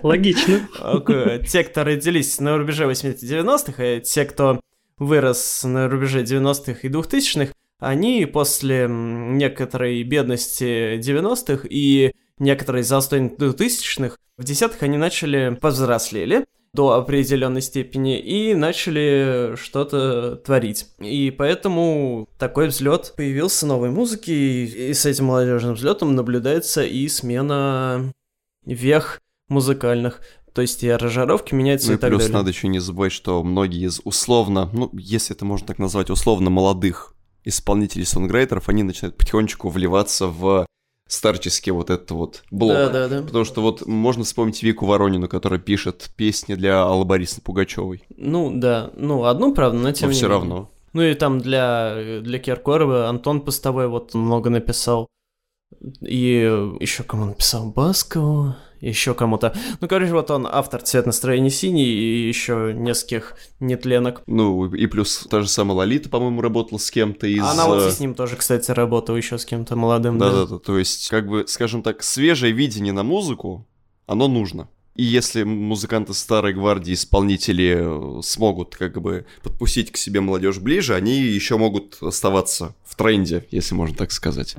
Логично. 0.04 0.62
Те, 1.46 1.66
кто 1.66 1.84
родились 1.84 2.40
на 2.40 2.58
рубеже 2.58 2.86
80-90-х, 2.86 3.84
и 3.84 4.00
те, 4.00 4.24
кто 4.24 4.62
вырос 4.98 5.66
на 5.66 5.90
рубеже 5.90 6.24
90-х 6.24 6.80
и 6.84 6.90
2000-х, 6.90 7.52
они 7.80 8.26
после 8.26 8.88
некоторой 8.90 10.04
бедности 10.04 10.98
90-х 11.00 11.68
и 11.70 12.14
некоторой 12.38 12.84
застой 12.84 13.22
2000-х, 13.22 14.16
в 14.38 14.44
десятых 14.44 14.84
они 14.84 14.98
начали 14.98 15.58
повзрослели 15.60 16.46
до 16.74 16.92
определенной 16.92 17.62
степени 17.62 18.20
и 18.20 18.54
начали 18.54 19.56
что-то 19.56 20.36
творить. 20.36 20.88
И 21.00 21.32
поэтому 21.32 22.28
такой 22.38 22.68
взлет 22.68 23.14
появился 23.18 23.66
новой 23.66 23.90
музыки, 23.90 24.30
и, 24.30 24.90
и 24.90 24.94
с 24.94 25.06
этим 25.06 25.26
молодежным 25.26 25.74
взлетом 25.74 26.16
наблюдается 26.16 26.84
и 26.84 27.08
смена 27.08 28.14
вех 28.66 29.20
музыкальных. 29.48 30.22
То 30.54 30.62
есть 30.62 30.84
и 30.84 30.90
аранжировки 30.90 31.54
меняются 31.54 31.88
Ну 31.88 31.94
и 31.94 31.98
и 31.98 32.00
так 32.00 32.10
плюс 32.10 32.24
далее. 32.24 32.38
надо 32.38 32.50
еще 32.50 32.68
не 32.68 32.80
забывать, 32.80 33.14
что 33.14 33.44
многие 33.44 33.88
из 33.88 34.02
условно, 34.04 34.70
ну, 34.74 34.90
если 34.94 35.36
это 35.36 35.46
можно 35.46 35.66
так 35.66 35.80
назвать, 35.80 36.10
условно 36.10 36.50
молодых 36.50 37.16
исполнителей 37.50 38.06
сонграйтеров, 38.06 38.70
они 38.70 38.84
начинают 38.84 39.18
потихонечку 39.18 39.70
вливаться 39.70 40.28
в 40.28 40.66
старческий 41.08 41.72
вот 41.72 41.90
этот 41.90 42.12
вот 42.12 42.44
блок. 42.52 42.74
Да, 42.74 42.90
да, 42.90 43.08
да. 43.08 43.22
Потому 43.24 43.44
что 43.44 43.62
вот 43.62 43.86
можно 43.88 44.24
вспомнить 44.24 44.62
Вику 44.64 44.86
Воронину, 44.86 45.28
которая 45.28 45.60
пишет 45.60 46.12
песни 46.16 46.54
для 46.56 46.84
Аллы 46.84 47.04
Борисовны 47.04 47.44
Пугачевой. 47.44 48.04
Ну, 48.16 48.52
да. 48.54 48.92
Ну, 48.96 49.24
одну, 49.26 49.54
правда, 49.54 49.78
но 49.80 49.92
тем 49.92 50.08
Но 50.08 50.12
не 50.12 50.18
все 50.18 50.28
менее. 50.28 50.40
равно. 50.40 50.72
Ну 50.94 51.02
и 51.02 51.14
там 51.16 51.40
для, 51.40 52.22
для 52.22 52.40
Киркорова 52.40 53.10
Антон 53.10 53.42
Постовой 53.42 53.88
вот 53.88 54.14
много 54.14 54.50
написал. 54.50 55.08
И 56.02 56.76
еще 56.80 57.04
кому 57.04 57.26
написал? 57.26 57.72
Баскову, 57.72 58.56
еще 58.82 59.14
кому-то. 59.14 59.54
Ну, 59.82 59.88
короче, 59.88 60.14
вот 60.14 60.32
он 60.32 60.48
автор 60.50 60.82
«Цвет 60.82 61.06
настроения 61.06 61.50
синий» 61.50 61.86
и 61.86 62.28
еще 62.28 62.74
нескольких 62.76 63.36
нетленок. 63.60 64.24
Ну, 64.28 64.74
и 64.74 64.86
плюс 64.88 65.28
та 65.30 65.42
же 65.42 65.48
самая 65.48 65.78
Лолита, 65.78 66.10
по-моему, 66.10 66.42
работала 66.42 66.78
с 66.78 66.90
кем-то 66.92 67.28
из... 67.28 67.44
Она 67.44 67.68
вот 67.68 67.84
э, 67.84 67.88
и 67.88 67.92
с 67.92 68.00
ним 68.00 68.14
тоже, 68.14 68.36
кстати, 68.36 68.72
работала 68.72 69.16
еще 69.16 69.38
с 69.38 69.46
кем-то 69.46 69.76
молодым. 69.76 70.18
Да-да-да, 70.18 70.60
то 70.60 70.78
есть, 70.78 71.10
как 71.10 71.28
бы, 71.28 71.46
скажем 71.48 71.84
так, 71.84 72.04
свежее 72.04 72.54
видение 72.54 72.94
на 72.94 73.04
музыку, 73.04 73.68
оно 74.06 74.28
нужно. 74.28 74.70
И 74.96 75.04
если 75.04 75.44
музыканты 75.44 76.14
старой 76.14 76.54
гвардии, 76.54 76.94
исполнители 76.94 78.20
э, 78.20 78.22
смогут 78.22 78.76
как 78.76 79.02
бы 79.02 79.26
подпустить 79.44 79.92
к 79.92 79.98
себе 79.98 80.20
молодежь 80.20 80.60
ближе, 80.60 80.94
они 80.94 81.20
еще 81.20 81.58
могут 81.58 81.98
оставаться 82.02 82.76
в 82.84 82.98
тренде, 82.98 83.46
если 83.50 83.76
можно 83.76 83.96
так 83.96 84.12
сказать. 84.12 84.56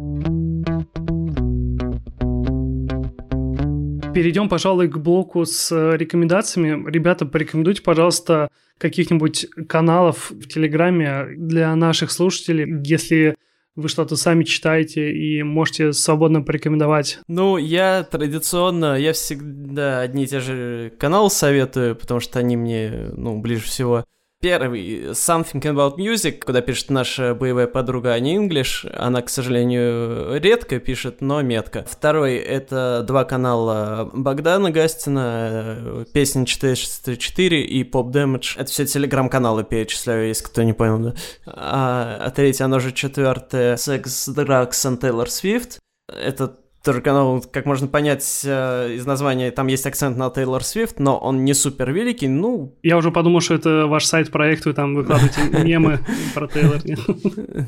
Перейдем, 4.12 4.48
пожалуй, 4.48 4.88
к 4.88 4.96
блоку 4.96 5.44
с 5.44 5.70
э, 5.70 5.96
рекомендациями. 5.96 6.90
Ребята, 6.90 7.26
порекомендуйте, 7.26 7.80
пожалуйста, 7.80 8.48
каких-нибудь 8.78 9.46
каналов 9.68 10.32
в 10.32 10.48
Телеграме 10.48 11.26
для 11.36 11.74
наших 11.76 12.11
слушателей, 12.11 12.82
если 12.84 13.36
вы 13.76 13.88
что-то 13.88 14.16
сами 14.16 14.42
читаете 14.42 15.12
и 15.12 15.42
можете 15.44 15.92
свободно 15.92 16.42
порекомендовать. 16.42 17.20
Ну, 17.28 17.56
я 17.56 18.02
традиционно, 18.02 18.96
я 18.96 19.12
всегда 19.12 20.00
одни 20.00 20.24
и 20.24 20.26
те 20.26 20.40
же 20.40 20.92
каналы 20.98 21.30
советую, 21.30 21.94
потому 21.94 22.18
что 22.18 22.40
они 22.40 22.56
мне, 22.56 23.11
ну, 23.16 23.38
ближе 23.38 23.62
всего. 23.62 24.04
Первый, 24.43 25.11
Something 25.11 25.61
About 25.61 25.99
Music, 25.99 26.43
куда 26.47 26.62
пишет 26.62 26.88
наша 26.88 27.34
боевая 27.34 27.66
подруга 27.66 28.12
Аня 28.12 28.36
English. 28.36 28.91
Она, 28.97 29.20
к 29.20 29.28
сожалению, 29.28 30.41
редко 30.41 30.80
пишет, 30.80 31.20
но 31.20 31.43
метко. 31.43 31.84
Второй, 31.86 32.36
это 32.36 33.05
два 33.07 33.24
канала 33.24 34.09
Богдана 34.14 34.70
Гастина, 34.70 36.07
Песня 36.14 36.47
464 36.47 37.62
и 37.62 37.82
Pop 37.82 38.12
Damage. 38.12 38.55
Это 38.57 38.70
все 38.70 38.86
телеграм-каналы 38.86 39.62
перечисляю, 39.62 40.28
если 40.28 40.47
кто 40.47 40.62
не 40.62 40.72
понял, 40.72 40.99
да. 41.01 41.14
А, 41.47 42.16
а 42.24 42.30
третье, 42.30 42.64
оно 42.64 42.78
же 42.78 42.93
четвертое, 42.93 43.76
Sex, 43.76 44.05
Drugs 44.34 44.70
and 44.70 45.01
Taylor 45.01 45.26
Swift. 45.26 45.76
Это 46.09 46.57
тоже 46.83 47.03
канал, 47.03 47.45
как 47.53 47.66
можно 47.66 47.87
понять 47.87 48.43
э, 48.45 48.95
из 48.95 49.07
названия, 49.07 49.51
там 49.51 49.66
есть 49.66 49.87
акцент 49.87 50.16
на 50.16 50.31
Тейлор 50.31 50.64
Свифт, 50.64 50.99
но 50.99 51.18
он 51.18 51.45
не 51.45 51.55
супер 51.55 51.93
великий, 51.93 52.28
ну... 52.28 52.76
Я 52.83 52.97
уже 52.97 53.11
подумал, 53.11 53.41
что 53.41 53.55
это 53.55 53.87
ваш 53.87 54.07
сайт-проект, 54.07 54.64
вы 54.64 54.72
там 54.72 54.95
выкладываете 54.95 55.41
мемы 55.64 56.01
про 56.35 56.49
Тейлор. 56.49 56.81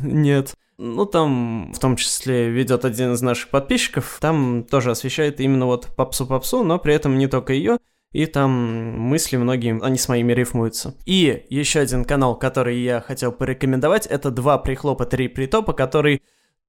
Нет. 0.03 0.55
Ну, 0.79 1.05
там 1.05 1.73
в 1.75 1.79
том 1.79 1.97
числе 1.97 2.49
ведет 2.49 2.85
один 2.85 3.13
из 3.13 3.23
наших 3.23 3.51
подписчиков, 3.51 4.19
там 4.21 4.65
тоже 4.65 4.91
освещает 4.91 5.41
именно 5.41 5.67
вот 5.67 5.89
попсу-попсу, 5.95 6.65
но 6.65 6.79
при 6.79 6.95
этом 6.95 7.19
не 7.19 7.27
только 7.27 7.53
ее, 7.53 7.79
и 8.13 8.27
там 8.27 8.51
мысли 8.99 9.37
многие, 9.37 9.79
они 9.83 9.97
с 9.97 10.09
моими 10.09 10.33
рифмуются. 10.33 10.95
И 11.07 11.45
еще 11.49 11.81
один 11.81 12.05
канал, 12.05 12.37
который 12.37 12.79
я 12.79 13.01
хотел 13.01 13.33
порекомендовать, 13.33 14.07
это 14.07 14.31
«Два 14.31 14.59
прихлопа, 14.59 15.07
три 15.07 15.29
притопа», 15.29 15.73
который 15.73 16.23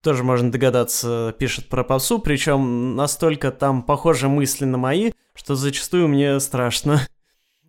тоже 0.04 0.24
можно 0.24 0.52
догадаться, 0.52 1.34
пишет 1.40 1.70
про 1.70 1.84
попсу, 1.84 2.20
причем 2.20 2.96
настолько 2.96 3.52
там 3.52 3.82
похожи 3.82 4.28
мысли 4.28 4.66
на 4.66 4.78
мои, 4.78 5.12
что 5.34 5.56
зачастую 5.56 6.10
мне 6.10 6.40
страшно. 6.40 7.02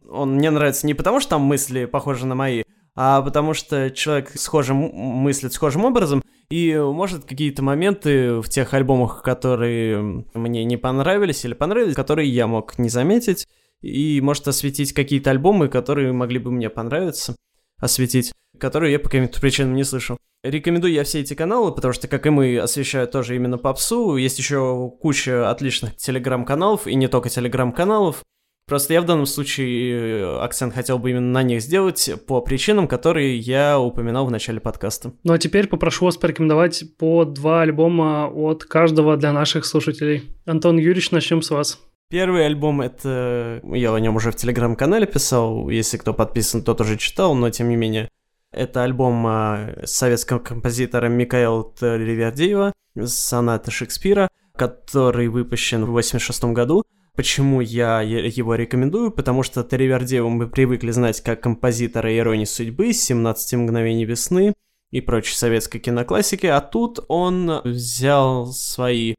Он 0.08 0.34
мне 0.34 0.50
нравится 0.50 0.86
не 0.86 0.94
потому, 0.94 1.20
что 1.20 1.30
там 1.30 1.42
мысли 1.42 1.86
похожи 1.86 2.26
на 2.26 2.34
мои, 2.34 2.64
а 2.96 3.22
потому 3.22 3.54
что 3.54 3.90
человек 3.90 4.32
схожим 4.34 4.76
мыслит 4.76 5.52
схожим 5.52 5.84
образом, 5.84 6.22
и 6.50 6.76
может 6.76 7.24
какие-то 7.24 7.62
моменты 7.62 8.40
в 8.40 8.48
тех 8.48 8.74
альбомах, 8.74 9.22
которые 9.22 10.24
мне 10.34 10.64
не 10.64 10.76
понравились 10.76 11.44
или 11.44 11.54
понравились, 11.54 11.94
которые 11.94 12.28
я 12.28 12.46
мог 12.46 12.78
не 12.78 12.88
заметить, 12.88 13.48
и 13.80 14.20
может 14.20 14.46
осветить 14.48 14.92
какие-то 14.92 15.30
альбомы, 15.30 15.68
которые 15.68 16.12
могли 16.12 16.38
бы 16.38 16.50
мне 16.50 16.68
понравиться, 16.68 17.36
осветить, 17.78 18.32
которые 18.58 18.92
я 18.92 18.98
по 18.98 19.08
каким-то 19.08 19.40
причинам 19.40 19.74
не 19.74 19.84
слышал. 19.84 20.16
Рекомендую 20.42 20.92
я 20.92 21.04
все 21.04 21.20
эти 21.20 21.32
каналы, 21.32 21.72
потому 21.72 21.94
что, 21.94 22.06
как 22.06 22.26
и 22.26 22.30
мы, 22.30 22.58
освещают 22.58 23.10
тоже 23.10 23.34
именно 23.34 23.56
попсу. 23.56 24.16
Есть 24.16 24.38
еще 24.38 24.92
куча 25.00 25.50
отличных 25.50 25.96
телеграм-каналов, 25.96 26.86
и 26.86 26.94
не 26.94 27.08
только 27.08 27.30
телеграм-каналов. 27.30 28.22
Просто 28.66 28.94
я 28.94 29.02
в 29.02 29.04
данном 29.04 29.26
случае 29.26 30.38
акцент 30.40 30.74
хотел 30.74 30.98
бы 30.98 31.10
именно 31.10 31.30
на 31.32 31.42
них 31.42 31.60
сделать 31.60 32.10
по 32.26 32.40
причинам, 32.40 32.88
которые 32.88 33.38
я 33.38 33.78
упоминал 33.78 34.26
в 34.26 34.30
начале 34.30 34.58
подкаста. 34.60 35.12
Ну 35.22 35.34
а 35.34 35.38
теперь 35.38 35.66
попрошу 35.66 36.06
вас 36.06 36.16
порекомендовать 36.16 36.84
по 36.98 37.24
два 37.24 37.62
альбома 37.62 38.26
от 38.26 38.64
каждого 38.64 39.16
для 39.18 39.32
наших 39.32 39.66
слушателей. 39.66 40.30
Антон 40.46 40.78
Юрьевич, 40.78 41.10
начнем 41.10 41.42
с 41.42 41.50
вас. 41.50 41.78
Первый 42.14 42.46
альбом 42.46 42.80
это... 42.80 43.60
Я 43.64 43.92
о 43.92 43.98
нем 43.98 44.14
уже 44.14 44.30
в 44.30 44.36
телеграм-канале 44.36 45.04
писал, 45.04 45.68
если 45.68 45.96
кто 45.96 46.14
подписан, 46.14 46.62
тот 46.62 46.80
уже 46.80 46.96
читал, 46.96 47.34
но 47.34 47.50
тем 47.50 47.68
не 47.68 47.74
менее. 47.74 48.08
Это 48.52 48.84
альбом 48.84 49.26
э, 49.26 49.84
советского 49.84 50.38
композитора 50.38 51.08
Микаэла 51.08 51.72
Ривердеева 51.80 52.72
«Соната 53.04 53.72
Шекспира», 53.72 54.28
который 54.54 55.26
выпущен 55.26 55.84
в 55.84 55.90
86 55.90 56.44
году. 56.52 56.84
Почему 57.16 57.60
я 57.60 58.00
его 58.00 58.54
рекомендую? 58.54 59.10
Потому 59.10 59.42
что 59.42 59.66
Ривердеева 59.68 60.28
мы 60.28 60.48
привыкли 60.48 60.92
знать 60.92 61.20
как 61.20 61.40
композитора 61.40 62.16
«Иронии 62.16 62.44
судьбы», 62.44 62.90
«17 62.90 63.56
мгновений 63.56 64.04
весны» 64.04 64.54
и 64.92 65.00
прочей 65.00 65.34
советской 65.34 65.80
киноклассики, 65.80 66.46
а 66.46 66.60
тут 66.60 67.04
он 67.08 67.60
взял 67.64 68.52
свои 68.52 69.16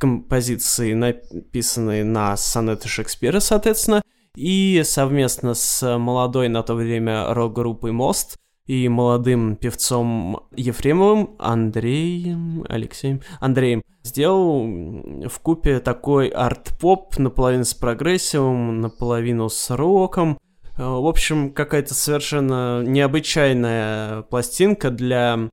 композиции, 0.00 0.94
написанные 0.94 2.02
на 2.02 2.36
сонеты 2.36 2.88
Шекспира, 2.88 3.38
соответственно, 3.38 4.02
и 4.34 4.82
совместно 4.84 5.54
с 5.54 5.98
молодой 5.98 6.48
на 6.48 6.62
то 6.62 6.74
время 6.74 7.34
рок-группой 7.34 7.92
«Мост» 7.92 8.38
и 8.66 8.88
молодым 8.88 9.56
певцом 9.56 10.48
Ефремовым 10.56 11.36
Андреем, 11.38 12.64
Алексеем, 12.68 13.20
Андреем 13.40 13.82
сделал 14.02 14.64
в 15.28 15.40
купе 15.40 15.80
такой 15.80 16.28
арт-поп, 16.28 17.18
наполовину 17.18 17.64
с 17.64 17.74
прогрессивом, 17.74 18.80
наполовину 18.80 19.48
с 19.48 19.70
роком. 19.74 20.38
В 20.76 21.06
общем, 21.06 21.52
какая-то 21.52 21.94
совершенно 21.94 22.82
необычайная 22.82 24.22
пластинка 24.22 24.90
для 24.90 25.50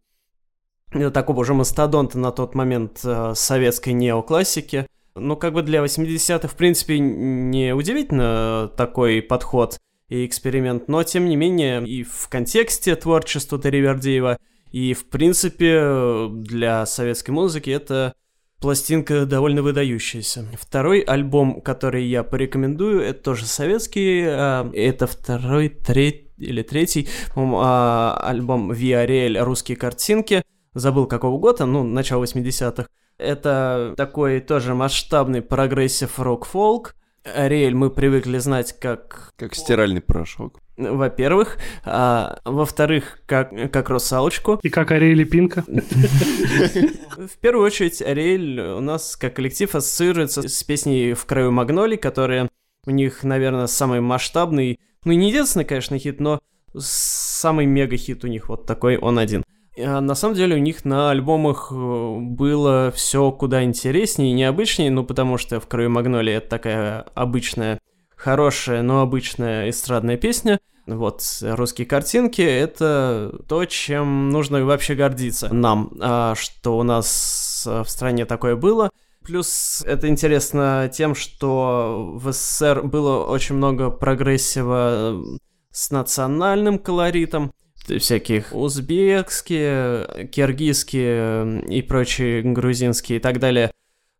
такого 0.91 1.43
же 1.45 1.53
мастодонта 1.53 2.17
на 2.17 2.31
тот 2.31 2.55
момент 2.55 3.01
э, 3.03 3.33
советской 3.35 3.93
неоклассики. 3.93 4.87
Ну, 5.15 5.35
как 5.35 5.53
бы 5.53 5.63
для 5.63 5.83
80-х, 5.83 6.47
в 6.47 6.55
принципе, 6.55 6.99
не 6.99 7.73
удивительно 7.73 8.71
такой 8.77 9.21
подход 9.21 9.77
и 10.09 10.25
эксперимент, 10.25 10.87
но 10.87 11.03
тем 11.03 11.25
не 11.25 11.35
менее 11.35 11.85
и 11.85 12.03
в 12.03 12.29
контексте 12.29 12.95
творчества 12.95 13.59
Теревердеева, 13.59 14.37
и 14.71 14.93
в 14.93 15.09
принципе 15.09 16.27
для 16.29 16.85
советской 16.85 17.31
музыки 17.31 17.69
это 17.69 18.13
пластинка 18.61 19.25
довольно 19.25 19.61
выдающаяся. 19.61 20.47
Второй 20.59 21.01
альбом, 21.01 21.61
который 21.61 22.05
я 22.05 22.23
порекомендую, 22.23 23.01
это 23.01 23.21
тоже 23.21 23.45
советский, 23.45 24.23
а, 24.25 24.69
это 24.73 25.07
второй, 25.07 25.69
третий 25.69 26.27
или 26.37 26.61
третий, 26.61 27.07
по-моему, 27.33 27.59
а, 27.61 28.19
альбом 28.23 28.71
ВИА 28.71 28.87
«Ариэль» 28.87 29.39
«Русские 29.39 29.77
картинки», 29.77 30.43
забыл 30.77 31.07
какого 31.07 31.37
года, 31.39 31.65
ну, 31.65 31.83
начало 31.83 32.23
80-х. 32.23 32.87
Это 33.17 33.93
такой 33.97 34.39
тоже 34.39 34.75
масштабный 34.75 35.41
прогрессив 35.41 36.19
рок-фолк, 36.19 36.95
Ариэль 37.35 37.75
мы 37.75 37.89
привыкли 37.89 38.37
знать 38.37 38.79
как... 38.79 39.33
Как 39.37 39.55
стиральный 39.55 40.01
порошок. 40.01 40.59
Во-первых. 40.77 41.57
А, 41.83 42.39
во-вторых, 42.45 43.19
как, 43.25 43.71
как 43.71 43.89
русалочку. 43.89 44.59
И 44.63 44.69
как 44.69 44.91
Ариэля 44.91 45.25
Пинка. 45.25 45.63
В 45.67 47.37
первую 47.41 47.65
очередь, 47.65 48.01
Ариэль 48.01 48.59
у 48.59 48.79
нас 48.79 49.15
как 49.15 49.35
коллектив 49.35 49.73
ассоциируется 49.73 50.47
с 50.47 50.63
песней 50.63 51.13
«В 51.13 51.25
краю 51.25 51.51
магнолий», 51.51 51.97
которая 51.97 52.49
у 52.85 52.91
них, 52.91 53.23
наверное, 53.23 53.67
самый 53.67 53.99
масштабный, 53.99 54.79
ну, 55.03 55.11
не 55.11 55.29
единственный, 55.29 55.65
конечно, 55.65 55.97
хит, 55.97 56.19
но 56.19 56.39
самый 56.77 57.65
мега-хит 57.65 58.23
у 58.23 58.27
них 58.27 58.49
вот 58.49 58.65
такой, 58.65 58.97
он 58.97 59.19
один. 59.19 59.43
А 59.79 60.01
на 60.01 60.15
самом 60.15 60.35
деле 60.35 60.55
у 60.55 60.59
них 60.59 60.85
на 60.85 61.11
альбомах 61.11 61.71
э, 61.71 62.17
было 62.19 62.91
все 62.95 63.31
куда 63.31 63.63
интереснее 63.63 64.31
и 64.31 64.33
необычнее, 64.33 64.89
ну 64.89 65.03
потому 65.03 65.37
что 65.37 65.59
в 65.59 65.67
краю 65.67 65.89
магнолии 65.89 66.33
это 66.33 66.49
такая 66.49 67.01
обычная, 67.13 67.79
хорошая, 68.15 68.81
но 68.81 69.01
обычная 69.01 69.69
эстрадная 69.69 70.17
песня. 70.17 70.59
Вот 70.87 71.21
русские 71.41 71.85
картинки 71.85 72.41
это 72.41 73.39
то, 73.47 73.65
чем 73.65 74.29
нужно 74.29 74.63
вообще 74.65 74.95
гордиться 74.95 75.53
нам, 75.53 75.91
а, 75.99 76.33
что 76.35 76.77
у 76.77 76.83
нас 76.83 77.63
в 77.65 77.87
стране 77.87 78.25
такое 78.25 78.55
было. 78.55 78.89
Плюс 79.27 79.83
это 79.85 80.07
интересно 80.07 80.89
тем, 80.91 81.13
что 81.13 82.13
в 82.15 82.31
СССР 82.31 82.83
было 82.83 83.25
очень 83.25 83.55
много 83.55 83.89
прогрессива 83.89 85.21
с 85.69 85.91
национальным 85.91 86.79
колоритом, 86.79 87.51
всяких 87.87 88.53
узбекские, 88.53 90.29
киргизские 90.31 91.61
и 91.67 91.81
прочие 91.81 92.41
грузинские 92.43 93.19
и 93.19 93.21
так 93.21 93.39
далее. 93.39 93.71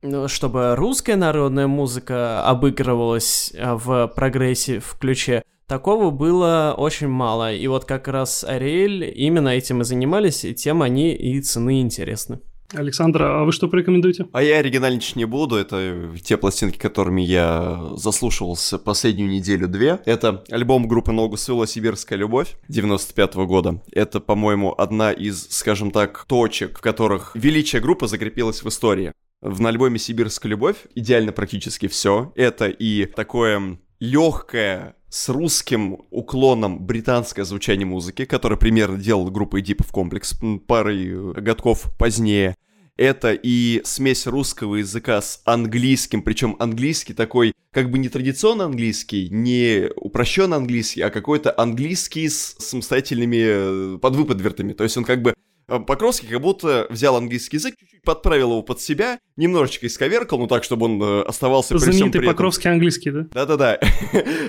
Ну, 0.02 0.28
чтобы 0.28 0.76
русская 0.76 1.16
народная 1.16 1.68
музыка 1.68 2.44
обыгрывалась 2.44 3.54
в 3.58 4.08
прогрессе 4.16 4.80
в 4.80 4.98
ключе, 5.00 5.44
такого 5.68 6.12
было 6.12 6.76
очень 6.78 7.08
мало. 7.08 7.54
И 7.54 7.66
вот 7.68 7.86
как 7.86 8.08
раз 8.08 8.44
Ариэль 8.44 9.12
именно 9.16 9.50
этим 9.50 9.82
и 9.82 9.84
занимались, 9.84 10.46
и 10.46 10.54
тем 10.54 10.82
они 10.82 11.14
и 11.14 11.42
цены 11.42 11.82
интересны. 11.82 12.40
Александр, 12.74 13.24
а 13.24 13.44
вы 13.44 13.52
что 13.52 13.68
порекомендуете? 13.68 14.28
А 14.34 14.44
я 14.44 14.58
оригинальничать 14.58 15.16
не 15.16 15.26
буду, 15.26 15.56
это 15.56 16.12
те 16.24 16.38
пластинки, 16.38 16.78
которыми 16.78 17.22
я 17.22 17.92
заслушивался 17.96 18.78
последнюю 18.78 19.30
неделю-две. 19.30 20.00
Это 20.06 20.44
альбом 20.50 20.88
группы 20.88 21.12
Ногу 21.12 21.38
Свело 21.38 21.66
«Сибирская 21.66 22.20
любовь» 22.20 22.58
95 22.68 23.36
-го 23.36 23.46
года. 23.46 23.82
Это, 23.92 24.20
по-моему, 24.20 24.74
одна 24.78 25.12
из, 25.12 25.48
скажем 25.50 25.92
так, 25.92 26.26
точек, 26.28 26.80
в 26.80 26.82
которых 26.82 27.32
величие 27.36 27.82
группы 27.82 28.08
закрепилось 28.08 28.64
в 28.64 28.68
истории. 28.68 29.14
В 29.42 29.66
альбоме 29.66 30.00
«Сибирская 30.00 30.50
любовь» 30.50 30.78
идеально 30.96 31.32
практически 31.32 31.88
все. 31.88 32.34
Это 32.36 32.68
и 32.68 33.06
такое 33.06 33.80
легкое 34.00 34.96
с 35.10 35.30
русским 35.30 36.00
уклоном 36.12 36.86
британское 36.86 37.46
звучание 37.46 37.86
музыки, 37.86 38.26
которое 38.26 38.58
примерно 38.58 38.98
делала 38.98 39.30
группа 39.30 39.60
Эдипов 39.60 39.92
комплекс 39.92 40.38
парой 40.68 41.08
э, 41.08 41.42
годков 41.42 41.92
позднее. 41.98 42.56
Это 42.98 43.32
и 43.32 43.82
смесь 43.86 44.26
русского 44.26 44.78
языка 44.78 45.22
с 45.22 45.42
английским, 45.46 46.24
причем 46.24 46.56
английский 46.60 47.14
такой, 47.14 47.54
как 47.72 47.92
бы 47.92 48.00
не 48.00 48.10
традиционно 48.10 48.66
английский, 48.66 49.30
не 49.30 49.90
упрощенный 49.96 50.58
английский, 50.58 51.02
а 51.02 51.12
какой-то 51.12 51.54
английский 51.56 52.28
с 52.28 52.56
самостоятельными 52.58 53.96
э, 53.96 53.98
подвыподвертами. 54.00 54.74
То 54.74 54.84
есть 54.84 54.98
он 54.98 55.04
как 55.04 55.22
бы 55.22 55.36
Покровский 55.68 56.30
как 56.30 56.42
будто 56.42 56.88
взял 56.90 57.18
английский 57.18 57.58
язык, 57.58 57.76
чуть-чуть 57.78 58.02
подправил 58.04 58.52
его 58.52 58.62
под 58.62 58.80
себя, 58.80 59.20
немножечко 59.36 59.88
исковеркал, 59.88 60.40
ну 60.40 60.48
так, 60.48 60.64
чтобы 60.64 60.86
он 60.86 61.02
э, 61.04 61.22
оставался 61.24 61.78
при 61.78 61.92
всем 61.92 62.10
при 62.10 62.22
этом... 62.22 62.32
Покровский 62.32 62.70
английский, 62.70 63.12
да? 63.12 63.28
Да-да-да, 63.34 63.80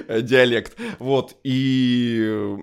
диалект. 0.21 0.77
Вот, 1.01 1.37
и 1.43 2.21
э, 2.23 2.57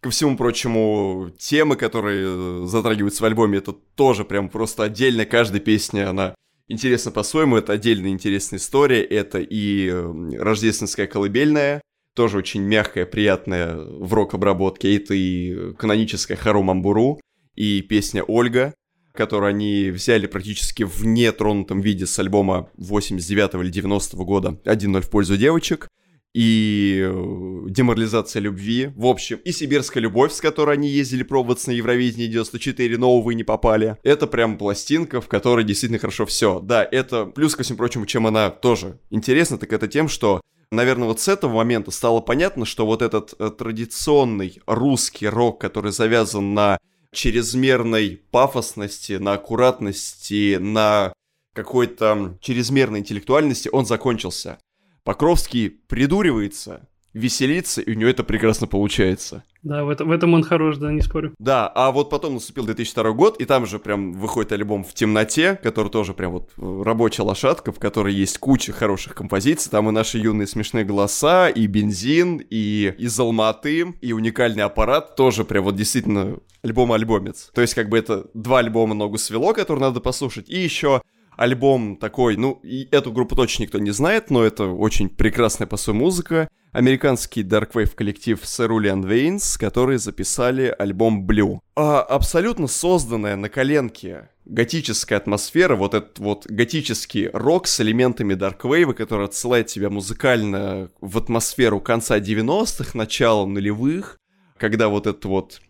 ко 0.00 0.10
всему 0.10 0.36
прочему, 0.36 1.30
темы, 1.38 1.76
которые 1.76 2.66
затрагиваются 2.66 3.22
в 3.22 3.26
альбоме, 3.26 3.58
это 3.58 3.72
тоже 3.72 4.24
прям 4.24 4.48
просто 4.48 4.82
отдельно. 4.82 5.24
Каждая 5.24 5.60
песня, 5.60 6.10
она 6.10 6.34
интересна 6.66 7.12
по-своему, 7.12 7.56
это 7.56 7.74
отдельная 7.74 8.10
интересная 8.10 8.58
история, 8.58 9.04
это 9.04 9.38
и 9.38 9.88
рождественская 10.36 11.06
колыбельная, 11.06 11.80
тоже 12.16 12.38
очень 12.38 12.62
мягкая, 12.62 13.06
приятная 13.06 13.76
в 13.76 14.12
рок-обработке, 14.12 14.96
это 14.96 15.14
и 15.14 15.74
каноническая 15.74 16.36
Хару 16.36 16.62
Мамбуру, 16.62 17.20
и 17.54 17.82
песня 17.82 18.22
«Ольга», 18.22 18.74
которую 19.12 19.50
они 19.50 19.90
взяли 19.90 20.26
практически 20.26 20.82
в 20.82 21.04
нетронутом 21.04 21.80
виде 21.80 22.06
с 22.06 22.18
альбома 22.18 22.68
89 22.76 23.54
или 23.62 23.70
90 23.70 24.16
-го 24.16 24.24
года 24.24 24.60
«1-0 24.64 25.00
в 25.00 25.10
пользу 25.10 25.36
девочек», 25.36 25.88
и 26.34 27.00
э, 27.00 27.64
деморализация 27.68 28.40
любви, 28.40 28.90
в 28.96 29.06
общем, 29.06 29.38
и 29.44 29.52
сибирская 29.52 30.02
любовь, 30.02 30.32
с 30.32 30.40
которой 30.40 30.74
они 30.74 30.88
ездили 30.88 31.22
пробоваться 31.22 31.70
на 31.70 31.74
Евровидении 31.74 32.26
94, 32.26 32.98
но, 32.98 33.14
увы, 33.14 33.36
не 33.36 33.44
попали. 33.44 33.96
Это 34.02 34.26
прям 34.26 34.58
пластинка, 34.58 35.20
в 35.20 35.28
которой 35.28 35.64
действительно 35.64 36.00
хорошо 36.00 36.26
все. 36.26 36.58
Да, 36.58 36.86
это 36.90 37.26
плюс 37.26 37.54
ко 37.54 37.62
всему 37.62 37.78
прочему, 37.78 38.04
чем 38.04 38.26
она 38.26 38.50
тоже 38.50 38.98
интересна, 39.10 39.58
так 39.58 39.72
это 39.72 39.88
тем, 39.88 40.08
что 40.08 40.40
Наверное, 40.70 41.06
вот 41.06 41.20
с 41.20 41.28
этого 41.28 41.54
момента 41.54 41.92
стало 41.92 42.20
понятно, 42.20 42.64
что 42.64 42.84
вот 42.84 43.00
этот 43.00 43.34
э, 43.38 43.50
традиционный 43.56 44.60
русский 44.66 45.28
рок, 45.28 45.60
который 45.60 45.92
завязан 45.92 46.52
на 46.52 46.78
чрезмерной 47.14 48.20
пафосности, 48.30 49.14
на 49.14 49.34
аккуратности, 49.34 50.56
на 50.56 51.12
какой-то 51.54 52.36
чрезмерной 52.40 52.98
интеллектуальности, 53.00 53.68
он 53.72 53.86
закончился. 53.86 54.58
Покровский 55.04 55.70
придуривается, 55.70 56.88
веселится, 57.14 57.80
и 57.80 57.92
у 57.92 57.94
него 57.94 58.10
это 58.10 58.24
прекрасно 58.24 58.66
получается. 58.66 59.44
Да, 59.62 59.84
в, 59.84 59.88
это, 59.88 60.04
в 60.04 60.10
этом 60.10 60.34
он 60.34 60.42
хорош, 60.42 60.76
да, 60.76 60.92
не 60.92 61.00
спорю. 61.00 61.32
Да, 61.38 61.68
а 61.68 61.90
вот 61.90 62.10
потом 62.10 62.34
наступил 62.34 62.66
2002 62.66 63.12
год, 63.12 63.40
и 63.40 63.46
там 63.46 63.64
же 63.64 63.78
прям 63.78 64.12
выходит 64.12 64.52
альбом 64.52 64.84
«В 64.84 64.92
темноте», 64.92 65.58
который 65.62 65.90
тоже 65.90 66.12
прям 66.12 66.32
вот 66.32 66.50
э, 66.58 66.82
рабочая 66.84 67.22
лошадка, 67.22 67.72
в 67.72 67.78
которой 67.78 68.12
есть 68.12 68.36
куча 68.38 68.72
хороших 68.72 69.14
композиций. 69.14 69.70
Там 69.70 69.88
и 69.88 69.92
наши 69.92 70.18
юные 70.18 70.46
смешные 70.46 70.84
голоса, 70.84 71.48
и 71.48 71.66
бензин, 71.66 72.42
и 72.50 72.92
из 72.98 73.18
Алматы, 73.18 73.94
и 74.02 74.12
уникальный 74.12 74.64
аппарат. 74.64 75.16
Тоже 75.16 75.44
прям 75.44 75.64
вот 75.64 75.76
действительно 75.76 76.36
альбом-альбомец. 76.62 77.50
То 77.54 77.62
есть 77.62 77.74
как 77.74 77.88
бы 77.88 77.96
это 77.96 78.26
два 78.34 78.58
альбома 78.58 78.94
«Ногу 78.94 79.16
свело», 79.16 79.54
которые 79.54 79.82
надо 79.82 80.00
послушать, 80.00 80.50
и 80.50 80.58
еще 80.58 81.00
альбом 81.36 81.96
такой, 81.96 82.36
ну, 82.36 82.60
и 82.62 82.88
эту 82.90 83.12
группу 83.12 83.36
точно 83.36 83.62
никто 83.62 83.78
не 83.78 83.90
знает, 83.90 84.30
но 84.30 84.42
это 84.42 84.66
очень 84.66 85.08
прекрасная 85.08 85.66
по 85.66 85.76
своей 85.76 85.98
музыка. 85.98 86.48
Американский 86.72 87.44
дарквейв 87.44 87.94
коллектив 87.94 88.42
Cerulean 88.42 89.02
Veins, 89.02 89.58
которые 89.58 89.98
записали 89.98 90.74
альбом 90.76 91.26
Blue. 91.26 91.60
А 91.76 92.00
абсолютно 92.00 92.66
созданная 92.66 93.36
на 93.36 93.48
коленке 93.48 94.28
готическая 94.44 95.18
атмосфера, 95.18 95.76
вот 95.76 95.94
этот 95.94 96.18
вот 96.18 96.46
готический 96.46 97.30
рок 97.32 97.66
с 97.66 97.80
элементами 97.80 98.34
дарквейва, 98.34 98.92
который 98.92 99.26
отсылает 99.26 99.68
тебя 99.68 99.90
музыкально 99.90 100.90
в 101.00 101.16
атмосферу 101.16 101.80
конца 101.80 102.18
90-х, 102.18 102.90
начала 102.94 103.46
нулевых, 103.46 104.18
когда 104.58 104.88
вот 104.88 105.06
этот 105.06 105.24
вот 105.24 105.60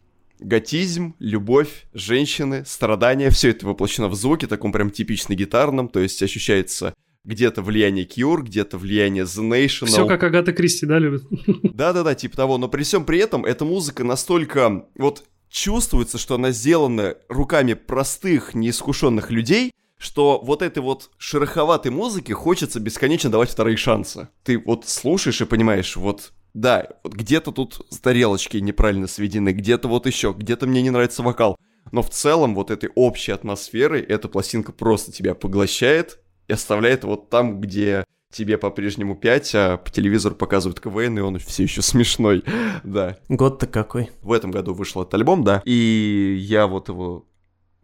готизм, 0.41 1.15
любовь, 1.19 1.87
женщины, 1.93 2.65
страдания, 2.67 3.31
все 3.31 3.51
это 3.51 3.67
воплощено 3.67 4.09
в 4.09 4.15
звуке, 4.15 4.47
таком 4.47 4.73
прям 4.73 4.91
типично 4.91 5.35
гитарном, 5.35 5.89
то 5.89 6.01
есть 6.01 6.23
ощущается 6.23 6.95
где-то 7.25 7.63
влияние 7.63 8.07
Cure, 8.07 8.43
где-то 8.43 8.77
влияние 8.77 9.25
The 9.25 9.49
National. 9.49 9.87
Все 9.87 10.07
как 10.07 10.23
Агата 10.23 10.53
Кристи, 10.53 10.87
да, 10.87 10.99
любит? 10.99 11.25
Да-да-да, 11.63 12.15
типа 12.15 12.37
того, 12.37 12.59
но 12.59 12.69
при 12.69 12.83
всем 12.83 13.05
при 13.05 13.19
этом 13.19 13.45
эта 13.45 13.65
музыка 13.65 14.05
настолько, 14.05 14.87
вот 14.95 15.25
чувствуется, 15.49 16.19
что 16.19 16.35
она 16.35 16.51
сделана 16.51 17.17
руками 17.29 17.75
простых, 17.75 18.55
неискушенных 18.55 19.31
людей, 19.31 19.73
что 19.97 20.41
вот 20.45 20.61
этой 20.61 20.83
вот 20.83 21.11
шероховатой 21.17 21.91
музыке 21.91 22.35
хочется 22.35 22.79
бесконечно 22.79 23.31
давать 23.31 23.51
вторые 23.51 23.79
шансы. 23.79 24.29
Ты 24.43 24.59
вот 24.59 24.87
слушаешь 24.87 25.41
и 25.41 25.47
понимаешь, 25.47 25.97
вот 25.97 26.34
да, 26.55 26.87
где-то 27.05 27.53
тут 27.53 27.87
тарелочки 28.01 28.59
неправильно 28.59 29.09
сведены, 29.09 29.51
где-то 29.51 29.89
вот 29.89 30.07
еще, 30.07 30.35
где-то 30.37 30.67
мне 30.67 30.83
не 30.83 30.91
нравится 30.91 31.23
вокал. 31.23 31.57
Но 31.93 32.03
в 32.03 32.11
целом 32.11 32.55
вот 32.55 32.71
этой 32.71 32.91
общей 32.95 33.33
атмосферой 33.33 34.01
эта 34.01 34.29
пластинка 34.29 34.73
просто 34.73 35.13
тебя 35.13 35.35
поглощает 35.35 36.21
и 36.49 36.53
оставляет 36.53 37.05
вот 37.05 37.29
там, 37.29 37.61
где 37.61 38.05
тебе 38.33 38.59
по-прежнему 38.59 39.15
5, 39.15 39.55
а 39.55 39.77
по 39.79 39.91
телевизору 39.91 40.35
показывают 40.35 40.81
КВН, 40.81 41.19
и 41.19 41.23
он 41.23 41.39
все 41.39 41.65
еще 41.65 41.83
смешной, 41.83 42.43
да. 42.85 43.17
Год-то 43.29 43.67
какой? 43.67 44.11
В 44.23 44.33
этом 44.33 44.51
году 44.51 44.75
вышел 44.75 45.03
этот 45.03 45.15
альбом, 45.15 45.45
да, 45.45 45.63
и 45.65 46.37
я 46.41 46.67
вот 46.67 46.89
его 46.89 47.27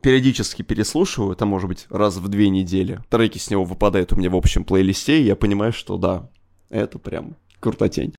периодически 0.02 0.62
переслушиваю, 0.62 1.32
это 1.32 1.44
может 1.44 1.68
быть 1.68 1.86
раз 1.90 2.16
в 2.16 2.28
две 2.28 2.48
недели. 2.48 3.00
Треки 3.10 3.38
с 3.38 3.50
него 3.50 3.64
выпадают 3.64 4.12
у 4.12 4.16
меня 4.16 4.30
в 4.30 4.36
общем 4.36 4.64
плейлисте, 4.64 5.20
и 5.20 5.24
я 5.24 5.36
понимаю, 5.36 5.72
что 5.72 5.98
да, 5.98 6.30
это 6.68 6.98
прям 6.98 7.36
крутотень. 7.60 8.14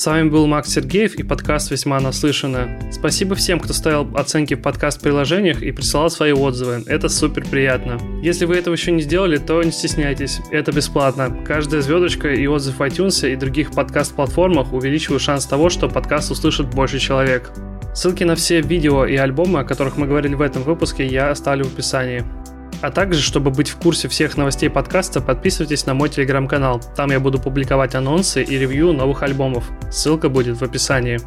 С 0.00 0.06
вами 0.06 0.30
был 0.30 0.46
Макс 0.46 0.72
Сергеев 0.72 1.16
и 1.16 1.22
подкаст 1.22 1.70
«Весьма 1.70 2.00
наслышано». 2.00 2.80
Спасибо 2.90 3.34
всем, 3.34 3.60
кто 3.60 3.74
ставил 3.74 4.16
оценки 4.16 4.54
в 4.54 4.62
подкаст-приложениях 4.62 5.62
и 5.62 5.72
присылал 5.72 6.08
свои 6.08 6.32
отзывы. 6.32 6.82
Это 6.86 7.10
супер 7.10 7.44
приятно. 7.46 7.98
Если 8.22 8.46
вы 8.46 8.56
этого 8.56 8.72
еще 8.72 8.92
не 8.92 9.02
сделали, 9.02 9.36
то 9.36 9.62
не 9.62 9.70
стесняйтесь. 9.70 10.40
Это 10.50 10.72
бесплатно. 10.72 11.44
Каждая 11.46 11.82
звездочка 11.82 12.32
и 12.32 12.46
отзыв 12.46 12.78
в 12.78 12.80
iTunes 12.80 13.30
и 13.30 13.36
других 13.36 13.72
подкаст-платформах 13.72 14.72
увеличивают 14.72 15.20
шанс 15.20 15.44
того, 15.44 15.68
что 15.68 15.86
подкаст 15.86 16.30
услышит 16.30 16.70
больше 16.70 16.98
человек. 16.98 17.50
Ссылки 17.94 18.24
на 18.24 18.36
все 18.36 18.62
видео 18.62 19.04
и 19.04 19.16
альбомы, 19.16 19.60
о 19.60 19.64
которых 19.64 19.98
мы 19.98 20.06
говорили 20.06 20.34
в 20.34 20.40
этом 20.40 20.62
выпуске, 20.62 21.04
я 21.04 21.28
оставлю 21.28 21.66
в 21.66 21.74
описании. 21.74 22.24
А 22.80 22.90
также, 22.90 23.20
чтобы 23.20 23.50
быть 23.50 23.68
в 23.68 23.76
курсе 23.76 24.08
всех 24.08 24.36
новостей 24.36 24.70
подкаста, 24.70 25.20
подписывайтесь 25.20 25.84
на 25.84 25.94
мой 25.94 26.08
телеграм-канал. 26.08 26.80
Там 26.96 27.10
я 27.10 27.20
буду 27.20 27.38
публиковать 27.38 27.94
анонсы 27.94 28.42
и 28.42 28.58
ревью 28.58 28.92
новых 28.92 29.22
альбомов. 29.22 29.70
Ссылка 29.90 30.28
будет 30.30 30.58
в 30.58 30.64
описании. 30.64 31.20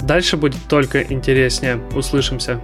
Дальше 0.00 0.38
будет 0.38 0.60
только 0.68 1.02
интереснее. 1.02 1.76
Услышимся. 1.94 2.60